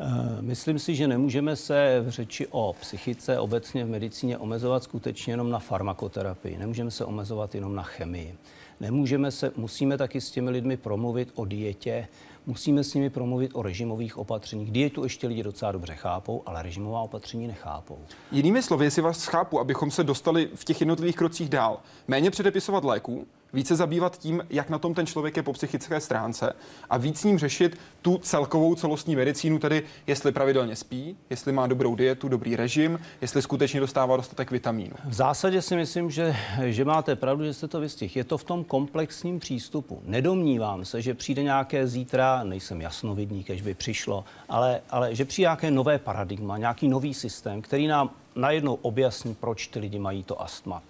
Eh, 0.00 0.42
myslím 0.42 0.78
si, 0.78 0.94
že 0.94 1.08
nemůžeme 1.08 1.56
se 1.56 2.00
v 2.06 2.10
řeči 2.10 2.46
o 2.50 2.74
psychice 2.80 3.38
obecně 3.38 3.84
v 3.84 3.88
medicíně 3.88 4.38
omezovat 4.38 4.82
skutečně 4.82 5.32
jenom 5.32 5.50
na 5.50 5.58
farmakoterapii. 5.58 6.58
Nemůžeme 6.58 6.90
se 6.90 7.04
omezovat 7.04 7.54
jenom 7.54 7.74
na 7.74 7.82
chemii. 7.82 8.34
Nemůžeme 8.80 9.30
se, 9.30 9.52
musíme 9.56 9.98
taky 9.98 10.20
s 10.20 10.30
těmi 10.30 10.50
lidmi 10.50 10.76
promluvit 10.76 11.32
o 11.34 11.44
dietě, 11.44 12.08
musíme 12.46 12.84
s 12.84 12.94
nimi 12.94 13.10
promluvit 13.10 13.50
o 13.54 13.62
režimových 13.62 14.18
opatřeních. 14.18 14.70
Dietu 14.70 15.04
ještě 15.04 15.26
lidi 15.26 15.42
docela 15.42 15.72
dobře 15.72 15.94
chápou, 15.94 16.42
ale 16.46 16.62
režimová 16.62 17.00
opatření 17.00 17.46
nechápou. 17.46 17.98
Jinými 18.32 18.62
slovy, 18.62 18.86
jestli 18.86 19.02
vás 19.02 19.26
chápu, 19.26 19.60
abychom 19.60 19.90
se 19.90 20.04
dostali 20.04 20.48
v 20.54 20.64
těch 20.64 20.80
jednotlivých 20.80 21.16
krocích 21.16 21.48
dál, 21.48 21.80
méně 22.08 22.30
předepisovat 22.30 22.84
léků, 22.84 23.26
více 23.52 23.76
zabývat 23.76 24.18
tím, 24.18 24.46
jak 24.50 24.70
na 24.70 24.78
tom 24.78 24.94
ten 24.94 25.06
člověk 25.06 25.36
je 25.36 25.42
po 25.42 25.52
psychické 25.52 26.00
stránce 26.00 26.52
a 26.90 26.96
víc 26.96 27.20
s 27.20 27.24
ním 27.24 27.38
řešit 27.38 27.78
tu 28.02 28.18
celkovou 28.18 28.74
celostní 28.74 29.16
medicínu, 29.16 29.58
tedy 29.58 29.82
jestli 30.06 30.32
pravidelně 30.32 30.76
spí, 30.76 31.16
jestli 31.30 31.52
má 31.52 31.66
dobrou 31.66 31.94
dietu, 31.94 32.28
dobrý 32.28 32.56
režim, 32.56 33.00
jestli 33.20 33.42
skutečně 33.42 33.80
dostává 33.80 34.16
dostatek 34.16 34.50
vitamínů. 34.50 34.94
V 35.04 35.14
zásadě 35.14 35.62
si 35.62 35.76
myslím, 35.76 36.10
že, 36.10 36.36
že 36.64 36.84
máte 36.84 37.16
pravdu, 37.16 37.44
že 37.44 37.54
jste 37.54 37.68
to 37.68 37.80
vystih. 37.80 38.16
Je 38.16 38.24
to 38.24 38.38
v 38.38 38.44
tom 38.44 38.64
komplexním 38.64 39.40
přístupu. 39.40 40.02
Nedomnívám 40.04 40.84
se, 40.84 41.02
že 41.02 41.14
přijde 41.14 41.42
nějaké 41.42 41.86
zítra, 41.86 42.44
nejsem 42.44 42.80
jasnovidník, 42.80 43.46
kež 43.46 43.62
by 43.62 43.74
přišlo, 43.74 44.24
ale, 44.48 44.80
ale 44.90 45.14
že 45.14 45.24
přijde 45.24 45.44
nějaké 45.44 45.70
nové 45.70 45.98
paradigma, 45.98 46.58
nějaký 46.58 46.88
nový 46.88 47.14
systém, 47.14 47.62
který 47.62 47.86
nám 47.86 48.10
najednou 48.36 48.74
objasní, 48.74 49.34
proč 49.34 49.66
ty 49.66 49.78
lidi 49.78 49.98
mají 49.98 50.22
to 50.22 50.42
astma. 50.42 50.82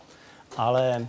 Ale 0.56 1.06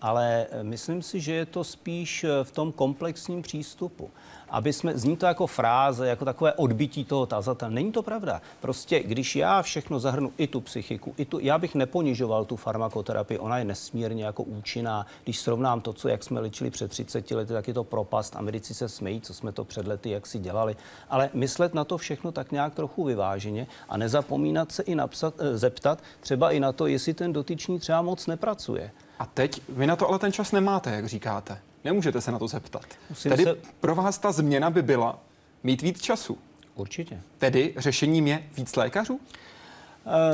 ale 0.00 0.46
myslím 0.62 1.02
si, 1.02 1.20
že 1.20 1.32
je 1.32 1.46
to 1.46 1.64
spíš 1.64 2.26
v 2.42 2.50
tom 2.50 2.72
komplexním 2.72 3.42
přístupu 3.42 4.10
aby 4.50 4.72
jsme, 4.72 4.98
zní 4.98 5.16
to 5.16 5.26
jako 5.26 5.46
fráze, 5.46 6.08
jako 6.08 6.24
takové 6.24 6.52
odbytí 6.52 7.04
toho 7.04 7.26
tazatele. 7.26 7.70
Není 7.70 7.92
to 7.92 8.02
pravda. 8.02 8.40
Prostě, 8.60 9.00
když 9.00 9.36
já 9.36 9.62
všechno 9.62 10.00
zahrnu, 10.00 10.32
i 10.38 10.46
tu 10.46 10.60
psychiku, 10.60 11.14
i 11.16 11.24
tu, 11.24 11.38
já 11.38 11.58
bych 11.58 11.74
neponižoval 11.74 12.44
tu 12.44 12.56
farmakoterapii, 12.56 13.38
ona 13.38 13.58
je 13.58 13.64
nesmírně 13.64 14.24
jako 14.24 14.42
účinná. 14.42 15.06
Když 15.24 15.38
srovnám 15.38 15.80
to, 15.80 15.92
co 15.92 16.08
jak 16.08 16.24
jsme 16.24 16.40
ličili 16.40 16.70
před 16.70 16.90
30 16.90 17.30
lety, 17.30 17.52
tak 17.52 17.68
je 17.68 17.74
to 17.74 17.84
propast. 17.84 18.36
Americi 18.36 18.74
se 18.74 18.88
smejí, 18.88 19.20
co 19.20 19.34
jsme 19.34 19.52
to 19.52 19.64
před 19.64 19.86
lety, 19.86 20.10
jak 20.10 20.26
si 20.26 20.38
dělali. 20.38 20.76
Ale 21.10 21.30
myslet 21.34 21.74
na 21.74 21.84
to 21.84 21.98
všechno 21.98 22.32
tak 22.32 22.52
nějak 22.52 22.74
trochu 22.74 23.04
vyváženě 23.04 23.66
a 23.88 23.96
nezapomínat 23.96 24.72
se 24.72 24.82
i 24.82 24.94
napsat, 24.94 25.34
eh, 25.38 25.58
zeptat 25.58 26.02
třeba 26.20 26.50
i 26.50 26.60
na 26.60 26.72
to, 26.72 26.86
jestli 26.86 27.14
ten 27.14 27.32
dotyčný 27.32 27.78
třeba 27.78 28.02
moc 28.02 28.26
nepracuje. 28.26 28.90
A 29.18 29.26
teď 29.26 29.60
vy 29.68 29.86
na 29.86 29.96
to 29.96 30.08
ale 30.08 30.18
ten 30.18 30.32
čas 30.32 30.52
nemáte, 30.52 30.90
jak 30.90 31.06
říkáte. 31.06 31.58
Nemůžete 31.86 32.20
se 32.20 32.32
na 32.32 32.38
to 32.38 32.48
zeptat. 32.48 32.84
Musím 33.10 33.30
Tedy 33.30 33.44
se... 33.44 33.56
pro 33.80 33.94
vás 33.94 34.18
ta 34.18 34.32
změna 34.32 34.70
by 34.70 34.82
byla 34.82 35.18
mít 35.62 35.82
víc 35.82 36.00
času. 36.00 36.38
Určitě. 36.74 37.20
Tedy 37.38 37.74
řešením 37.76 38.26
je 38.26 38.42
víc 38.56 38.76
lékařů? 38.76 39.20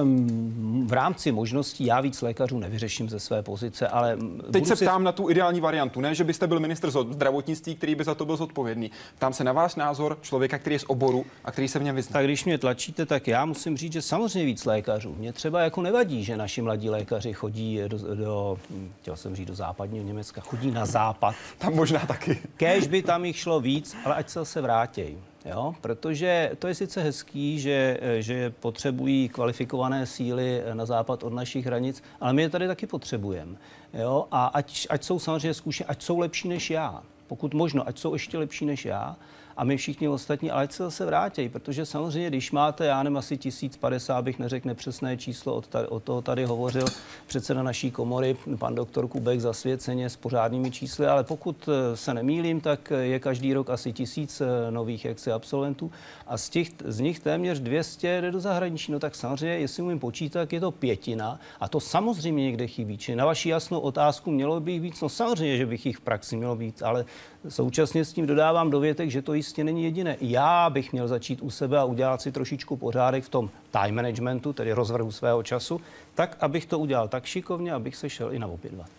Um, 0.03 0.87
v 0.87 0.93
rámci 0.93 1.33
možností 1.33 1.85
já 1.85 2.01
víc 2.01 2.23
lékařů 2.23 2.59
nevyřeším 2.59 3.09
ze 3.09 3.21
své 3.21 3.43
pozice, 3.43 3.89
ale... 3.89 4.19
Teď 4.51 4.67
se 4.67 4.77
si... 4.77 4.85
ptám 4.85 5.05
na 5.05 5.13
tu 5.13 5.31
ideální 5.31 5.61
variantu, 5.61 6.01
ne, 6.01 6.15
že 6.15 6.25
byste 6.25 6.47
byl 6.47 6.61
ministr 6.61 6.91
zdravotnictví, 6.91 7.75
který 7.75 7.95
by 7.95 8.05
za 8.05 8.15
to 8.15 8.25
byl 8.25 8.37
zodpovědný. 8.37 8.91
Ptám 9.17 9.33
se 9.33 9.45
na 9.45 9.53
váš 9.53 9.75
názor 9.75 10.19
člověka, 10.21 10.59
který 10.59 10.75
je 10.75 10.79
z 10.79 10.85
oboru 10.89 11.27
a 11.45 11.53
který 11.53 11.69
se 11.69 11.79
v 11.79 11.83
něm 11.83 11.97
vyzná. 11.97 12.13
Tak 12.13 12.25
když 12.25 12.45
mě 12.45 12.59
tlačíte, 12.59 13.07
tak 13.07 13.29
já 13.29 13.45
musím 13.45 13.77
říct, 13.77 13.93
že 13.93 14.03
samozřejmě 14.03 14.47
víc 14.47 14.65
lékařů. 14.65 15.15
Mě 15.19 15.33
třeba 15.33 15.61
jako 15.61 15.83
nevadí, 15.83 16.25
že 16.25 16.37
naši 16.37 16.63
mladí 16.63 16.91
lékaři 16.91 17.33
chodí 17.33 17.81
do, 17.89 18.15
do 18.15 18.59
chtěl 19.01 19.17
jsem 19.17 19.37
říct 19.37 19.49
do 19.49 19.55
západního 19.55 20.05
Německa, 20.05 20.41
chodí 20.41 20.71
na 20.71 20.87
západ. 20.87 21.35
Tam 21.59 21.75
možná 21.75 22.01
taky. 22.07 22.39
Kéž 22.57 22.87
by 22.87 23.03
tam 23.03 23.25
jich 23.25 23.37
šlo 23.37 23.61
víc, 23.61 23.97
ale 24.05 24.15
ať 24.15 24.29
se 24.29 24.39
zase 24.39 24.61
vrátí. 24.61 25.19
Jo? 25.45 25.75
Protože 25.81 26.51
to 26.59 26.69
je 26.69 26.75
sice 26.75 27.03
hezký, 27.03 27.61
že, 27.61 28.01
že 28.19 28.51
potřebují 28.51 29.29
kvalifikované 29.29 30.07
síly 30.07 30.63
na 30.73 30.87
západ 30.87 31.23
od 31.23 31.33
našich 31.33 31.67
hranic, 31.67 32.03
ale 32.21 32.33
my 32.33 32.43
je 32.43 32.51
tady 32.51 32.67
taky 32.67 32.87
potřebujeme. 32.87 33.57
Jo? 33.95 34.27
A 34.31 34.47
ať, 34.47 34.87
ať 34.91 35.05
jsou 35.05 35.19
samozřejmě 35.19 35.55
zkušení, 35.55 35.87
ať 35.87 36.03
jsou 36.03 36.19
lepší 36.19 36.49
než 36.49 36.71
já. 36.71 37.03
Pokud 37.27 37.55
možno, 37.55 37.89
ať 37.89 37.99
jsou 37.99 38.13
ještě 38.13 38.39
lepší 38.39 38.67
než 38.67 38.85
já, 38.85 39.17
a 39.57 39.65
my 39.65 39.77
všichni 39.77 40.09
ostatní, 40.09 40.51
ale 40.51 40.69
se 40.71 40.83
zase 40.83 41.07
vrátí, 41.07 41.49
protože 41.49 41.87
samozřejmě, 41.87 42.29
když 42.29 42.53
máte, 42.53 42.87
já 42.87 43.03
nevím, 43.03 43.17
asi 43.17 43.37
1050, 43.37 44.23
bych 44.23 44.39
neřekl 44.39 44.69
nepřesné 44.69 45.17
číslo, 45.17 45.55
od, 45.55 45.67
tady, 45.67 45.89
od 45.89 46.03
toho 46.03 46.23
tady 46.23 46.45
hovořil 46.45 46.85
předseda 47.27 47.63
naší 47.63 47.91
komory, 47.91 48.37
pan 48.59 48.75
doktor 48.75 49.09
Kubek, 49.09 49.41
zasvěceně 49.41 50.11
s 50.11 50.17
pořádnými 50.17 50.71
čísly, 50.71 51.07
ale 51.07 51.25
pokud 51.25 51.69
eh, 51.69 51.97
se 51.97 52.15
nemýlím, 52.15 52.61
tak 52.61 52.93
je 53.01 53.19
každý 53.21 53.55
rok 53.55 53.71
asi 53.71 53.93
tisíc 53.93 54.41
eh, 54.41 54.71
nových 54.71 55.05
jaksi 55.05 55.33
absolventů 55.33 55.91
a 56.27 56.39
z, 56.39 56.49
těch, 56.49 56.69
z 56.85 57.01
nich 57.01 57.21
téměř 57.21 57.61
200 57.61 58.21
jde 58.21 58.31
do 58.31 58.41
zahraničí. 58.41 58.93
No 58.93 58.99
tak 58.99 59.15
samozřejmě, 59.15 59.59
jestli 59.59 59.83
umím 59.83 59.99
počítat, 59.99 60.53
je 60.53 60.61
to 60.61 60.71
pětina 60.71 61.41
a 61.61 61.69
to 61.69 61.81
samozřejmě 61.81 62.45
někde 62.45 62.67
chybí. 62.67 62.99
Či 62.99 63.17
na 63.17 63.27
vaši 63.27 63.49
jasnou 63.49 63.81
otázku 63.81 64.31
mělo 64.31 64.61
by 64.61 64.73
jich 64.73 64.83
víc, 64.83 65.01
no 65.01 65.09
samozřejmě, 65.09 65.57
že 65.57 65.67
bych 65.67 65.87
jich 65.87 65.97
v 65.97 66.01
praxi 66.01 66.37
mělo 66.37 66.57
víc, 66.57 66.83
ale 66.83 67.05
současně 67.49 68.05
s 68.05 68.13
tím 68.13 68.27
dodávám 68.27 68.71
dovětek, 68.71 69.11
že 69.11 69.23
to 69.23 69.35
jistě 69.35 69.52
není 69.59 69.85
jediné. 69.85 70.17
Já 70.21 70.71
bych 70.71 70.93
měl 70.93 71.09
začít 71.09 71.43
u 71.43 71.51
sebe 71.51 71.79
a 71.79 71.85
udělat 71.85 72.23
si 72.23 72.33
trošičku 72.33 72.77
pořádek 72.77 73.25
v 73.25 73.29
tom 73.29 73.51
time 73.71 73.95
managementu, 73.95 74.53
tedy 74.53 74.73
rozvrhu 74.73 75.13
svého 75.13 75.43
času, 75.43 75.81
tak, 76.15 76.37
abych 76.41 76.67
to 76.67 76.79
udělal 76.79 77.09
tak 77.09 77.25
šikovně, 77.25 77.73
abych 77.73 77.97
se 77.97 78.11
šel 78.11 78.33
i 78.33 78.39
na 78.39 78.47
obědvat. 78.47 78.91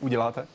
Uděláte? 0.00 0.46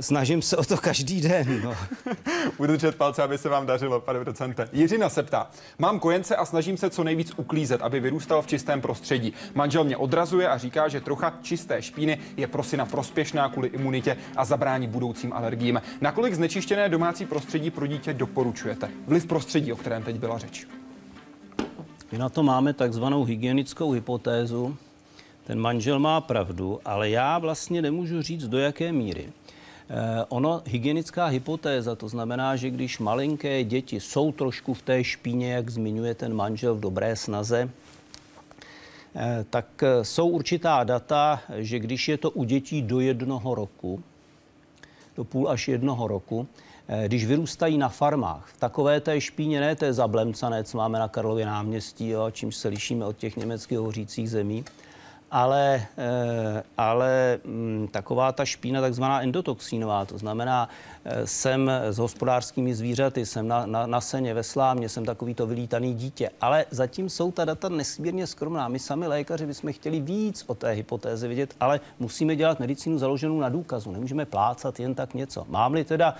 Snažím 0.00 0.42
se 0.42 0.56
o 0.56 0.64
to 0.64 0.76
každý 0.76 1.20
den. 1.20 1.60
No. 1.64 1.76
Budu 2.58 2.72
držet 2.72 2.96
palce, 2.96 3.22
aby 3.22 3.38
se 3.38 3.48
vám 3.48 3.66
dařilo, 3.66 4.00
pane 4.00 4.24
docente. 4.24 4.68
Jiřina 4.72 5.08
se 5.08 5.22
ptá. 5.22 5.50
Mám 5.78 6.00
kojence 6.00 6.36
a 6.36 6.44
snažím 6.44 6.76
se 6.76 6.90
co 6.90 7.04
nejvíc 7.04 7.32
uklízet, 7.36 7.82
aby 7.82 8.00
vyrůstal 8.00 8.42
v 8.42 8.46
čistém 8.46 8.80
prostředí. 8.80 9.32
Manžel 9.54 9.84
mě 9.84 9.96
odrazuje 9.96 10.48
a 10.48 10.58
říká, 10.58 10.88
že 10.88 11.00
trocha 11.00 11.38
čisté 11.42 11.82
špíny 11.82 12.18
je 12.36 12.46
pro 12.46 12.62
syna 12.62 12.86
prospěšná 12.86 13.48
kvůli 13.48 13.68
imunitě 13.68 14.16
a 14.36 14.44
zabrání 14.44 14.88
budoucím 14.88 15.32
alergiím. 15.32 15.82
Nakolik 16.00 16.34
znečištěné 16.34 16.88
domácí 16.88 17.26
prostředí 17.26 17.70
pro 17.70 17.86
dítě 17.86 18.14
doporučujete? 18.14 18.88
Vliv 19.06 19.26
prostředí, 19.26 19.72
o 19.72 19.76
kterém 19.76 20.02
teď 20.02 20.16
byla 20.16 20.38
řeč. 20.38 20.66
My 22.12 22.18
na 22.18 22.28
to 22.28 22.42
máme 22.42 22.72
takzvanou 22.72 23.24
hygienickou 23.24 23.92
hypotézu. 23.92 24.76
Ten 25.44 25.60
manžel 25.60 25.98
má 25.98 26.20
pravdu, 26.20 26.80
ale 26.84 27.10
já 27.10 27.38
vlastně 27.38 27.82
nemůžu 27.82 28.22
říct, 28.22 28.48
do 28.48 28.58
jaké 28.58 28.92
míry. 28.92 29.32
Eh, 29.92 30.24
ono, 30.28 30.62
hygienická 30.66 31.26
hypotéza, 31.26 31.94
to 31.94 32.08
znamená, 32.08 32.56
že 32.56 32.70
když 32.70 32.98
malinké 32.98 33.64
děti 33.64 34.00
jsou 34.00 34.32
trošku 34.32 34.74
v 34.74 34.82
té 34.82 35.04
špíně, 35.04 35.52
jak 35.52 35.70
zmiňuje 35.70 36.14
ten 36.14 36.34
manžel 36.34 36.74
v 36.74 36.80
dobré 36.80 37.16
snaze, 37.16 37.70
eh, 39.14 39.44
tak 39.50 39.82
eh, 39.82 40.04
jsou 40.04 40.28
určitá 40.28 40.84
data, 40.84 41.42
že 41.56 41.78
když 41.78 42.08
je 42.08 42.18
to 42.18 42.30
u 42.30 42.44
dětí 42.44 42.82
do 42.82 43.00
jednoho 43.00 43.54
roku, 43.54 44.02
do 45.16 45.24
půl 45.24 45.48
až 45.48 45.68
jednoho 45.68 46.08
roku, 46.08 46.46
když 47.06 47.26
vyrůstají 47.26 47.78
na 47.78 47.88
farmách, 47.88 48.50
v 48.54 48.60
takové 48.60 49.00
té 49.00 49.20
špíně, 49.20 49.60
ne 49.60 49.76
té 49.76 49.92
zablemcané, 49.92 50.64
co 50.64 50.78
máme 50.78 50.98
na 50.98 51.08
Karlově 51.08 51.46
náměstí, 51.46 52.08
jo, 52.08 52.30
čímž 52.30 52.56
se 52.56 52.68
lišíme 52.68 53.06
od 53.06 53.16
těch 53.16 53.36
německých 53.36 53.78
hořících 53.78 54.30
zemí, 54.30 54.64
ale, 55.30 55.86
eh, 55.98 56.62
ale 56.78 57.38
mm, 57.44 57.88
taková 57.90 58.32
ta 58.32 58.44
špína 58.44 58.80
takzvaná 58.80 59.22
endotoxínová, 59.22 60.04
to 60.04 60.18
znamená, 60.18 60.68
eh, 61.04 61.26
jsem 61.26 61.70
s 61.70 61.98
hospodářskými 61.98 62.74
zvířaty, 62.74 63.26
jsem 63.26 63.48
na, 63.48 63.66
na, 63.66 63.86
na 63.86 64.00
seně 64.00 64.34
ve 64.34 64.42
slámě, 64.42 64.88
jsem 64.88 65.04
takovýto 65.04 65.46
vylítaný 65.46 65.94
dítě, 65.94 66.30
ale 66.40 66.66
zatím 66.70 67.10
jsou 67.10 67.32
ta 67.32 67.44
data 67.44 67.68
nesmírně 67.68 68.26
skromná. 68.26 68.68
My 68.68 68.78
sami 68.78 69.06
lékaři 69.06 69.46
bychom 69.46 69.72
chtěli 69.72 70.00
víc 70.00 70.44
o 70.46 70.54
té 70.54 70.70
hypotéze 70.70 71.28
vidět, 71.28 71.54
ale 71.60 71.80
musíme 71.98 72.36
dělat 72.36 72.60
medicínu 72.60 72.98
založenou 72.98 73.40
na 73.40 73.48
důkazu. 73.48 73.90
Nemůžeme 73.90 74.24
plácat 74.24 74.80
jen 74.80 74.94
tak 74.94 75.14
něco. 75.14 75.46
Mám-li 75.48 75.84
teda 75.84 76.14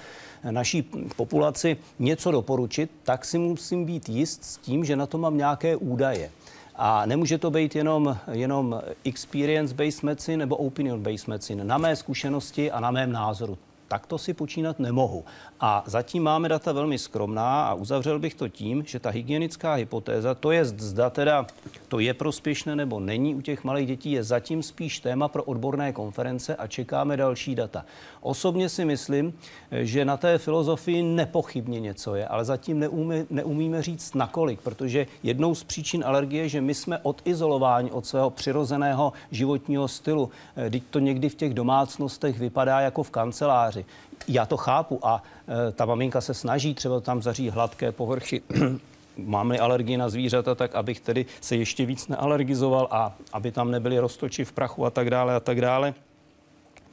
naší 0.50 0.82
populaci 1.16 1.76
něco 1.98 2.30
doporučit, 2.30 2.90
tak 3.02 3.24
si 3.24 3.38
musím 3.38 3.84
být 3.84 4.08
jist 4.08 4.44
s 4.44 4.56
tím, 4.56 4.84
že 4.84 4.96
na 4.96 5.06
to 5.06 5.18
mám 5.18 5.36
nějaké 5.36 5.76
údaje. 5.76 6.30
A 6.76 7.06
nemůže 7.06 7.38
to 7.38 7.50
být 7.50 7.76
jenom, 7.76 8.16
jenom 8.32 8.82
experience-based 9.04 10.02
medicine 10.02 10.36
nebo 10.36 10.56
opinion-based 10.56 11.28
medicine. 11.28 11.64
Na 11.64 11.78
mé 11.78 11.96
zkušenosti 11.96 12.70
a 12.70 12.80
na 12.80 12.90
mém 12.90 13.12
názoru 13.12 13.58
takto 13.91 14.18
si 14.18 14.34
počínat 14.34 14.78
nemohu. 14.78 15.24
A 15.61 15.82
zatím 15.86 16.22
máme 16.22 16.49
data 16.49 16.72
velmi 16.72 16.99
skromná 16.99 17.64
a 17.64 17.74
uzavřel 17.74 18.18
bych 18.18 18.34
to 18.34 18.49
tím, 18.49 18.84
že 18.86 19.01
ta 19.01 19.11
hygienická 19.11 19.74
hypotéza, 19.74 20.34
to 20.34 20.51
je 20.51 20.64
zda 20.64 21.11
teda 21.11 21.47
to 21.88 21.99
je 21.99 22.14
prospěšné 22.14 22.76
nebo 22.76 23.01
není 23.01 23.34
u 23.34 23.41
těch 23.41 23.64
malých 23.64 23.86
dětí, 23.86 24.12
je 24.12 24.24
zatím 24.24 24.62
spíš 24.62 25.01
téma 25.01 25.28
pro 25.28 25.45
odborné 25.45 25.93
konference 25.93 26.57
a 26.57 26.66
čekáme 26.66 27.16
další 27.16 27.55
data. 27.55 27.84
Osobně 28.20 28.68
si 28.68 28.84
myslím, 28.84 29.34
že 29.70 30.05
na 30.05 30.16
té 30.16 30.38
filozofii 30.38 31.03
nepochybně 31.03 31.80
něco 31.80 32.14
je, 32.14 32.28
ale 32.28 32.45
zatím 32.45 32.78
neumí, 32.78 33.26
neumíme 33.30 33.82
říct 33.82 34.14
nakolik, 34.14 34.61
protože 34.61 35.07
jednou 35.22 35.55
z 35.55 35.64
příčin 35.64 36.05
alergie 36.07 36.43
je, 36.43 36.49
že 36.49 36.61
my 36.61 36.74
jsme 36.74 36.99
odizolováni 36.99 37.91
od 37.91 38.07
svého 38.07 38.30
přirozeného 38.30 39.12
životního 39.30 39.88
stylu. 39.88 40.30
Teď 40.70 40.82
to 40.91 40.99
někdy 40.99 41.28
v 41.28 41.34
těch 41.34 41.55
domácnostech 41.55 42.38
vypadá 42.38 42.80
jako 42.80 43.03
v 43.03 43.11
kanceláři 43.11 43.79
já 44.28 44.46
to 44.46 44.56
chápu 44.56 45.06
a 45.06 45.22
e, 45.68 45.72
ta 45.72 45.84
maminka 45.84 46.20
se 46.20 46.34
snaží 46.34 46.74
třeba 46.74 47.00
tam 47.00 47.22
zařít 47.22 47.54
hladké 47.54 47.92
povrchy, 47.92 48.42
mám-li 49.16 49.58
alergii 49.58 49.96
na 49.96 50.08
zvířata, 50.08 50.54
tak 50.54 50.74
abych 50.74 51.00
tedy 51.00 51.26
se 51.40 51.56
ještě 51.56 51.86
víc 51.86 52.08
nealergizoval 52.08 52.88
a 52.90 53.14
aby 53.32 53.52
tam 53.52 53.70
nebyly 53.70 53.98
roztoči 53.98 54.44
v 54.44 54.52
prachu 54.52 54.86
a 54.86 54.90
tak 54.90 55.10
dále 55.10 55.34
a 55.34 55.40
tak 55.40 55.60
dále. 55.60 55.94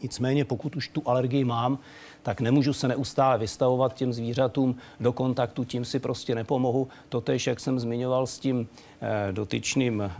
Nicméně, 0.01 0.45
pokud 0.45 0.75
už 0.75 0.87
tu 0.87 1.01
alergii 1.05 1.43
mám, 1.43 1.79
tak 2.23 2.41
nemůžu 2.41 2.73
se 2.73 2.87
neustále 2.87 3.37
vystavovat 3.37 3.93
těm 3.93 4.13
zvířatům 4.13 4.75
do 4.99 5.13
kontaktu, 5.13 5.63
tím 5.63 5.85
si 5.85 5.99
prostě 5.99 6.35
nepomohu. 6.35 6.87
Totež, 7.09 7.47
jak 7.47 7.59
jsem 7.59 7.79
zmiňoval 7.79 8.27
s 8.27 8.39
tím 8.39 8.67
e, 9.01 9.31
dotyčným 9.31 10.01
e, 10.01 10.11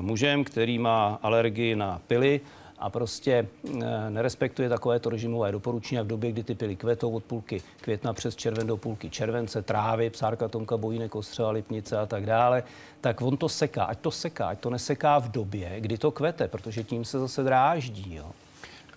mužem, 0.00 0.44
který 0.44 0.78
má 0.78 1.18
alergii 1.22 1.76
na 1.76 2.00
pily, 2.06 2.40
a 2.84 2.90
prostě 2.90 3.48
eh, 3.82 4.10
nerespektuje 4.10 4.68
takovéto 4.68 5.10
režimové 5.10 5.52
doporučení 5.52 6.00
v 6.00 6.06
době, 6.06 6.32
kdy 6.32 6.42
ty 6.42 6.54
pily 6.54 6.76
kvetou 6.76 7.10
od 7.10 7.24
půlky 7.24 7.62
května 7.80 8.12
přes 8.12 8.36
červen 8.36 8.66
do 8.66 8.76
půlky 8.76 9.10
července, 9.10 9.62
trávy, 9.62 10.10
psárka, 10.10 10.48
tomka, 10.48 10.76
bojínek, 10.76 11.14
ostřela, 11.14 11.50
lipnice 11.50 11.98
a 11.98 12.06
tak 12.06 12.26
dále, 12.26 12.62
tak 13.00 13.22
on 13.22 13.36
to 13.36 13.48
seká. 13.48 13.84
Ať 13.84 13.98
to 13.98 14.10
seká, 14.10 14.48
ať 14.48 14.58
to 14.58 14.70
neseká 14.70 15.18
v 15.18 15.28
době, 15.30 15.80
kdy 15.80 15.98
to 15.98 16.10
kvete, 16.10 16.48
protože 16.48 16.84
tím 16.84 17.04
se 17.04 17.18
zase 17.18 17.42
dráždí. 17.42 18.14
Jo. 18.14 18.30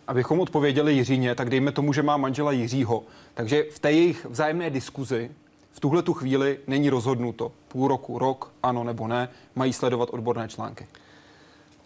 Abychom 0.07 0.39
odpověděli 0.39 0.93
Jiříně, 0.93 1.35
tak 1.35 1.49
dejme 1.49 1.71
tomu, 1.71 1.93
že 1.93 2.03
má 2.03 2.17
manžela 2.17 2.51
Jiřího. 2.51 3.03
Takže 3.33 3.63
v 3.71 3.79
té 3.79 3.91
jejich 3.91 4.25
vzájemné 4.25 4.69
diskuzi 4.69 5.31
v 5.71 5.79
tuhle 5.79 6.01
tu 6.01 6.13
chvíli 6.13 6.59
není 6.67 6.89
rozhodnuto. 6.89 7.51
Půl 7.67 7.87
roku, 7.87 8.19
rok, 8.19 8.51
ano 8.63 8.83
nebo 8.83 9.07
ne, 9.07 9.29
mají 9.55 9.73
sledovat 9.73 10.09
odborné 10.11 10.47
články. 10.47 10.87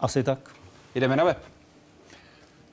Asi 0.00 0.22
tak. 0.22 0.38
Jdeme 0.94 1.16
na 1.16 1.24
web. 1.24 1.51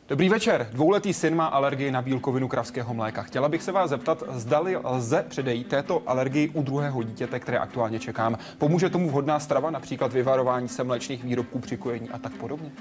Dobrý 0.09 0.29
večer. 0.29 0.69
Dvouletý 0.71 1.13
syn 1.13 1.35
má 1.35 1.45
alergii 1.45 1.91
na 1.91 2.01
bílkovinu 2.01 2.47
kravského 2.47 2.93
mléka. 2.93 3.23
Chtěla 3.23 3.49
bych 3.49 3.63
se 3.63 3.71
vás 3.71 3.89
zeptat, 3.89 4.23
zdali 4.29 4.77
lze 4.83 5.25
předejít 5.29 5.67
této 5.67 6.03
alergii 6.05 6.49
u 6.49 6.61
druhého 6.61 7.03
dítěte, 7.03 7.39
které 7.39 7.57
aktuálně 7.57 7.99
čekám. 7.99 8.37
Pomůže 8.57 8.89
tomu 8.89 9.09
vhodná 9.09 9.39
strava, 9.39 9.71
například 9.71 10.13
vyvarování 10.13 10.67
se 10.67 10.83
mléčných 10.83 11.23
výrobků 11.23 11.59
při 11.59 11.77
kojení 11.77 12.09
a 12.09 12.17
tak 12.17 12.33
podobně? 12.33 12.71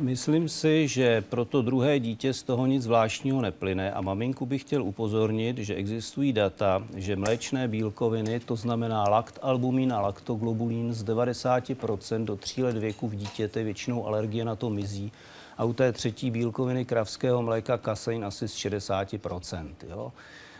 Myslím 0.00 0.48
si, 0.48 0.88
že 0.88 1.20
pro 1.20 1.44
to 1.44 1.62
druhé 1.62 2.00
dítě 2.00 2.32
z 2.32 2.42
toho 2.42 2.66
nic 2.66 2.82
zvláštního 2.82 3.40
neplyne 3.40 3.92
a 3.92 4.00
maminku 4.00 4.46
bych 4.46 4.60
chtěl 4.60 4.82
upozornit, 4.82 5.58
že 5.58 5.74
existují 5.74 6.32
data, 6.32 6.82
že 6.96 7.16
mléčné 7.16 7.68
bílkoviny, 7.68 8.40
to 8.40 8.56
znamená 8.56 9.02
lakt, 9.08 9.38
albumín 9.42 9.92
a 9.92 10.00
laktoglobulín 10.00 10.92
z 10.92 11.04
90% 11.04 12.24
do 12.24 12.36
3 12.36 12.62
let 12.62 12.76
věku 12.76 13.08
v 13.08 13.14
dítěte 13.14 13.62
většinou 13.62 14.06
alergie 14.06 14.44
na 14.44 14.56
to 14.56 14.70
mizí 14.70 15.12
a 15.58 15.64
u 15.64 15.72
té 15.72 15.92
třetí 15.92 16.30
bílkoviny 16.30 16.84
kravského 16.84 17.42
mléka 17.42 17.78
kasein 17.78 18.24
asi 18.24 18.48
z 18.48 18.54
60%. 18.54 19.68
Jo? 19.88 20.12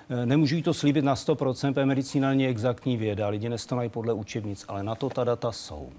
E, 0.08 0.26
nemůžu 0.26 0.56
jí 0.56 0.62
to 0.62 0.74
slíbit 0.74 1.04
na 1.04 1.14
100%, 1.14 1.72
protože 1.72 1.86
medicína 1.86 2.28
není 2.28 2.46
exaktní 2.46 2.96
věda, 2.96 3.28
lidi 3.28 3.48
nestanají 3.48 3.88
podle 3.88 4.12
učebnic, 4.12 4.64
ale 4.68 4.82
na 4.82 4.94
to 4.94 5.10
ta 5.10 5.24
data 5.24 5.52
jsou. 5.52 5.90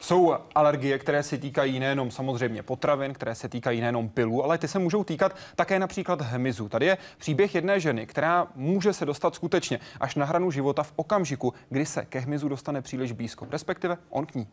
Jsou 0.00 0.34
alergie, 0.54 0.98
které 0.98 1.22
se 1.22 1.38
týkají 1.38 1.78
nejenom 1.78 2.10
samozřejmě 2.10 2.62
potravin, 2.62 3.14
které 3.14 3.34
se 3.34 3.48
týkají 3.48 3.80
nejenom 3.80 4.08
pilů, 4.08 4.44
ale 4.44 4.58
ty 4.58 4.68
se 4.68 4.78
můžou 4.78 5.04
týkat 5.04 5.36
také 5.56 5.78
například 5.78 6.20
hmyzu. 6.20 6.68
Tady 6.68 6.86
je 6.86 6.98
příběh 7.18 7.54
jedné 7.54 7.80
ženy, 7.80 8.06
která 8.06 8.46
může 8.54 8.92
se 8.92 9.06
dostat 9.06 9.34
skutečně 9.34 9.80
až 10.00 10.14
na 10.14 10.26
hranu 10.26 10.50
života 10.50 10.82
v 10.82 10.92
okamžiku, 10.96 11.54
kdy 11.68 11.86
se 11.86 12.04
ke 12.04 12.18
hmyzu 12.18 12.48
dostane 12.48 12.82
příliš 12.82 13.12
blízko, 13.12 13.46
respektive 13.50 13.98
on 14.10 14.26
k 14.26 14.34
ní. 14.34 14.46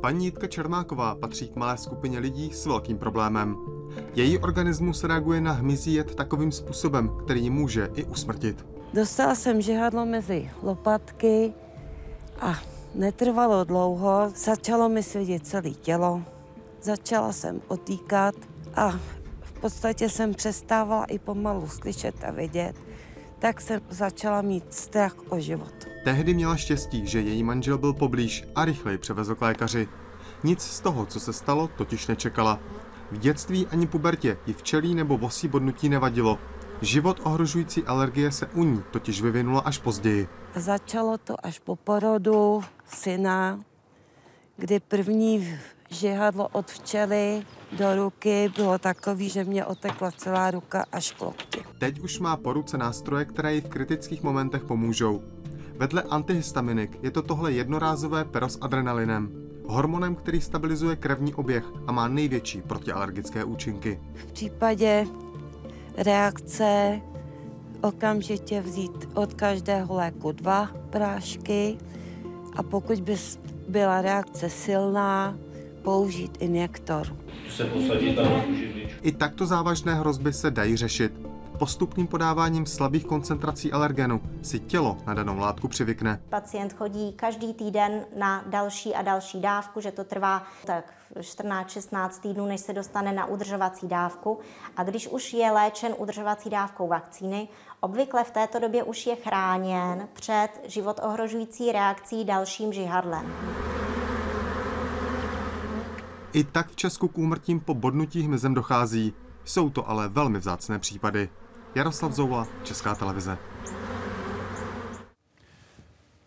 Paní 0.00 0.24
Jitka 0.24 0.46
Čermáková 0.46 1.14
patří 1.14 1.48
k 1.48 1.56
malé 1.56 1.76
skupině 1.78 2.18
lidí 2.18 2.52
s 2.52 2.66
velkým 2.66 2.98
problémem. 2.98 3.56
Její 4.14 4.38
organismus 4.38 5.04
reaguje 5.04 5.40
na 5.40 5.52
hmyzí 5.52 5.94
jed 5.94 6.14
takovým 6.14 6.52
způsobem, 6.52 7.10
který 7.24 7.50
může 7.50 7.88
i 7.94 8.04
usmrtit. 8.04 8.75
Dostala 8.96 9.34
jsem 9.34 9.62
žihadlo 9.62 10.06
mezi 10.06 10.50
lopatky 10.62 11.52
a 12.40 12.54
netrvalo 12.94 13.64
dlouho. 13.64 14.32
Začalo 14.36 14.88
mi 14.88 15.02
svědět 15.02 15.46
celé 15.46 15.70
tělo. 15.70 16.22
Začala 16.82 17.32
jsem 17.32 17.60
otýkat 17.68 18.34
a 18.74 18.90
v 19.40 19.52
podstatě 19.60 20.08
jsem 20.08 20.34
přestávala 20.34 21.04
i 21.04 21.18
pomalu 21.18 21.68
slyšet 21.68 22.24
a 22.24 22.30
vidět. 22.30 22.76
Tak 23.38 23.60
jsem 23.60 23.80
začala 23.90 24.42
mít 24.42 24.74
strach 24.74 25.14
o 25.28 25.40
život. 25.40 25.74
Tehdy 26.04 26.34
měla 26.34 26.56
štěstí, 26.56 27.06
že 27.06 27.20
její 27.20 27.42
manžel 27.42 27.78
byl 27.78 27.92
poblíž 27.92 28.44
a 28.54 28.64
rychleji 28.64 28.98
převezl 28.98 29.34
k 29.34 29.42
lékaři. 29.42 29.88
Nic 30.44 30.62
z 30.62 30.80
toho, 30.80 31.06
co 31.06 31.20
se 31.20 31.32
stalo, 31.32 31.68
totiž 31.68 32.06
nečekala. 32.06 32.58
V 33.12 33.18
dětství 33.18 33.66
ani 33.66 33.86
pubertě 33.86 34.38
ji 34.46 34.54
včelí 34.54 34.94
nebo 34.94 35.18
vosí 35.18 35.48
bodnutí 35.48 35.88
nevadilo. 35.88 36.38
Život 36.82 37.20
ohrožující 37.24 37.84
alergie 37.84 38.32
se 38.32 38.46
u 38.46 38.64
ní 38.64 38.82
totiž 38.90 39.22
vyvinula 39.22 39.60
až 39.60 39.78
později. 39.78 40.28
Začalo 40.54 41.18
to 41.18 41.46
až 41.46 41.58
po 41.58 41.76
porodu 41.76 42.62
syna, 42.86 43.60
kdy 44.56 44.80
první 44.80 45.58
žihadlo 45.90 46.48
od 46.48 46.70
včely 46.70 47.42
do 47.72 47.96
ruky 47.96 48.52
bylo 48.56 48.78
takový, 48.78 49.28
že 49.28 49.44
mě 49.44 49.64
otekla 49.64 50.10
celá 50.10 50.50
ruka 50.50 50.84
až 50.92 51.12
k 51.12 51.20
lokti. 51.20 51.64
Teď 51.78 52.00
už 52.00 52.18
má 52.18 52.36
po 52.36 52.52
ruce 52.52 52.78
nástroje, 52.78 53.24
které 53.24 53.54
jí 53.54 53.60
v 53.60 53.68
kritických 53.68 54.22
momentech 54.22 54.64
pomůžou. 54.64 55.22
Vedle 55.78 56.02
antihistaminik 56.02 56.98
je 57.02 57.10
to 57.10 57.22
tohle 57.22 57.52
jednorázové 57.52 58.24
pero 58.24 58.48
s 58.48 58.58
adrenalinem, 58.60 59.30
hormonem, 59.66 60.14
který 60.14 60.40
stabilizuje 60.40 60.96
krevní 60.96 61.34
oběh 61.34 61.64
a 61.86 61.92
má 61.92 62.08
největší 62.08 62.62
protialergické 62.62 63.44
účinky. 63.44 64.00
V 64.14 64.26
případě 64.32 65.06
reakce 65.96 67.00
okamžitě 67.80 68.60
vzít 68.60 69.08
od 69.14 69.34
každého 69.34 69.94
léku 69.94 70.32
dva 70.32 70.70
prášky 70.90 71.78
a 72.56 72.62
pokud 72.62 73.00
by 73.00 73.16
byla 73.68 74.02
reakce 74.02 74.50
silná, 74.50 75.38
použít 75.82 76.36
injektor. 76.40 77.16
I 79.02 79.12
takto 79.12 79.46
závažné 79.46 79.94
hrozby 79.94 80.32
se 80.32 80.50
dají 80.50 80.76
řešit. 80.76 81.12
Postupným 81.58 82.06
podáváním 82.06 82.66
slabých 82.66 83.04
koncentrací 83.04 83.72
alergenu 83.72 84.20
si 84.42 84.60
tělo 84.60 84.96
na 85.06 85.14
danou 85.14 85.38
látku 85.38 85.68
přivykne. 85.68 86.20
Pacient 86.28 86.72
chodí 86.72 87.12
každý 87.12 87.54
týden 87.54 88.04
na 88.18 88.44
další 88.46 88.94
a 88.94 89.02
další 89.02 89.40
dávku, 89.40 89.80
že 89.80 89.92
to 89.92 90.04
trvá 90.04 90.42
tak 90.64 90.95
14-16 91.20 92.20
týdnů, 92.20 92.46
než 92.46 92.60
se 92.60 92.72
dostane 92.72 93.12
na 93.12 93.26
udržovací 93.26 93.88
dávku. 93.88 94.38
A 94.76 94.84
když 94.84 95.08
už 95.08 95.32
je 95.32 95.50
léčen 95.50 95.94
udržovací 95.98 96.50
dávkou 96.50 96.88
vakcíny, 96.88 97.48
obvykle 97.80 98.24
v 98.24 98.30
této 98.30 98.58
době 98.58 98.82
už 98.84 99.06
je 99.06 99.16
chráněn 99.16 100.08
před 100.12 100.48
život 100.64 101.00
ohrožující 101.02 101.72
reakcí 101.72 102.24
dalším 102.24 102.72
žihadlem. 102.72 103.32
I 106.32 106.44
tak 106.44 106.70
v 106.70 106.76
Česku 106.76 107.08
k 107.08 107.18
úmrtím 107.18 107.60
po 107.60 107.74
bodnutí 107.74 108.22
hmyzem 108.22 108.54
dochází. 108.54 109.14
Jsou 109.44 109.70
to 109.70 109.88
ale 109.88 110.08
velmi 110.08 110.38
vzácné 110.38 110.78
případy. 110.78 111.28
Jaroslav 111.74 112.12
Zoula, 112.12 112.46
Česká 112.62 112.94
televize. 112.94 113.38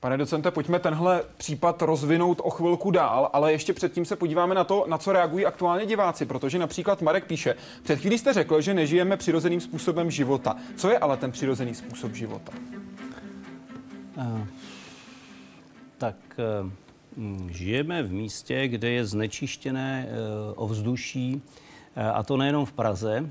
Pane 0.01 0.17
docente, 0.17 0.51
pojďme 0.51 0.79
tenhle 0.79 1.23
případ 1.37 1.81
rozvinout 1.81 2.41
o 2.43 2.49
chvilku 2.49 2.91
dál, 2.91 3.29
ale 3.33 3.51
ještě 3.51 3.73
předtím 3.73 4.05
se 4.05 4.15
podíváme 4.15 4.55
na 4.55 4.63
to, 4.63 4.85
na 4.87 4.97
co 4.97 5.11
reagují 5.11 5.45
aktuálně 5.45 5.85
diváci, 5.85 6.25
protože 6.25 6.59
například 6.59 7.01
Marek 7.01 7.25
píše, 7.25 7.55
před 7.83 7.99
chvílí 7.99 8.17
jste 8.17 8.33
řekl, 8.33 8.61
že 8.61 8.73
nežijeme 8.73 9.17
přirozeným 9.17 9.61
způsobem 9.61 10.11
života. 10.11 10.55
Co 10.75 10.89
je 10.89 10.97
ale 10.97 11.17
ten 11.17 11.31
přirozený 11.31 11.75
způsob 11.75 12.13
života? 12.13 12.51
Uh, 14.17 14.47
tak 15.97 16.15
uh, 16.37 17.49
žijeme 17.51 18.03
v 18.03 18.11
místě, 18.11 18.67
kde 18.67 18.89
je 18.89 19.05
znečištěné 19.05 20.07
uh, 20.09 20.53
ovzduší, 20.63 21.41
a 22.13 22.23
to 22.23 22.37
nejenom 22.37 22.65
v 22.65 22.71
Praze, 22.71 23.29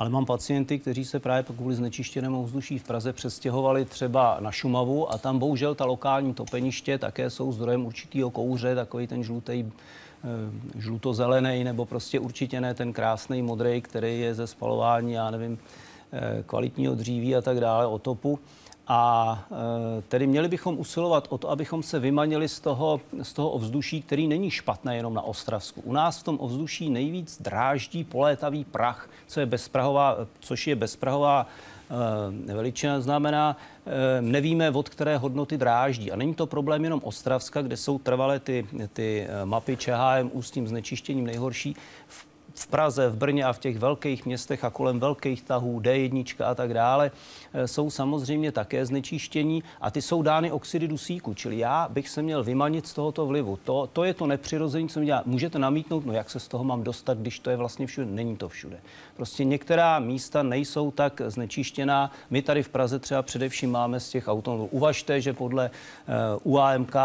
ale 0.00 0.10
mám 0.10 0.26
pacienty, 0.26 0.78
kteří 0.78 1.04
se 1.04 1.20
právě 1.20 1.42
kvůli 1.42 1.74
znečištěnému 1.74 2.44
vzduší 2.44 2.78
v 2.78 2.84
Praze 2.84 3.12
přestěhovali 3.12 3.84
třeba 3.84 4.36
na 4.40 4.52
Šumavu 4.52 5.12
a 5.12 5.18
tam 5.18 5.38
bohužel 5.38 5.74
ta 5.74 5.84
lokální 5.84 6.34
topeniště 6.34 6.98
také 6.98 7.30
jsou 7.30 7.52
zdrojem 7.52 7.86
určitého 7.86 8.30
kouře, 8.30 8.74
takový 8.74 9.06
ten 9.06 9.22
žlutý 9.22 9.64
eh, 9.64 10.80
žlutozelený, 10.80 11.64
nebo 11.64 11.84
prostě 11.84 12.20
určitě 12.20 12.60
ne 12.60 12.74
ten 12.74 12.92
krásný 12.92 13.42
modrý, 13.42 13.80
který 13.80 14.20
je 14.20 14.34
ze 14.34 14.46
spalování, 14.46 15.12
já 15.12 15.30
nevím, 15.30 15.58
eh, 16.12 16.42
kvalitního 16.46 16.94
dříví 16.94 17.36
a 17.36 17.42
tak 17.42 17.60
dále, 17.60 17.86
otopu. 17.86 18.38
A 18.92 19.38
e, 19.98 20.02
tedy 20.02 20.26
měli 20.26 20.48
bychom 20.48 20.78
usilovat 20.78 21.26
o 21.30 21.38
to, 21.38 21.50
abychom 21.50 21.82
se 21.82 21.98
vymanili 21.98 22.48
z 22.48 22.60
toho, 22.60 23.00
z 23.22 23.32
toho 23.32 23.50
ovzduší, 23.50 24.02
který 24.02 24.28
není 24.28 24.50
špatné 24.50 24.96
jenom 24.96 25.14
na 25.14 25.22
Ostravsku. 25.22 25.80
U 25.80 25.92
nás 25.92 26.20
v 26.20 26.22
tom 26.22 26.36
ovzduší 26.40 26.90
nejvíc 26.90 27.42
dráždí 27.42 28.04
polétavý 28.04 28.64
prach, 28.64 29.08
co 29.26 29.40
je 29.40 29.46
bezprahová, 29.46 30.16
což 30.40 30.66
je 30.66 30.76
bezprahová 30.76 31.46
e, 32.50 32.54
veličina, 32.54 33.00
znamená, 33.00 33.56
e, 33.86 34.22
nevíme, 34.22 34.70
od 34.70 34.88
které 34.88 35.16
hodnoty 35.16 35.58
dráždí. 35.58 36.12
A 36.12 36.16
není 36.16 36.34
to 36.34 36.46
problém 36.46 36.84
jenom 36.84 37.00
Ostravska, 37.04 37.62
kde 37.62 37.76
jsou 37.76 37.98
trvalé 37.98 38.40
ty, 38.40 38.66
ty 38.92 39.28
mapy 39.44 39.76
ČHM 39.76 40.30
s 40.40 40.50
tím 40.50 40.68
znečištěním 40.68 41.26
nejhorší. 41.26 41.76
V 42.06 42.29
v 42.60 42.66
Praze, 42.66 43.08
v 43.08 43.16
Brně 43.16 43.44
a 43.44 43.52
v 43.52 43.58
těch 43.58 43.78
velkých 43.78 44.26
městech 44.26 44.64
a 44.64 44.70
kolem 44.70 45.00
velkých 45.00 45.42
tahů, 45.42 45.80
D1 45.80 46.44
a 46.44 46.54
tak 46.54 46.74
dále, 46.74 47.10
eh, 47.52 47.68
jsou 47.68 47.90
samozřejmě 47.90 48.52
také 48.52 48.86
znečištění 48.86 49.62
a 49.80 49.90
ty 49.90 50.02
jsou 50.02 50.22
dány 50.22 50.52
oxidy 50.52 50.88
dusíku. 50.88 51.34
Čili 51.34 51.58
já 51.58 51.88
bych 51.88 52.08
se 52.08 52.22
měl 52.22 52.44
vymanit 52.44 52.86
z 52.86 52.94
tohoto 52.94 53.26
vlivu. 53.26 53.58
To, 53.64 53.88
to 53.92 54.04
je 54.04 54.14
to 54.14 54.26
nepřirození, 54.26 54.88
co 54.88 55.00
mi 55.00 55.06
dělá. 55.06 55.22
Můžete 55.26 55.58
namítnout, 55.58 56.06
no 56.06 56.12
jak 56.12 56.30
se 56.30 56.40
z 56.40 56.48
toho 56.48 56.64
mám 56.64 56.82
dostat, 56.82 57.18
když 57.18 57.38
to 57.38 57.50
je 57.50 57.56
vlastně 57.56 57.86
všude. 57.86 58.06
Není 58.06 58.36
to 58.36 58.48
všude. 58.48 58.80
Prostě 59.16 59.44
některá 59.44 59.98
místa 59.98 60.42
nejsou 60.42 60.90
tak 60.90 61.20
znečištěná. 61.26 62.10
My 62.30 62.42
tady 62.42 62.62
v 62.62 62.68
Praze 62.68 62.98
třeba 62.98 63.22
především 63.22 63.70
máme 63.70 64.00
z 64.00 64.10
těch 64.10 64.28
automobilů. 64.28 64.68
Uvažte, 64.72 65.20
že 65.20 65.32
podle 65.32 65.70
uh, 65.70 66.14
eh, 66.14 66.40
UAMK 66.42 66.96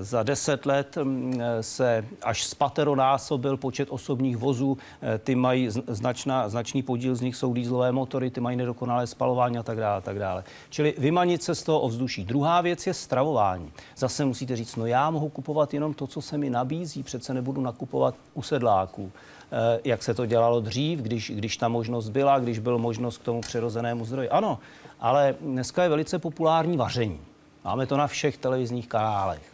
za 0.00 0.22
10 0.22 0.66
let 0.66 0.96
um, 0.96 1.32
se 1.60 2.04
až 2.22 2.44
spateronásobil 2.44 3.56
počet 3.56 3.88
osob 3.90 4.06
osobních 4.06 4.36
vozů, 4.36 4.78
eh, 5.02 5.18
ty 5.18 5.34
mají 5.34 5.68
značná, 5.70 6.48
značný 6.48 6.82
podíl 6.82 7.14
z 7.14 7.20
nich 7.20 7.36
jsou 7.36 7.52
dýzlové 7.52 7.92
motory, 7.92 8.30
ty 8.30 8.40
mají 8.40 8.56
nedokonalé 8.56 9.06
spalování 9.06 9.58
a 9.58 9.62
tak 9.62 9.78
dále. 9.78 9.96
A 9.96 10.00
tak 10.00 10.18
dále. 10.18 10.44
Čili 10.70 10.94
vymanit 10.98 11.42
se 11.42 11.54
z 11.54 11.62
toho 11.62 11.80
ovzduší. 11.80 12.24
Druhá 12.24 12.60
věc 12.60 12.86
je 12.86 12.94
stravování. 12.94 13.72
Zase 13.96 14.24
musíte 14.24 14.56
říct, 14.56 14.76
no 14.76 14.86
já 14.86 15.10
mohu 15.10 15.28
kupovat 15.28 15.74
jenom 15.74 15.94
to, 15.94 16.06
co 16.06 16.22
se 16.22 16.38
mi 16.38 16.50
nabízí, 16.50 17.02
přece 17.02 17.34
nebudu 17.34 17.60
nakupovat 17.60 18.14
u 18.34 18.42
sedláků 18.42 19.12
eh, 19.52 19.80
jak 19.84 20.02
se 20.02 20.14
to 20.14 20.26
dělalo 20.26 20.60
dřív, 20.60 21.00
když, 21.00 21.32
když 21.34 21.56
ta 21.56 21.68
možnost 21.68 22.08
byla, 22.08 22.38
když 22.38 22.58
byl 22.58 22.78
možnost 22.78 23.18
k 23.18 23.24
tomu 23.24 23.40
přirozenému 23.40 24.04
zdroji. 24.04 24.28
Ano, 24.28 24.58
ale 25.00 25.34
dneska 25.40 25.82
je 25.82 25.88
velice 25.88 26.18
populární 26.18 26.76
vaření. 26.76 27.20
Máme 27.66 27.86
to 27.86 27.96
na 27.96 28.06
všech 28.06 28.36
televizních 28.36 28.88
kanálech. 28.88 29.52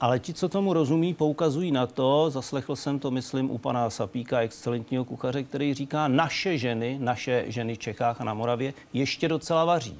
Ale 0.00 0.18
ti, 0.18 0.34
co 0.34 0.48
tomu 0.48 0.72
rozumí, 0.72 1.14
poukazují 1.14 1.72
na 1.72 1.86
to, 1.86 2.30
zaslechl 2.30 2.76
jsem 2.76 2.98
to, 2.98 3.10
myslím, 3.10 3.50
u 3.50 3.58
pana 3.58 3.90
Sapíka, 3.90 4.40
excelentního 4.40 5.04
kuchaře, 5.04 5.42
který 5.42 5.74
říká, 5.74 6.08
naše 6.08 6.58
ženy, 6.58 6.98
naše 7.00 7.44
ženy 7.46 7.74
v 7.74 7.78
Čechách 7.78 8.20
a 8.20 8.24
na 8.24 8.34
Moravě 8.34 8.74
ještě 8.92 9.28
docela 9.28 9.64
vaří. 9.64 9.98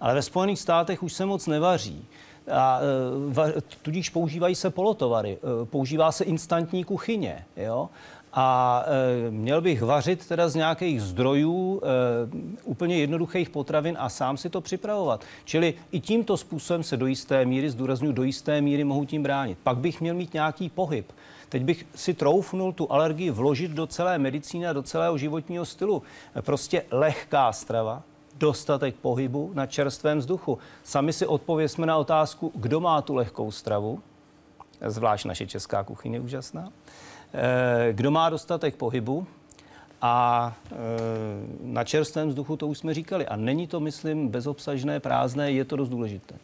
Ale 0.00 0.14
ve 0.14 0.22
Spojených 0.22 0.58
státech 0.58 1.02
už 1.02 1.12
se 1.12 1.26
moc 1.26 1.46
nevaří. 1.46 2.04
A, 2.52 2.80
e, 3.56 3.60
tudíž 3.82 4.10
používají 4.10 4.54
se 4.54 4.70
polotovary, 4.70 5.38
e, 5.62 5.64
používá 5.64 6.12
se 6.12 6.24
instantní 6.24 6.84
kuchyně. 6.84 7.44
Jo? 7.56 7.88
A 8.32 8.84
e, 9.26 9.30
měl 9.30 9.60
bych 9.60 9.82
vařit 9.82 10.26
teda 10.28 10.48
z 10.48 10.54
nějakých 10.54 11.02
zdrojů 11.02 11.82
e, 11.82 11.86
úplně 12.64 12.98
jednoduchých 12.98 13.50
potravin 13.50 13.96
a 14.00 14.08
sám 14.08 14.36
si 14.36 14.50
to 14.50 14.60
připravovat. 14.60 15.24
Čili 15.44 15.74
i 15.92 16.00
tímto 16.00 16.36
způsobem 16.36 16.82
se 16.82 16.96
do 16.96 17.06
jisté 17.06 17.44
míry, 17.44 17.70
zdůraznuju, 17.70 18.12
do 18.12 18.22
jisté 18.22 18.60
míry 18.60 18.84
mohu 18.84 19.04
tím 19.04 19.22
bránit. 19.22 19.58
Pak 19.62 19.76
bych 19.76 20.00
měl 20.00 20.14
mít 20.14 20.34
nějaký 20.34 20.68
pohyb. 20.68 21.12
Teď 21.48 21.64
bych 21.64 21.86
si 21.94 22.14
troufnul 22.14 22.72
tu 22.72 22.92
alergii 22.92 23.30
vložit 23.30 23.70
do 23.70 23.86
celé 23.86 24.18
medicíny 24.18 24.66
a 24.66 24.72
do 24.72 24.82
celého 24.82 25.18
životního 25.18 25.64
stylu. 25.64 26.02
Prostě 26.40 26.84
lehká 26.90 27.52
strava, 27.52 28.02
dostatek 28.38 28.94
pohybu 28.94 29.50
na 29.54 29.66
čerstvém 29.66 30.18
vzduchu. 30.18 30.58
Sami 30.84 31.12
si 31.12 31.26
odpověsme 31.26 31.86
na 31.86 31.96
otázku, 31.96 32.52
kdo 32.54 32.80
má 32.80 33.02
tu 33.02 33.14
lehkou 33.14 33.50
stravu, 33.50 34.02
zvlášť 34.86 35.24
naše 35.24 35.46
česká 35.46 35.84
kuchyně 35.84 36.20
úžasná. 36.20 36.72
Eh, 37.34 37.92
kdo 37.92 38.10
má 38.10 38.30
dostatek 38.30 38.76
pohybu, 38.76 39.26
a 40.02 40.56
e, 40.72 40.76
na 41.62 41.84
čerstvém 41.84 42.28
vzduchu 42.28 42.56
to 42.56 42.66
už 42.66 42.78
jsme 42.78 42.94
říkali. 42.94 43.26
A 43.26 43.36
není 43.36 43.66
to, 43.66 43.80
myslím, 43.80 44.28
bezobsažné, 44.28 45.00
prázdné, 45.00 45.52
je 45.52 45.64
to 45.64 45.76
dost 45.76 45.88
důležité. 45.88 46.34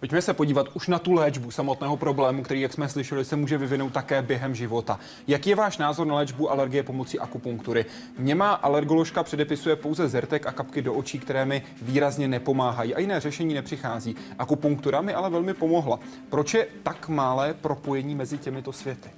Pojďme 0.00 0.22
se 0.22 0.34
podívat 0.34 0.66
už 0.74 0.88
na 0.88 0.98
tu 0.98 1.12
léčbu 1.12 1.50
samotného 1.50 1.96
problému, 1.96 2.42
který, 2.42 2.60
jak 2.60 2.72
jsme 2.72 2.88
slyšeli, 2.88 3.24
se 3.24 3.36
může 3.36 3.58
vyvinout 3.58 3.92
také 3.92 4.22
během 4.22 4.54
života. 4.54 5.00
Jaký 5.26 5.50
je 5.50 5.56
váš 5.56 5.78
názor 5.78 6.06
na 6.06 6.14
léčbu 6.14 6.50
alergie 6.50 6.82
pomocí 6.82 7.18
akupunktury? 7.18 7.84
Němá 8.18 8.52
alergoložka 8.52 9.22
předepisuje 9.22 9.76
pouze 9.76 10.08
zertek 10.08 10.46
a 10.46 10.52
kapky 10.52 10.82
do 10.82 10.94
očí, 10.94 11.18
které 11.18 11.44
mi 11.44 11.62
výrazně 11.82 12.28
nepomáhají 12.28 12.94
a 12.94 13.00
jiné 13.00 13.20
řešení 13.20 13.54
nepřichází. 13.54 14.16
Akupunktura 14.38 15.00
mi 15.00 15.14
ale 15.14 15.30
velmi 15.30 15.54
pomohla. 15.54 15.98
Proč 16.30 16.54
je 16.54 16.66
tak 16.82 17.08
malé 17.08 17.54
propojení 17.54 18.14
mezi 18.14 18.38
těmito 18.38 18.72
světy? 18.72 19.10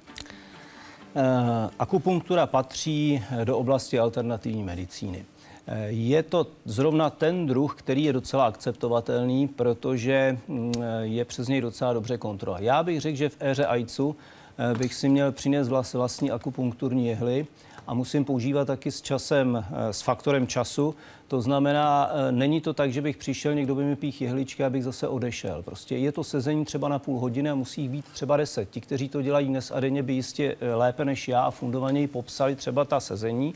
Eh, 1.15 1.69
akupunktura 1.79 2.47
patří 2.47 3.23
eh, 3.31 3.45
do 3.45 3.57
oblasti 3.57 3.99
alternativní 3.99 4.63
medicíny. 4.63 5.25
Eh, 5.67 5.85
je 5.87 6.23
to 6.23 6.47
zrovna 6.65 7.09
ten 7.09 7.47
druh, 7.47 7.75
který 7.75 8.03
je 8.03 8.13
docela 8.13 8.45
akceptovatelný, 8.45 9.47
protože 9.47 10.37
mm, 10.47 10.73
je 11.01 11.25
přes 11.25 11.47
něj 11.47 11.61
docela 11.61 11.93
dobře 11.93 12.17
kontrola. 12.17 12.59
Já 12.59 12.83
bych 12.83 13.01
řekl, 13.01 13.17
že 13.17 13.29
v 13.29 13.37
éře 13.39 13.65
AIDSu 13.65 14.15
bych 14.77 14.93
si 14.93 15.09
měl 15.09 15.31
přinést 15.31 15.69
vlastní 15.93 16.31
akupunkturní 16.31 17.07
jehly 17.07 17.47
a 17.87 17.93
musím 17.93 18.25
používat 18.25 18.65
taky 18.65 18.91
s 18.91 19.01
časem, 19.01 19.65
s 19.91 20.01
faktorem 20.01 20.47
času, 20.47 20.95
to 21.33 21.41
znamená, 21.41 22.11
e, 22.13 22.31
není 22.31 22.61
to 22.61 22.73
tak, 22.73 22.93
že 22.93 23.01
bych 23.01 23.17
přišel, 23.17 23.53
někdo 23.53 23.75
by 23.75 23.83
mi 23.83 23.95
pích 23.95 24.21
jehličky, 24.21 24.63
abych 24.63 24.83
zase 24.83 25.07
odešel. 25.07 25.63
Prostě 25.63 25.97
je 25.97 26.11
to 26.11 26.23
sezení 26.23 26.65
třeba 26.65 26.87
na 26.87 26.99
půl 26.99 27.19
hodiny 27.19 27.49
a 27.49 27.55
musí 27.55 27.89
být 27.89 28.05
třeba 28.05 28.37
deset. 28.37 28.69
Ti, 28.69 28.81
kteří 28.81 29.09
to 29.09 29.21
dělají 29.21 29.47
dnes 29.47 29.71
a 29.71 29.79
denně, 29.79 30.03
by 30.03 30.13
jistě 30.13 30.55
e, 30.61 30.73
lépe 30.73 31.05
než 31.05 31.27
já 31.27 31.43
a 31.43 31.51
fundovaněji 31.51 32.07
popsali 32.07 32.55
třeba 32.55 32.85
ta 32.85 32.99
sezení. 32.99 33.53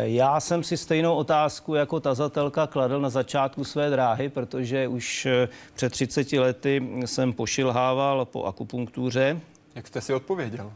Já 0.00 0.40
jsem 0.40 0.62
si 0.62 0.76
stejnou 0.76 1.14
otázku 1.14 1.74
jako 1.74 2.00
tazatelka 2.00 2.66
kladl 2.66 3.00
na 3.00 3.10
začátku 3.10 3.64
své 3.64 3.90
dráhy, 3.90 4.28
protože 4.28 4.88
už 4.88 5.28
před 5.74 5.92
30 5.92 6.32
lety 6.32 6.88
jsem 7.06 7.32
pošilhával 7.32 8.24
po 8.24 8.44
akupunktuře. 8.44 9.40
Jak 9.74 9.86
jste 9.86 10.00
si 10.00 10.14
odpověděl? 10.14 10.72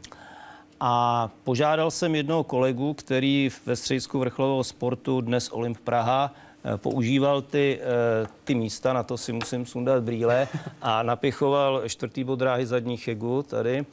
A 0.79 1.29
požádal 1.43 1.91
jsem 1.91 2.15
jednoho 2.15 2.43
kolegu, 2.43 2.93
který 2.93 3.49
ve 3.65 3.75
středisku 3.75 4.19
vrcholového 4.19 4.63
sportu, 4.63 5.21
dnes 5.21 5.49
Olymp 5.49 5.77
Praha, 5.79 6.33
eh, 6.63 6.77
používal 6.77 7.41
ty, 7.41 7.79
eh, 7.81 8.27
ty 8.43 8.55
místa, 8.55 8.93
na 8.93 9.03
to 9.03 9.17
si 9.17 9.33
musím 9.33 9.65
sundat 9.65 10.03
brýle, 10.03 10.47
a 10.81 11.03
napichoval 11.03 11.89
čtvrtý 11.89 12.23
bod 12.23 12.39
dráhy 12.39 12.65
zadní 12.65 12.97
chegu 12.97 13.43
tady 13.43 13.85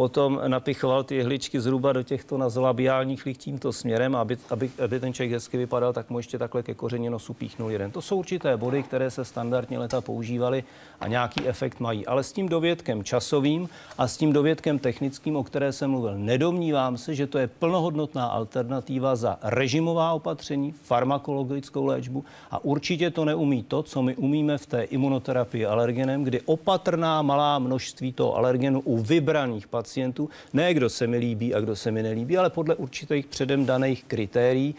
potom 0.00 0.40
napichoval 0.46 1.04
ty 1.04 1.14
jehličky 1.14 1.60
zhruba 1.60 1.92
do 1.92 2.02
těchto 2.02 2.38
nazolabiálních 2.38 3.26
lích 3.26 3.38
tímto 3.38 3.72
směrem, 3.72 4.16
aby, 4.16 4.38
aby, 4.50 4.70
aby 4.84 5.00
ten 5.00 5.12
člověk 5.12 5.32
hezky 5.32 5.56
vypadal, 5.56 5.92
tak 5.92 6.10
mu 6.10 6.18
ještě 6.18 6.38
takhle 6.38 6.62
ke 6.62 6.74
kořeně 6.74 7.10
nosu 7.10 7.34
píchnul 7.34 7.70
jeden. 7.70 7.90
To 7.90 8.02
jsou 8.02 8.16
určité 8.16 8.56
body, 8.56 8.82
které 8.82 9.10
se 9.10 9.24
standardně 9.24 9.78
leta 9.78 10.00
používaly 10.00 10.64
a 11.00 11.08
nějaký 11.08 11.48
efekt 11.48 11.80
mají. 11.80 12.06
Ale 12.06 12.22
s 12.22 12.32
tím 12.32 12.48
dovědkem 12.48 13.04
časovým 13.04 13.68
a 13.98 14.08
s 14.08 14.16
tím 14.16 14.32
dovědkem 14.32 14.78
technickým, 14.78 15.36
o 15.36 15.44
které 15.44 15.72
jsem 15.72 15.90
mluvil, 15.90 16.18
nedomnívám 16.18 16.98
se, 16.98 17.14
že 17.14 17.26
to 17.26 17.38
je 17.38 17.46
plnohodnotná 17.46 18.26
alternativa 18.26 19.16
za 19.16 19.38
režimová 19.42 20.12
opatření, 20.12 20.72
farmakologickou 20.72 21.86
léčbu 21.86 22.24
a 22.50 22.64
určitě 22.64 23.10
to 23.10 23.24
neumí 23.24 23.62
to, 23.62 23.82
co 23.82 24.02
my 24.02 24.16
umíme 24.16 24.58
v 24.58 24.66
té 24.66 24.82
imunoterapii 24.82 25.66
alergenem, 25.66 26.24
kdy 26.24 26.40
opatrná 26.40 27.22
malá 27.22 27.58
množství 27.58 28.12
toho 28.12 28.36
alergenu 28.36 28.80
u 28.80 28.98
vybraných 28.98 29.68
pacientů 29.68 29.89
pacientů. 29.90 30.30
Ne, 30.52 30.74
kdo 30.74 30.90
se 30.90 31.06
mi 31.06 31.16
líbí 31.16 31.54
a 31.54 31.60
kdo 31.60 31.76
se 31.76 31.90
mi 31.90 32.02
nelíbí, 32.02 32.38
ale 32.38 32.50
podle 32.50 32.74
určitých 32.74 33.26
předem 33.26 33.66
daných 33.66 34.04
kritérií 34.04 34.74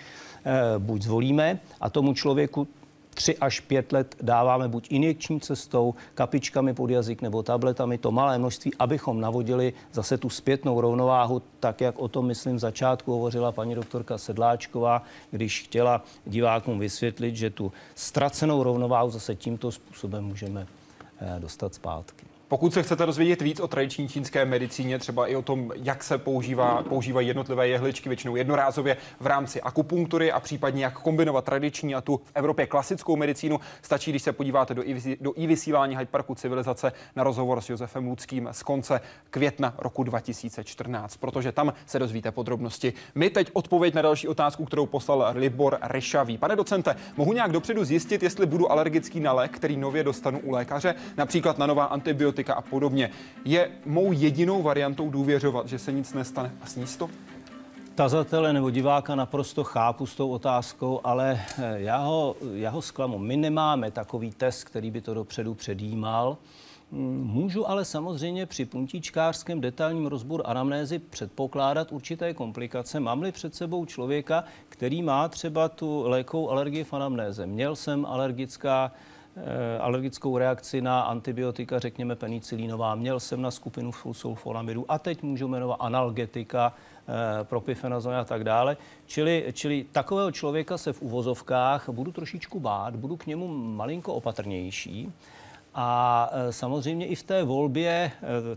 eh, 0.45 0.51
buď 0.77 1.01
zvolíme 1.01 1.59
a 1.81 1.89
tomu 1.89 2.13
člověku 2.13 2.67
tři 3.13 3.37
až 3.37 3.59
pět 3.59 3.91
let 3.91 4.15
dáváme 4.21 4.67
buď 4.67 4.87
injekční 4.89 5.39
cestou, 5.39 5.95
kapičkami 6.15 6.73
pod 6.73 6.89
jazyk 6.89 7.21
nebo 7.21 7.43
tabletami, 7.43 7.97
to 7.97 8.11
malé 8.11 8.37
množství, 8.37 8.71
abychom 8.79 9.21
navodili 9.21 9.73
zase 9.91 10.17
tu 10.17 10.29
zpětnou 10.29 10.81
rovnováhu, 10.81 11.41
tak 11.59 11.81
jak 11.81 11.99
o 11.99 12.07
tom, 12.07 12.25
myslím, 12.25 12.55
v 12.55 12.59
začátku 12.59 13.11
hovořila 13.11 13.51
paní 13.51 13.75
doktorka 13.75 14.17
Sedláčková, 14.17 15.03
když 15.31 15.63
chtěla 15.63 16.03
divákům 16.25 16.79
vysvětlit, 16.79 17.35
že 17.35 17.49
tu 17.49 17.71
ztracenou 17.95 18.63
rovnováhu 18.63 19.11
zase 19.11 19.35
tímto 19.35 19.71
způsobem 19.71 20.23
můžeme 20.23 20.67
eh, 21.19 21.39
dostat 21.39 21.73
zpátky. 21.73 22.30
Pokud 22.51 22.73
se 22.73 22.83
chcete 22.83 23.05
dozvědět 23.05 23.41
víc 23.41 23.59
o 23.59 23.67
tradiční 23.67 24.07
čínské 24.07 24.45
medicíně, 24.45 24.99
třeba 24.99 25.27
i 25.27 25.35
o 25.35 25.41
tom, 25.41 25.71
jak 25.75 26.03
se 26.03 26.17
používá, 26.17 26.83
používají 26.83 27.27
jednotlivé 27.27 27.67
jehličky, 27.67 28.09
většinou 28.09 28.35
jednorázově 28.35 28.97
v 29.19 29.27
rámci 29.27 29.61
akupunktury 29.61 30.31
a 30.31 30.39
případně 30.39 30.83
jak 30.83 30.99
kombinovat 30.99 31.45
tradiční 31.45 31.95
a 31.95 32.01
tu 32.01 32.17
v 32.17 32.31
Evropě 32.35 32.67
klasickou 32.67 33.15
medicínu, 33.15 33.59
stačí, 33.81 34.11
když 34.11 34.23
se 34.23 34.33
podíváte 34.33 34.73
do, 34.73 34.83
i, 34.89 35.17
do 35.21 35.33
i 35.35 35.47
vysílání 35.47 35.97
Hyde 35.97 36.11
Parku 36.11 36.35
civilizace 36.35 36.91
na 37.15 37.23
rozhovor 37.23 37.61
s 37.61 37.69
Josefem 37.69 38.07
Luckým 38.07 38.49
z 38.51 38.63
konce 38.63 39.01
května 39.29 39.73
roku 39.77 40.03
2014, 40.03 41.17
protože 41.17 41.51
tam 41.51 41.73
se 41.85 41.99
dozvíte 41.99 42.31
podrobnosti. 42.31 42.93
My 43.15 43.29
teď 43.29 43.49
odpověď 43.53 43.93
na 43.93 44.01
další 44.01 44.27
otázku, 44.27 44.65
kterou 44.65 44.85
poslal 44.85 45.27
Libor 45.35 45.77
Ryšavý. 45.81 46.37
Pane 46.37 46.55
docente, 46.55 46.95
mohu 47.17 47.33
nějak 47.33 47.51
dopředu 47.51 47.83
zjistit, 47.83 48.23
jestli 48.23 48.45
budu 48.45 48.71
alergický 48.71 49.19
na 49.19 49.33
lék, 49.33 49.51
který 49.51 49.77
nově 49.77 50.03
dostanu 50.03 50.39
u 50.39 50.51
lékaře, 50.51 50.95
například 51.17 51.57
na 51.57 51.65
nová 51.65 51.85
antibiotika 51.85 52.40
politika 52.43 52.53
a 52.53 52.61
podobně. 52.61 53.11
Je 53.45 53.71
mou 53.85 54.11
jedinou 54.11 54.61
variantou 54.61 55.09
důvěřovat, 55.09 55.67
že 55.67 55.79
se 55.79 55.91
nic 55.91 56.13
nestane 56.13 56.51
a 56.61 56.65
sníst 56.65 56.99
to? 56.99 57.09
Tazatele 57.95 58.53
nebo 58.53 58.69
diváka 58.69 59.15
naprosto 59.15 59.63
chápu 59.63 60.05
s 60.05 60.15
tou 60.15 60.29
otázkou, 60.29 61.01
ale 61.03 61.39
eh, 61.59 61.81
já 61.81 61.97
ho, 61.97 62.35
já 62.53 62.69
ho 62.69 62.81
zklamu. 62.81 63.19
My 63.19 63.37
nemáme 63.37 63.91
takový 63.91 64.31
test, 64.31 64.63
který 64.63 64.91
by 64.91 65.01
to 65.01 65.13
dopředu 65.13 65.53
předjímal. 65.53 66.37
Mm, 66.91 67.27
můžu 67.33 67.69
ale 67.69 67.85
samozřejmě 67.85 68.45
při 68.45 68.65
puntíčkářském 68.65 69.61
detailním 69.61 70.05
rozboru 70.05 70.47
anamnézy 70.47 70.99
předpokládat 70.99 71.91
určité 71.91 72.33
komplikace. 72.33 72.99
Mám-li 72.99 73.31
před 73.31 73.55
sebou 73.55 73.85
člověka, 73.85 74.43
který 74.69 75.01
má 75.01 75.27
třeba 75.27 75.69
tu 75.69 76.03
lékovou 76.07 76.49
alergii 76.49 76.83
v 76.83 76.93
anamnéze. 76.93 77.45
Měl 77.45 77.75
jsem 77.75 78.05
alergická 78.05 78.91
alergickou 79.79 80.37
reakci 80.37 80.81
na 80.81 81.01
antibiotika, 81.01 81.79
řekněme 81.79 82.15
penicilínová. 82.15 82.95
Měl 82.95 83.19
jsem 83.19 83.41
na 83.41 83.51
skupinu 83.51 83.91
sulfonamidu 84.11 84.85
a 84.91 84.99
teď 84.99 85.23
můžu 85.23 85.47
jmenovat 85.47 85.77
analgetika, 85.79 86.73
eh, 86.73 87.43
propifenazon 87.43 88.15
a 88.15 88.23
tak 88.23 88.43
dále. 88.43 88.77
Čili, 89.05 89.45
čili 89.53 89.85
takového 89.91 90.31
člověka 90.31 90.77
se 90.77 90.93
v 90.93 91.01
uvozovkách 91.01 91.89
budu 91.89 92.11
trošičku 92.11 92.59
bát, 92.59 92.95
budu 92.95 93.17
k 93.17 93.25
němu 93.25 93.47
malinko 93.47 94.13
opatrnější. 94.13 95.11
A 95.73 96.29
eh, 96.31 96.53
samozřejmě 96.53 97.05
i 97.05 97.15
v 97.15 97.23
té 97.23 97.43
volbě 97.43 98.11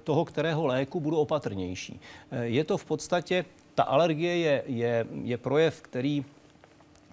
toho, 0.05 0.25
kterého 0.25 0.67
léku 0.67 1.01
budu 1.01 1.17
opatrnější. 1.17 2.01
Je 2.43 2.65
to 2.65 2.79
v 2.79 2.85
podstatě, 2.85 3.45
ta 3.75 3.83
alergie 3.83 4.37
je, 4.37 4.63
je, 4.67 5.07
je 5.23 5.39
projev, 5.39 5.81
který 5.81 6.25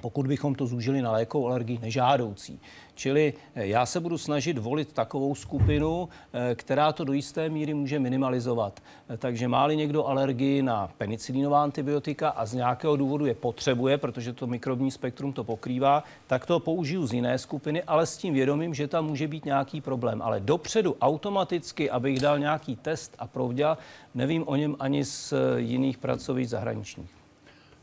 pokud 0.01 0.27
bychom 0.27 0.55
to 0.55 0.67
zúžili 0.67 1.01
na 1.01 1.11
lékovou 1.11 1.47
alergii, 1.47 1.79
nežádoucí. 1.81 2.59
Čili 2.95 3.33
eh, 3.55 3.67
já 3.67 3.85
se 3.85 3.99
budu 3.99 4.17
snažit 4.17 4.57
volit 4.57 4.93
takovou 4.93 5.35
skupinu, 5.35 6.09
eh, 6.33 6.55
která 6.55 6.91
to 6.91 7.03
do 7.03 7.13
jisté 7.13 7.49
míry 7.49 7.73
může 7.73 7.99
minimalizovat. 7.99 8.79
Eh, 9.09 9.17
takže 9.17 9.47
má-li 9.47 9.77
někdo 9.77 10.05
alergii 10.05 10.61
na 10.61 10.89
penicilinová 10.97 11.63
antibiotika 11.63 12.29
a 12.29 12.45
z 12.45 12.53
nějakého 12.53 12.95
důvodu 12.95 13.25
je 13.25 13.33
potřebuje, 13.33 13.97
protože 13.97 14.33
to 14.33 14.47
mikrobní 14.47 14.91
spektrum 14.91 15.33
to 15.33 15.43
pokrývá, 15.43 16.03
tak 16.27 16.45
to 16.45 16.59
použiju 16.59 17.07
z 17.07 17.13
jiné 17.13 17.37
skupiny, 17.37 17.83
ale 17.83 18.05
s 18.05 18.17
tím 18.17 18.33
vědomím, 18.33 18.73
že 18.73 18.87
tam 18.87 19.05
může 19.05 19.27
být 19.27 19.45
nějaký 19.45 19.81
problém. 19.81 20.21
Ale 20.21 20.39
dopředu 20.39 20.97
automaticky, 21.01 21.89
abych 21.89 22.19
dal 22.19 22.39
nějaký 22.39 22.75
test 22.75 23.15
a 23.19 23.27
provděl, 23.27 23.77
nevím 24.15 24.43
o 24.47 24.55
něm 24.55 24.75
ani 24.79 25.05
z 25.05 25.33
jiných 25.57 25.97
pracovišť 25.97 26.49
zahraničních. 26.49 27.20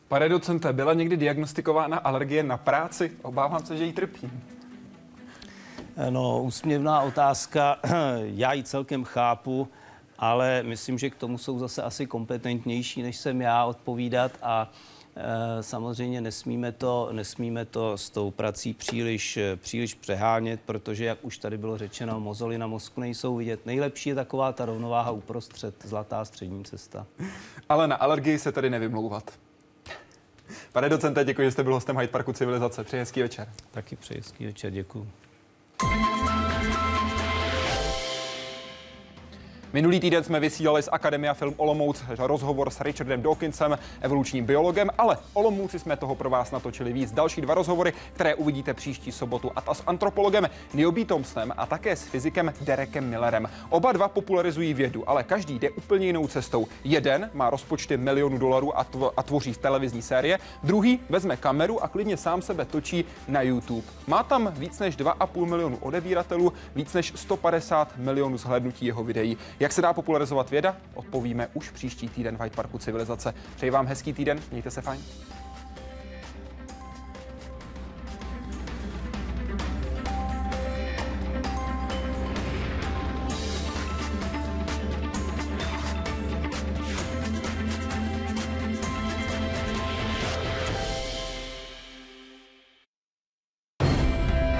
Pane 0.08 0.28
docente, 0.28 0.72
byla 0.72 0.94
někdy 0.94 1.16
diagnostikována 1.16 1.98
alergie 1.98 2.42
na 2.42 2.56
práci? 2.56 3.12
Obávám 3.22 3.66
se, 3.66 3.76
že 3.76 3.84
ji 3.84 3.92
trpím. 3.92 4.42
No, 6.10 6.42
úsměvná 6.42 7.00
otázka, 7.00 7.78
já 8.22 8.52
ji 8.52 8.62
celkem 8.62 9.04
chápu, 9.04 9.68
ale 10.18 10.62
myslím, 10.62 10.98
že 10.98 11.10
k 11.10 11.14
tomu 11.14 11.38
jsou 11.38 11.58
zase 11.58 11.82
asi 11.82 12.06
kompetentnější, 12.06 13.02
než 13.02 13.16
jsem 13.16 13.40
já 13.40 13.64
odpovídat 13.64 14.32
a 14.42 14.70
e, 15.16 15.62
samozřejmě 15.62 16.20
nesmíme 16.20 16.72
to, 16.72 17.08
nesmíme 17.12 17.64
to 17.64 17.98
s 17.98 18.10
tou 18.10 18.30
prací 18.30 18.74
příliš, 18.74 19.38
příliš 19.56 19.94
přehánět, 19.94 20.60
protože, 20.66 21.04
jak 21.04 21.18
už 21.22 21.38
tady 21.38 21.58
bylo 21.58 21.78
řečeno, 21.78 22.20
mozoly 22.20 22.58
na 22.58 22.66
mozku 22.66 23.00
nejsou 23.00 23.36
vidět. 23.36 23.66
Nejlepší 23.66 24.08
je 24.08 24.14
taková 24.14 24.52
ta 24.52 24.64
rovnováha 24.64 25.10
uprostřed, 25.10 25.74
zlatá 25.84 26.24
střední 26.24 26.64
cesta. 26.64 27.06
Ale 27.68 27.88
na 27.88 27.96
alergii 27.96 28.38
se 28.38 28.52
tady 28.52 28.70
nevymlouvat. 28.70 29.47
Pane 30.72 30.88
docente, 30.88 31.24
děkuji, 31.24 31.46
že 31.46 31.50
jste 31.50 31.62
byl 31.62 31.74
hostem 31.74 31.96
Hyde 31.96 32.12
Parku 32.12 32.32
Civilizace. 32.32 32.84
Přeji 32.84 33.00
hezký 33.00 33.22
večer. 33.22 33.48
Taky 33.70 33.96
přeji 33.96 34.18
hezký 34.18 34.46
večer, 34.46 34.72
děkuji. 34.72 35.08
Minulý 39.72 40.00
týden 40.00 40.24
jsme 40.24 40.40
vysílali 40.40 40.82
z 40.82 40.88
Akademia 40.92 41.34
Film 41.34 41.54
Olomouc 41.56 42.02
rozhovor 42.18 42.70
s 42.70 42.80
Richardem 42.80 43.22
Dawkinsem, 43.22 43.78
evolučním 44.00 44.44
biologem, 44.44 44.90
ale 44.98 45.18
Olomouci 45.32 45.78
jsme 45.78 45.96
toho 45.96 46.14
pro 46.14 46.30
vás 46.30 46.50
natočili 46.50 46.92
víc. 46.92 47.12
Další 47.12 47.40
dva 47.40 47.54
rozhovory, 47.54 47.92
které 48.12 48.34
uvidíte 48.34 48.74
příští 48.74 49.12
sobotu, 49.12 49.50
a 49.56 49.60
ta 49.60 49.74
s 49.74 49.82
antropologem 49.86 50.48
Niobi 50.74 51.04
Thompsonem 51.04 51.52
a 51.56 51.66
také 51.66 51.96
s 51.96 52.02
fyzikem 52.02 52.52
Derekem 52.60 53.10
Millerem. 53.10 53.48
Oba 53.70 53.92
dva 53.92 54.08
popularizují 54.08 54.74
vědu, 54.74 55.10
ale 55.10 55.24
každý 55.24 55.58
jde 55.58 55.70
úplně 55.70 56.06
jinou 56.06 56.28
cestou. 56.28 56.66
Jeden 56.84 57.30
má 57.34 57.50
rozpočty 57.50 57.96
milionů 57.96 58.38
dolarů 58.38 58.78
a, 58.78 58.84
tvo- 58.84 59.12
a 59.16 59.22
tvoří 59.22 59.54
televizní 59.54 60.02
série, 60.02 60.38
druhý 60.62 61.00
vezme 61.08 61.36
kameru 61.36 61.84
a 61.84 61.88
klidně 61.88 62.16
sám 62.16 62.42
sebe 62.42 62.64
točí 62.64 63.04
na 63.28 63.42
YouTube. 63.42 63.86
Má 64.06 64.22
tam 64.22 64.52
víc 64.56 64.78
než 64.78 64.96
2,5 64.96 65.46
milionu 65.46 65.76
odebíratelů, 65.80 66.52
víc 66.74 66.92
než 66.92 67.12
150 67.16 67.96
milionů 67.96 68.38
zhlédnutí 68.38 68.86
jeho 68.86 69.04
videí. 69.04 69.36
Jak 69.60 69.72
se 69.72 69.82
dá 69.82 69.92
popularizovat 69.92 70.50
věda? 70.50 70.76
Odpovíme 70.94 71.48
už 71.54 71.70
příští 71.70 72.08
týden 72.08 72.36
v 72.36 72.40
Hyde 72.40 72.56
Parku 72.56 72.78
Civilizace. 72.78 73.34
Přeji 73.56 73.70
vám 73.70 73.86
hezký 73.86 74.12
týden, 74.12 74.40
mějte 74.50 74.70
se 74.70 74.80
fajn. 74.80 75.00